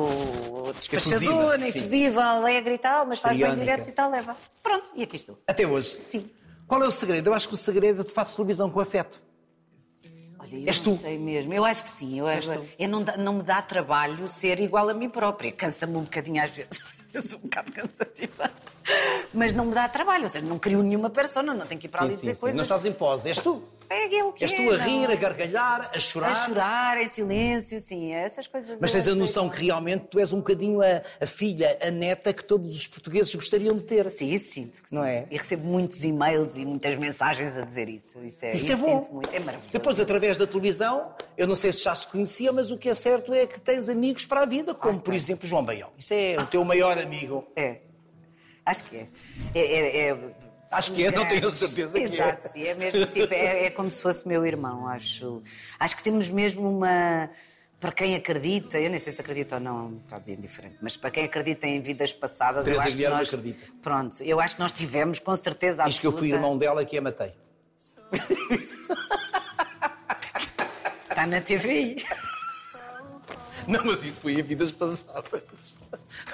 despachadora, 0.75 1.25
Efusiva, 1.25 1.59
sim. 1.59 1.67
efusiva, 1.67 2.23
alegre 2.23 2.73
e 2.75 2.77
tal, 2.77 3.05
mas 3.05 3.19
faz 3.19 3.35
bem 3.35 3.45
Histriónica. 3.45 3.65
diretos 3.65 3.87
e 3.89 3.91
tal, 3.91 4.09
leva. 4.11 4.35
Pronto, 4.63 4.91
e 4.95 5.03
aqui 5.03 5.15
estou. 5.17 5.37
Até 5.47 5.67
hoje. 5.67 5.99
Sim. 6.01 6.29
Qual 6.67 6.81
é 6.83 6.87
o 6.87 6.91
segredo? 6.91 7.27
Eu 7.27 7.33
acho 7.33 7.47
que 7.47 7.53
o 7.53 7.57
segredo 7.57 8.01
é 8.01 8.03
que 8.03 8.09
tu 8.09 8.13
fazes 8.13 8.35
televisão 8.35 8.69
com 8.69 8.79
afeto. 8.79 9.21
Olha, 10.51 10.61
eu 10.61 10.67
És 10.67 10.81
não 10.81 10.95
tu. 10.95 11.01
sei 11.01 11.17
mesmo. 11.17 11.53
Eu 11.53 11.63
acho 11.65 11.83
que 11.83 11.89
sim. 11.89 12.19
Eu, 12.19 12.27
eu, 12.27 12.65
eu 12.77 12.89
não, 12.89 13.03
dá- 13.03 13.17
não 13.17 13.33
me 13.33 13.43
dá 13.43 13.61
trabalho 13.61 14.27
ser 14.27 14.59
igual 14.59 14.89
a 14.89 14.93
mim 14.93 15.09
própria. 15.09 15.51
Cansa-me 15.51 15.95
um 15.95 16.01
bocadinho 16.03 16.43
às 16.43 16.51
vezes. 16.51 16.81
Eu 17.13 17.23
sou 17.23 17.39
um 17.39 17.41
bocado 17.41 17.71
cansativa. 17.71 18.51
Mas 19.33 19.53
não 19.53 19.65
me 19.65 19.73
dá 19.73 19.87
trabalho. 19.87 20.23
Ou 20.23 20.29
seja, 20.29 20.45
não 20.45 20.57
crio 20.59 20.81
nenhuma 20.81 21.09
persona, 21.09 21.53
não 21.53 21.65
tenho 21.65 21.79
que 21.79 21.87
ir 21.87 21.89
para 21.89 22.01
ali 22.03 22.15
dizer 22.15 22.35
coisas. 22.37 22.55
Não 22.55 22.63
estás 22.63 22.85
em 22.85 22.91
pose, 22.93 23.27
és 23.29 23.37
tu. 23.37 23.63
É, 23.91 24.15
é 24.17 24.23
o 24.23 24.31
que 24.31 24.43
És 24.43 24.53
é, 24.53 24.55
tu 24.55 24.69
a 24.71 24.77
não. 24.77 24.85
rir, 24.85 25.09
a 25.11 25.15
gargalhar, 25.15 25.89
a 25.95 25.99
chorar. 25.99 26.31
A 26.31 26.35
chorar, 26.35 27.01
em 27.01 27.07
silêncio, 27.07 27.81
sim, 27.81 28.11
essas 28.13 28.45
coisas. 28.45 28.77
Mas 28.79 28.91
tens 28.91 29.01
a 29.07 29.11
sei 29.11 29.15
noção 29.15 29.49
que- 29.49 29.63
realmente 29.65 30.05
tu 30.11 30.19
és 30.19 30.31
um 30.31 30.37
bocadinho 30.37 30.79
a, 30.79 31.01
a 31.19 31.25
filha, 31.25 31.75
a 31.81 31.89
neta 31.89 32.31
que 32.31 32.43
todos 32.43 32.75
os 32.75 32.85
portugueses 32.85 33.33
gostariam 33.33 33.75
de 33.75 33.81
ter. 33.83 34.07
Sim, 34.11 34.37
sinto 34.37 34.83
que 34.83 34.93
Não 34.93 35.01
sim. 35.01 35.07
é? 35.09 35.25
E 35.31 35.37
recebo 35.37 35.65
muitos 35.65 36.03
e-mails 36.03 36.55
e 36.55 36.65
muitas 36.67 36.95
mensagens 36.97 37.57
a 37.57 37.61
dizer 37.61 37.89
isso. 37.89 38.19
Isso 38.23 38.37
é, 38.45 38.51
Isso 38.55 38.69
é 38.69 38.73
eu 38.73 38.77
bom. 38.77 39.01
sinto 39.01 39.11
muito, 39.13 39.29
é 39.33 39.39
maravilhoso. 39.39 39.73
Depois, 39.73 39.99
através 39.99 40.37
da 40.37 40.45
televisão, 40.45 41.11
eu 41.35 41.47
não 41.47 41.55
sei 41.55 41.73
se 41.73 41.83
já 41.83 41.95
se 41.95 42.05
conhecia, 42.07 42.51
mas 42.51 42.69
o 42.69 42.77
que 42.77 42.89
é 42.89 42.93
certo 42.93 43.33
é 43.33 43.47
que 43.47 43.59
tens 43.59 43.89
amigos 43.89 44.23
para 44.23 44.41
a 44.41 44.45
vida, 44.45 44.75
como 44.75 44.99
por 44.99 45.15
exemplo 45.15 45.47
João 45.47 45.65
Baião. 45.65 45.89
Isso 45.97 46.13
é 46.13 46.35
o 46.39 46.45
teu 46.45 46.63
maior 46.63 46.95
amigo. 46.99 47.43
É. 47.55 47.77
Acho 48.69 48.83
que 48.83 48.97
é. 48.97 49.07
É, 49.55 49.59
é- 49.59 50.09
é- 50.09 50.19
Acho 50.71 50.93
que 50.93 51.03
é, 51.03 51.09
não 51.09 51.25
tenho 51.27 51.51
certeza 51.51 51.97
que 51.97 52.05
é. 52.05 52.07
Exato, 52.07 52.49
sim, 52.53 52.63
é 52.63 52.75
mesmo 52.75 53.03
tipo, 53.07 53.33
é, 53.33 53.65
é 53.65 53.69
como 53.71 53.89
se 53.89 54.03
fosse 54.03 54.27
meu 54.27 54.45
irmão, 54.45 54.87
acho. 54.87 55.41
Acho 55.79 55.97
que 55.97 56.03
temos 56.03 56.29
mesmo 56.29 56.69
uma. 56.69 57.27
Para 57.79 57.91
quem 57.91 58.13
acredita, 58.13 58.77
eu 58.79 58.89
nem 58.89 58.99
sei 58.99 59.11
se 59.11 59.19
acredita 59.21 59.55
ou 59.55 59.61
não, 59.61 59.99
está 60.03 60.19
bem 60.19 60.35
diferente, 60.35 60.75
mas 60.81 60.95
para 60.97 61.09
quem 61.09 61.23
acredita 61.23 61.65
em 61.65 61.81
vidas 61.81 62.11
passadas, 62.13 62.63
Teresa 62.65 62.81
eu 62.81 62.85
acho 62.85 62.89
que 62.91 62.95
Guilherme 62.97 63.17
nós, 63.17 63.27
acredita. 63.33 63.71
Pronto, 63.81 64.21
eu 64.23 64.39
acho 64.39 64.55
que 64.55 64.61
nós 64.61 64.71
tivemos 64.73 65.17
com 65.17 65.35
certeza 65.35 65.85
Diz 65.85 65.97
que 65.97 66.05
eu 66.05 66.11
fui 66.11 66.27
absoluta- 66.31 66.35
irmão 66.35 66.57
dela 66.57 66.85
que 66.85 66.97
a 66.97 67.01
matei. 67.01 67.31
Está 71.09 71.25
na 71.25 71.41
TVI. 71.41 71.95
Não, 73.71 73.85
mas 73.85 74.03
isso 74.03 74.19
foi 74.19 74.33
em 74.33 74.41
vidas 74.41 74.71
passadas. 74.71 75.31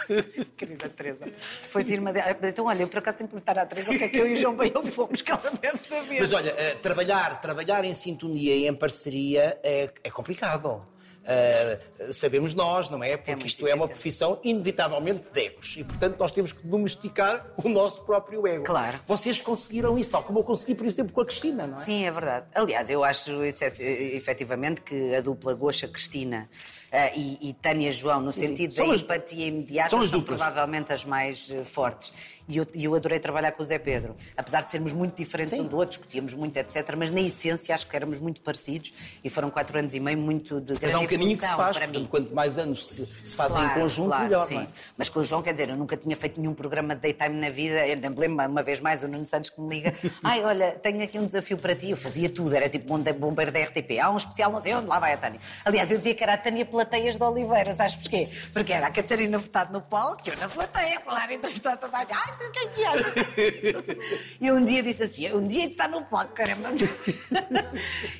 Querida 0.56 0.88
Teresa. 0.88 1.26
Depois 1.64 1.86
de 1.86 1.94
irmã 1.94 2.14
dela. 2.14 2.38
Então, 2.44 2.66
olha, 2.66 2.84
eu 2.84 2.88
por 2.88 3.00
acaso 3.00 3.18
tenho 3.18 3.28
que 3.28 3.36
perguntar 3.36 3.60
à 3.60 3.66
Teresa 3.66 3.92
o 3.92 3.98
que 3.98 4.04
é 4.06 4.08
que 4.08 4.18
eu 4.18 4.28
e 4.28 4.34
o 4.34 4.38
João 4.38 4.56
Baião 4.56 4.86
fomos, 4.86 5.22
que 5.22 5.32
ela 5.32 5.52
deve 5.62 5.78
saber. 5.78 6.22
Mas 6.22 6.32
olha, 6.32 6.52
eh, 6.52 6.76
trabalhar, 6.76 7.42
trabalhar 7.42 7.84
em 7.84 7.94
sintonia 7.94 8.56
e 8.56 8.68
em 8.68 8.74
parceria 8.74 9.60
é, 9.62 9.92
é 10.02 10.10
complicado. 10.10 10.82
Eh, 11.28 11.80
sabemos 12.12 12.54
nós, 12.54 12.88
não 12.88 13.04
é? 13.04 13.18
Porque 13.18 13.32
muito 13.32 13.48
isto 13.48 13.66
é 13.68 13.74
uma 13.74 13.88
difícil. 13.88 14.28
profissão 14.28 14.40
inevitavelmente 14.44 15.24
de 15.34 15.40
egos. 15.42 15.76
E, 15.78 15.84
portanto, 15.84 16.18
nós 16.20 16.32
temos 16.32 16.52
que 16.52 16.66
domesticar 16.68 17.46
o 17.64 17.68
nosso 17.68 18.04
próprio 18.04 18.46
ego. 18.46 18.64
Claro. 18.64 19.00
Vocês 19.08 19.40
conseguiram 19.42 19.98
isso, 19.98 20.12
tal 20.12 20.22
como 20.24 20.40
eu 20.40 20.44
consegui, 20.44 20.76
por 20.76 20.86
exemplo, 20.86 21.12
com 21.14 21.22
a 21.22 21.26
Cristina, 21.26 21.66
não 21.66 21.74
é? 21.74 21.84
Sim, 21.84 22.06
é 22.06 22.12
verdade. 22.12 22.46
Aliás, 22.54 22.90
eu 22.92 23.04
acho 23.04 23.44
excess- 23.44 23.80
efetivamente 23.80 24.82
que 24.82 25.16
a 25.16 25.22
dupla 25.22 25.54
Goxa 25.56 25.88
Cristina 25.88 26.48
eh, 26.92 27.12
e, 27.18 27.50
e 27.50 27.54
Tânia 27.56 27.92
João, 27.92 28.22
no 28.22 28.32
Sim, 28.32 28.42
sim. 28.42 28.48
sentido 28.48 28.74
São 28.74 28.88
da 28.88 28.94
as- 28.94 29.02
empatia 29.02 29.48
imediata, 29.48 29.90
são 29.90 30.00
são, 30.00 30.06
as 30.06 30.12
duplas. 30.12 30.38
provavelmente 30.38 30.94
as 30.94 31.04
mais 31.06 31.50
eh, 31.50 31.64
fortes. 31.64 32.14
E 32.48 32.58
eu, 32.58 32.68
eu 32.76 32.94
adorei 32.96 33.20
trabalhar 33.20 33.52
com 33.54 33.64
o 33.64 33.66
Zé 33.66 33.80
Pedro. 33.80 34.16
Apesar 34.38 34.64
de 34.64 34.72
sermos 34.72 34.94
muito 34.94 35.16
diferentes 35.16 35.52
Sim. 35.52 35.62
um 35.62 35.68
do 35.68 35.78
outro, 35.78 35.90
discutíamos 35.98 36.34
muito, 36.34 36.56
etc. 36.58 36.94
Mas 36.98 37.12
na 37.12 37.20
essência 37.22 37.74
acho 37.74 37.88
que 37.88 37.96
éramos 37.96 38.20
muito 38.20 38.42
parecidos 38.42 38.94
e 39.24 39.30
foram 39.30 39.50
quatro 39.50 39.78
anos 39.80 39.96
e 39.96 40.00
meio 40.00 40.18
muito 40.18 40.62
de 40.62 40.74
Mas 40.82 40.94
há 40.94 41.00
um 41.00 41.08
caminho 41.08 41.38
que 41.38 41.46
se 41.46 41.56
faz, 41.56 41.78
para 41.78 41.88
portanto, 41.88 42.02
mim. 42.04 42.08
quanto 42.08 42.36
mais 42.36 42.58
anos 42.58 42.86
se, 42.88 43.08
se 43.24 43.36
fazem 43.36 43.58
Claro, 43.64 43.80
em 43.80 43.82
conjunto, 43.82 44.08
claro, 44.10 44.24
melhor, 44.26 44.46
sim. 44.48 44.60
é? 44.60 44.68
Mas 44.98 45.10
com 45.10 45.20
o 45.20 45.24
João, 45.26 45.42
quer 45.42 45.54
dizer, 45.54 45.70
eu 45.70 45.76
nunca 45.76 45.98
tinha 45.98 46.16
feito 46.16 46.40
nenhum 46.40 46.54
programa 46.54 46.94
de 46.96 47.02
daytime 47.02 47.36
na 47.40 47.50
vida. 47.50 47.88
Eu 47.88 47.98
me 47.98 48.16
lembro 48.16 48.46
uma 48.48 48.62
vez 48.62 48.80
mais 48.80 49.02
o 49.02 49.08
Nuno 49.08 49.26
Santos 49.26 49.50
que 49.50 49.60
me 49.60 49.70
liga: 49.70 49.96
Ai, 50.24 50.44
olha, 50.44 50.72
tenho 50.74 51.04
aqui 51.04 51.18
um 51.18 51.26
desafio 51.26 51.58
para 51.58 51.74
ti. 51.76 51.90
Eu 51.92 51.98
fazia 51.98 52.30
tudo, 52.30 52.56
era 52.56 52.70
tipo 52.70 52.86
bombe- 52.88 53.14
bombeiro 53.14 53.52
da 53.52 53.60
RTP. 53.62 54.00
Há 54.00 54.12
um 54.12 54.18
especial, 54.18 54.52
não 54.52 54.62
sei 54.62 54.74
onde, 54.76 54.88
lá 54.88 55.00
vai 55.00 55.14
a 55.14 55.18
Tânia. 55.18 55.40
Aliás, 55.64 55.90
eu 55.92 55.98
dizia 55.98 56.14
que 56.14 56.24
era 56.24 56.34
a 56.34 56.38
Tânia 56.38 56.66
Plateias 56.66 57.18
de 57.18 57.24
Oliveira, 57.24 57.74
sabes 57.74 57.96
porquê? 57.96 58.30
Porque 58.54 58.72
era 58.72 58.88
a 58.88 58.92
Catarina 58.92 59.38
votado 59.38 59.74
no 59.74 59.82
palco, 59.82 60.22
eu 60.30 60.38
na 60.38 60.48
plateia, 60.48 60.98
a 60.98 61.02
falar 61.02 61.32
entrevistar 61.32 61.78
toda 61.78 61.98
Ai, 62.40 62.46
tu 62.46 62.52
quem 62.52 62.70
que 62.70 62.86
achas? 62.86 63.14
E 64.42 64.52
um 64.52 64.64
dia 64.66 64.84
disse 64.84 65.04
assim: 65.04 65.32
um 65.34 65.46
dia 65.48 65.66
que 65.68 65.72
está 65.74 65.88
no 65.88 66.02
palco, 66.04 66.34
caramba. 66.34 66.70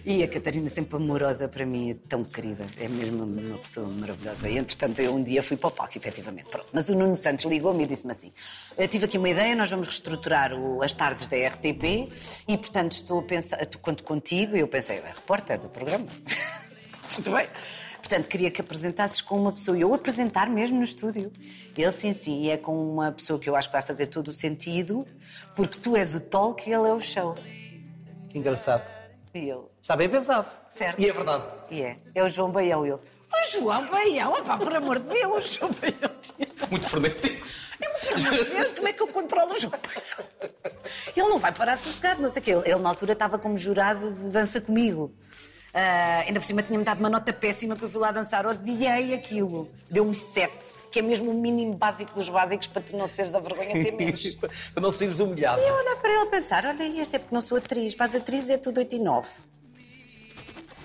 E 0.06 0.24
a 0.24 0.28
Catarina 0.28 0.70
sempre 0.70 0.98
amorosa 0.98 1.48
para 1.48 1.66
mim, 1.66 1.92
é 1.92 1.96
tão 2.08 2.24
querida, 2.24 2.66
é 2.80 2.88
mesmo 2.88 3.24
uma 3.24 3.58
pessoa 3.58 3.88
maravilhosa. 3.88 4.50
E 4.50 4.58
entretanto, 4.58 5.00
eu 5.02 5.14
um 5.16 5.24
dia 5.24 5.42
fui 5.44 5.58
para 5.58 5.68
o 5.68 5.72
palco, 5.72 5.98
efetivamente. 5.98 6.50
Pronto. 6.50 6.68
Mas 6.72 6.90
o 6.90 6.96
Nuno 6.96 7.16
Santos 7.16 7.46
ligou-me 7.46 7.84
e 7.84 7.88
disse-me 7.88 8.12
assim: 8.12 8.32
Eu 8.78 8.88
tive 8.88 9.06
aqui 9.06 9.18
uma 9.18 9.30
ideia, 9.30 9.56
nós 9.56 9.70
vamos 9.70 9.88
reestruturar 9.88 10.54
o- 10.54 10.82
as 10.82 10.94
tardes 10.94 11.28
da 11.28 11.38
RTP 11.38 12.10
e, 12.48 12.58
portanto, 12.58 12.92
estou 12.94 13.20
a 13.20 13.24
pensar, 13.24 13.66
conto 13.82 14.04
contigo. 14.04 14.56
E 14.56 14.60
eu 14.60 14.68
pensei: 14.68 14.98
é 14.98 15.12
repórter 15.14 15.60
do 15.60 15.70
programa. 15.70 16.06
Tudo 17.16 17.32
bem? 17.32 17.48
Portanto, 18.06 18.28
queria 18.28 18.52
que 18.52 18.62
apresentasses 18.62 19.20
com 19.20 19.36
uma 19.36 19.52
pessoa, 19.52 19.76
e 19.76 19.82
eu 19.82 19.92
apresentar 19.92 20.48
mesmo 20.48 20.78
no 20.78 20.84
estúdio. 20.84 21.32
Ele, 21.76 21.92
sim, 21.92 22.14
sim, 22.14 22.44
e 22.44 22.52
é 22.52 22.56
com 22.56 22.94
uma 22.94 23.12
pessoa 23.12 23.40
que 23.40 23.50
eu 23.50 23.56
acho 23.56 23.68
que 23.68 23.74
vai 23.74 23.82
fazer 23.82 24.06
todo 24.06 24.28
o 24.28 24.32
sentido, 24.32 25.08
porque 25.56 25.80
tu 25.80 25.98
és 25.98 26.14
o 26.14 26.20
talk 26.20 26.70
e 26.70 26.72
ele 26.72 26.88
é 26.88 26.94
o 26.94 27.02
show. 27.02 27.34
Que 28.30 28.38
engraçado. 28.38 28.86
E 29.34 29.50
eu, 29.50 29.72
Está 29.82 29.96
bem 29.96 30.08
pensado. 30.08 30.48
Certo. 30.70 31.02
E 31.02 31.10
é 31.10 31.14
verdade. 31.14 31.46
E 31.72 31.82
é. 31.82 31.98
É 32.14 32.24
o 32.24 32.30
João 32.30 32.52
Baião. 32.52 32.86
Eu. 32.86 32.98
O 33.34 33.52
João 33.52 33.84
Baião? 33.88 34.34
Opá, 34.34 34.56
por 34.56 34.76
amor 34.76 35.00
de 35.00 35.10
Deus, 35.10 35.44
o 35.44 35.58
João 35.58 35.72
Baião. 35.72 36.16
Muito 36.70 36.88
frenético. 36.88 37.48
Por 37.80 38.20
amor 38.20 38.38
de 38.38 38.46
Deus, 38.52 38.74
como 38.74 38.88
é 38.88 38.94
que 38.94 39.02
eu 39.02 39.08
controlo 39.08 39.52
o 39.52 39.60
João 39.60 39.74
Baião? 39.84 40.52
Ele 41.18 41.28
não 41.28 41.40
vai 41.40 41.52
parar 41.52 41.76
sossegado, 41.76 42.22
não 42.22 42.30
sei 42.30 42.40
o 42.40 42.46
quê. 42.46 42.52
Ele, 42.52 42.70
ele, 42.70 42.80
na 42.82 42.90
altura, 42.90 43.14
estava 43.14 43.40
como 43.40 43.58
jurado 43.58 44.14
de 44.14 44.30
dança 44.30 44.62
comigo. 44.62 45.12
Ah, 45.78 46.24
ainda 46.26 46.40
por 46.40 46.46
cima, 46.46 46.64
tinha-me 46.64 46.86
dado 46.86 47.00
uma 47.00 47.10
nota 47.10 47.34
péssima 47.34 47.76
que 47.76 47.84
eu 47.84 47.90
fui 47.90 48.00
lá 48.00 48.10
dançar. 48.12 48.48
Odiei 48.48 49.14
aquilo. 49.14 49.70
Deu-me 49.92 50.16
sete, 50.16 50.58
que 50.90 51.00
é 51.00 51.02
mesmo 51.02 51.32
o 51.32 51.34
mínimo 51.34 51.76
básico 51.76 52.14
dos 52.14 52.30
básicos 52.30 52.68
para 52.68 52.82
tu 52.82 52.96
não 52.96 53.06
seres 53.08 53.36
a 53.36 53.42
vergonha 53.42 53.74
de 53.74 53.84
ter 53.84 53.92
menos. 53.92 54.36
Para 54.74 54.82
não 54.82 54.90
seres 54.90 55.20
humilhado. 55.20 55.62
E 55.62 55.68
eu 55.68 55.76
olhar 55.76 55.96
para 55.98 56.14
ele 56.14 56.26
pensar, 56.28 56.66
olha, 56.66 57.02
este 57.02 57.18
é 57.18 57.20
porque 57.20 57.36
não 57.36 57.42
sou 57.42 57.58
atriz, 57.58 57.94
para 57.94 58.06
as 58.06 58.16
atrizes 58.16 58.50
é 58.52 58.58
tudo 58.58 58.78
8 58.78 58.96
e 58.96 59.00
9. 59.00 59.28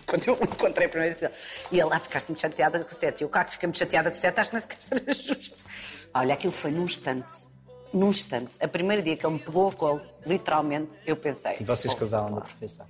Quando 0.06 0.26
eu 0.26 0.34
o 0.34 0.42
encontrei 0.42 0.86
a 0.88 0.90
primeira 0.90 1.14
vez, 1.14 1.32
e 1.70 1.78
ele 1.78 1.88
lá 1.88 2.00
ficaste 2.00 2.26
muito 2.26 2.40
chateada 2.40 2.80
com 2.80 2.90
o 2.90 2.94
7. 2.94 3.20
E 3.20 3.24
eu, 3.24 3.28
claro 3.28 3.46
que 3.48 3.64
muito 3.64 3.78
chateada 3.78 4.10
com 4.10 4.16
o 4.16 4.20
7, 4.20 4.40
acho 4.40 4.50
que 4.50 4.56
nem 4.56 4.60
sequer 4.62 4.78
era 4.90 5.14
justo. 5.14 5.64
Olha, 6.12 6.34
aquilo 6.34 6.52
foi 6.52 6.72
num 6.72 6.82
instante. 6.82 7.46
Num 7.94 8.08
instante. 8.10 8.54
A 8.60 8.66
primeira 8.66 9.00
dia 9.00 9.16
que 9.16 9.24
ele 9.24 9.34
me 9.34 9.38
pegou 9.38 9.68
a 9.68 9.72
colo, 9.72 10.00
literalmente, 10.26 10.98
eu 11.06 11.16
pensei. 11.16 11.52
Sim, 11.52 11.64
vocês 11.64 11.92
"Oh, 11.94 11.96
casaram 11.96 12.30
na 12.34 12.40
perfeição. 12.40 12.88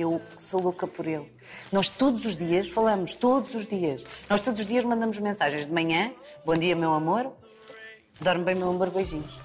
Eu 0.00 0.20
sou 0.38 0.60
louca 0.60 0.86
por 0.86 1.06
ele. 1.06 1.30
Nós 1.72 1.88
todos 1.88 2.24
os 2.24 2.36
dias 2.36 2.68
falamos, 2.68 3.14
todos 3.14 3.54
os 3.54 3.66
dias. 3.66 4.04
Nós 4.28 4.40
todos 4.40 4.60
os 4.60 4.66
dias 4.66 4.84
mandamos 4.84 5.18
mensagens 5.18 5.66
de 5.66 5.72
manhã, 5.72 6.12
bom 6.44 6.56
dia, 6.56 6.74
meu 6.74 6.92
amor, 6.92 7.32
dorme 8.20 8.44
bem, 8.44 8.54
meu 8.54 8.70
amor, 8.70 8.90
beijinhos. 8.90 9.38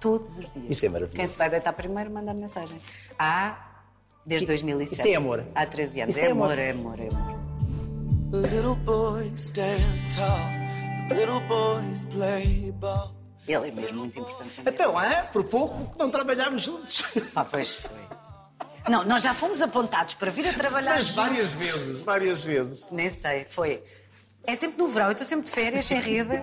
Todos 0.00 0.36
os 0.38 0.50
dias. 0.50 0.70
Isso 0.70 0.86
é 0.86 0.88
maravilhoso. 0.88 1.16
Quem 1.16 1.26
se 1.26 1.38
vai 1.38 1.50
deitar 1.50 1.72
primeiro 1.72 2.10
manda 2.10 2.32
mensagem. 2.32 2.78
Há, 3.18 3.82
desde 4.24 4.46
2007. 4.46 4.92
isso 4.92 5.08
é 5.08 5.14
amor. 5.16 5.44
Há 5.54 5.66
13 5.66 6.02
anos. 6.02 6.16
Isso 6.16 6.24
é 6.24 6.30
amor. 6.30 6.58
é 6.58 6.70
amor, 6.70 7.00
é 7.00 7.08
amor. 7.08 7.38
Little 8.30 8.76
boys 8.76 9.40
stand 9.40 9.80
tall, 10.14 11.16
little 11.16 11.40
boys 11.48 12.04
play 12.04 12.72
ball. 12.72 13.14
Ele 13.46 13.68
é 13.68 13.70
mesmo 13.70 14.00
muito 14.00 14.18
importante. 14.18 14.60
Então, 14.60 15.00
é, 15.00 15.22
por 15.22 15.42
pouco 15.44 15.90
que 15.90 15.98
não 15.98 16.10
trabalhámos 16.10 16.62
juntos. 16.62 17.02
Pá, 17.32 17.44
pois 17.44 17.76
foi. 17.76 18.07
Não, 18.88 19.04
nós 19.04 19.22
já 19.22 19.32
fomos 19.34 19.60
apontados 19.60 20.14
para 20.14 20.30
vir 20.30 20.46
a 20.48 20.52
trabalhar 20.52 20.90
Mas 20.94 21.06
juntos. 21.08 21.14
várias 21.16 21.52
vezes, 21.54 22.00
várias 22.00 22.44
vezes. 22.44 22.88
Nem 22.90 23.10
sei, 23.10 23.46
foi. 23.48 23.82
É 24.46 24.54
sempre 24.54 24.78
no 24.78 24.88
verão, 24.88 25.06
eu 25.08 25.12
estou 25.12 25.26
sempre 25.26 25.44
de 25.44 25.50
férias, 25.50 25.84
sem 25.84 26.00
rede. 26.00 26.40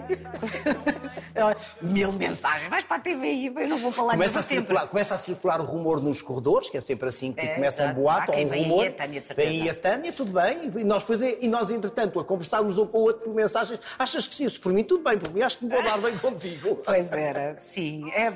Mil 1.82 2.12
mensagens, 2.14 2.70
vais 2.70 2.84
para 2.84 2.98
a 2.98 3.00
TVI, 3.00 3.48
eu 3.56 3.68
não 3.68 3.80
vou 3.80 3.92
falar 3.92 4.12
Começa 4.12 4.40
a, 4.40 4.44
sempre. 4.44 4.66
circular, 4.66 4.88
começa 4.88 5.16
a 5.16 5.18
circular 5.18 5.60
o 5.60 5.64
rumor 5.64 6.00
nos 6.02 6.22
corredores, 6.22 6.70
que 6.70 6.78
é 6.78 6.82
sempre 6.82 7.10
assim 7.10 7.34
que 7.34 7.42
É, 7.42 7.56
começa 7.56 7.82
um 7.82 7.86
exato. 7.86 8.00
boato 8.00 8.32
Há 8.32 8.36
ou 8.36 8.44
um 8.44 8.48
vem 8.48 8.64
aí 8.64 8.70
rumor. 8.70 8.88
a 8.88 8.92
Tânia, 8.92 9.22
de 9.22 9.28
certeza. 9.28 9.50
Vem 9.50 9.62
aí 9.62 9.70
a 9.70 9.74
Tânia, 9.74 10.14
tudo 10.14 10.32
bem. 10.32 10.72
E 10.78 10.84
nós, 10.84 11.00
depois, 11.00 11.22
e 11.22 11.48
nós, 11.48 11.70
entretanto, 11.72 12.20
a 12.20 12.24
conversarmos 12.26 12.78
um 12.78 12.86
com 12.86 13.00
o 13.00 13.02
outro 13.02 13.24
por 13.24 13.34
mensagens. 13.34 13.80
Achas 13.98 14.28
que 14.28 14.36
sim? 14.36 14.46
Isso 14.46 14.62
por 14.62 14.72
mim, 14.72 14.84
tudo 14.84 15.04
bem. 15.04 15.18
Por 15.18 15.34
mim, 15.34 15.42
acho 15.42 15.58
que 15.58 15.66
me 15.66 15.72
vou 15.72 15.82
dar 15.84 15.98
bem 15.98 16.16
contigo. 16.18 16.76
Pois 16.86 17.12
era, 17.12 17.56
sim. 17.60 18.12
É, 18.12 18.32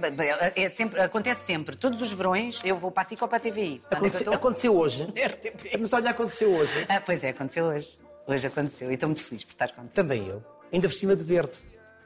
é 0.64 0.70
sempre, 0.70 1.00
acontece 1.00 1.46
sempre. 1.46 1.76
Todos 1.78 2.02
os 2.02 2.12
verões 2.12 2.60
eu 2.64 2.76
vou 2.76 2.90
para 2.90 3.04
a 3.04 3.06
SIC 3.06 3.22
ou 3.22 3.28
para 3.28 3.38
a 3.38 3.40
TVI. 3.40 3.82
É 3.92 3.96
Aconteceu, 3.96 4.34
aconteceu 4.34 4.76
hoje. 4.76 5.04
RTP. 5.16 5.78
Mas 5.80 5.94
olha, 5.94 6.10
aconteceu 6.10 6.50
hoje. 6.52 6.86
Ah, 6.90 7.00
pois 7.00 7.24
é, 7.24 7.30
aconteceu 7.30 7.66
hoje. 7.66 8.00
Hoje 8.30 8.48
aconteceu 8.48 8.92
e 8.92 8.94
estou 8.94 9.10
muito 9.10 9.24
feliz 9.24 9.44
por 9.44 9.52
estar 9.52 9.70
contigo. 9.72 9.94
Também 9.96 10.28
eu. 10.28 10.44
Ainda 10.72 10.88
por 10.88 10.94
cima 10.94 11.16
de 11.16 11.24
verde. 11.24 11.52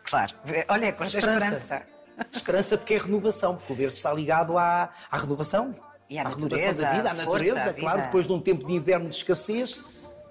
Claro. 0.03 0.33
Olha, 0.69 0.89
a 0.89 0.93
cor 0.93 1.07
da 1.09 1.17
Esperança. 1.19 1.45
esperança. 1.57 1.83
Esperança 2.31 2.77
porque 2.77 2.93
é 2.93 2.97
renovação, 2.97 3.55
porque 3.57 3.73
o 3.73 3.75
verde 3.75 3.93
está 3.95 4.13
ligado 4.13 4.57
à, 4.57 4.89
à 5.11 5.17
renovação. 5.17 5.75
E 6.09 6.17
à 6.17 6.23
renovação 6.23 6.49
natureza, 6.49 6.81
da 6.81 6.91
vida, 6.93 7.09
à 7.09 7.11
à 7.11 7.15
força, 7.15 7.25
natureza, 7.31 7.69
à 7.69 7.73
claro, 7.73 7.95
vida. 7.97 8.05
depois 8.05 8.27
de 8.27 8.33
um 8.33 8.39
tempo 8.39 8.65
de 8.65 8.73
inverno 8.73 9.09
de 9.09 9.15
escassez, 9.15 9.81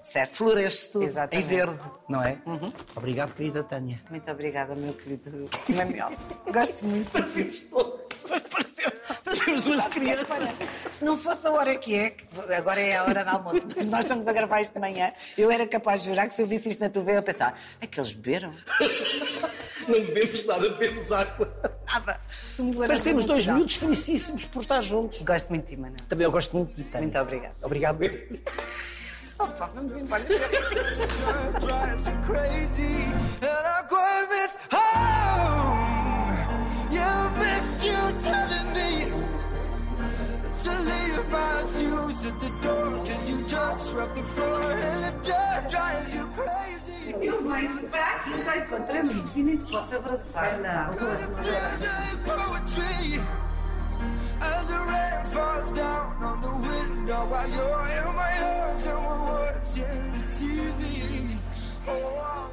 Certo? 0.01 0.35
floresce 0.35 0.91
tudo. 0.93 1.05
Uhum. 1.05 1.27
em 1.31 1.41
verde, 1.41 1.79
não 2.09 2.23
é? 2.23 2.37
Obrigado, 2.95 3.33
querida 3.35 3.63
Tânia. 3.63 3.99
Muito 4.09 4.29
obrigada, 4.31 4.73
meu 4.75 4.93
querido 4.93 5.49
Manuel. 5.69 6.11
Gosto 6.51 6.85
muito. 6.85 7.11
Parecemos 7.11 7.61
todos. 7.63 8.02
Parecemos 9.53 9.65
umas 9.65 9.85
crianças. 9.85 10.49
Se 10.91 11.05
não 11.05 11.17
fosse 11.17 11.45
a 11.47 11.51
hora 11.51 11.75
que 11.75 11.95
é, 11.95 12.09
que 12.09 12.25
agora 12.53 12.81
é 12.81 12.97
a 12.97 13.03
hora 13.03 13.23
do 13.23 13.29
almoço, 13.29 13.67
mas 13.75 13.85
nós 13.85 13.99
estamos 13.99 14.27
a 14.27 14.33
gravar 14.33 14.61
isto 14.61 14.73
de 14.73 14.79
manhã, 14.79 15.13
eu 15.37 15.51
era 15.51 15.67
capaz 15.67 16.01
de 16.01 16.09
jurar 16.09 16.27
que 16.27 16.33
se 16.33 16.41
eu 16.41 16.47
visse 16.47 16.69
isto 16.69 16.79
na 16.79 16.89
TV, 16.89 17.11
eu 17.11 17.15
ia 17.15 17.21
pensar, 17.21 17.59
é 17.79 17.85
que 17.85 17.99
eles 17.99 18.13
beberam? 18.13 18.53
Não 19.87 19.99
bebemos 19.99 20.45
nada, 20.45 20.69
bebemos 20.69 21.11
água. 21.11 21.53
Nada. 21.85 22.19
Parecemos 22.87 23.25
dois 23.25 23.45
natural. 23.45 23.57
miúdos 23.57 23.75
felicíssimos 23.75 24.45
por 24.45 24.61
estar 24.61 24.81
juntos. 24.81 25.21
Gosto 25.21 25.49
muito 25.49 25.65
de 25.65 25.75
ti, 25.75 25.77
Manuel. 25.77 25.99
Também 26.07 26.25
eu 26.25 26.31
gosto 26.31 26.55
muito 26.55 26.73
de 26.75 26.83
ti. 26.83 26.97
Muito 26.97 27.19
obrigada. 27.19 27.55
Obrigado, 27.61 28.03
eu. 28.03 28.39
Opa, 29.39 29.69
vamos 29.73 29.97
embora. 29.97 30.23
Shoes 42.13 42.25
at 42.25 42.39
the 42.39 42.49
door, 42.61 43.05
cause 43.05 43.29
you 43.29 43.41
just 43.45 43.91
swept 43.91 44.15
the 44.15 44.23
floor, 44.23 44.71
and 44.71 45.05
it 45.05 45.23
just 45.23 45.69
drives 45.69 46.13
you 46.13 46.25
crazy. 46.35 47.15
Eu 47.21 47.43
para 47.43 48.07
aqui 48.07 48.31
e 48.31 48.43
saio 48.43 48.67
contra 48.67 48.99
amigos 48.99 49.35
nem 49.35 49.57
te 49.57 49.65
posso 49.65 49.95
abraçar. 49.95 50.59
Não. 50.59 50.93
There's 51.43 52.15
poetry 52.25 53.21
as 54.41 54.65
the 54.65 54.73
rain 54.73 55.25
falls 55.25 55.69
down 55.71 56.23
on 56.23 56.41
the 56.41 56.49
window 56.49 57.25
while 57.27 57.49
you're 57.49 57.87
in 57.87 58.15
my 58.15 58.33
arms 58.41 58.85
and 58.85 58.97
we're 58.97 59.23
watching 59.31 60.11
the 60.13 60.23
TV. 60.27 61.37
Oh, 61.87 62.49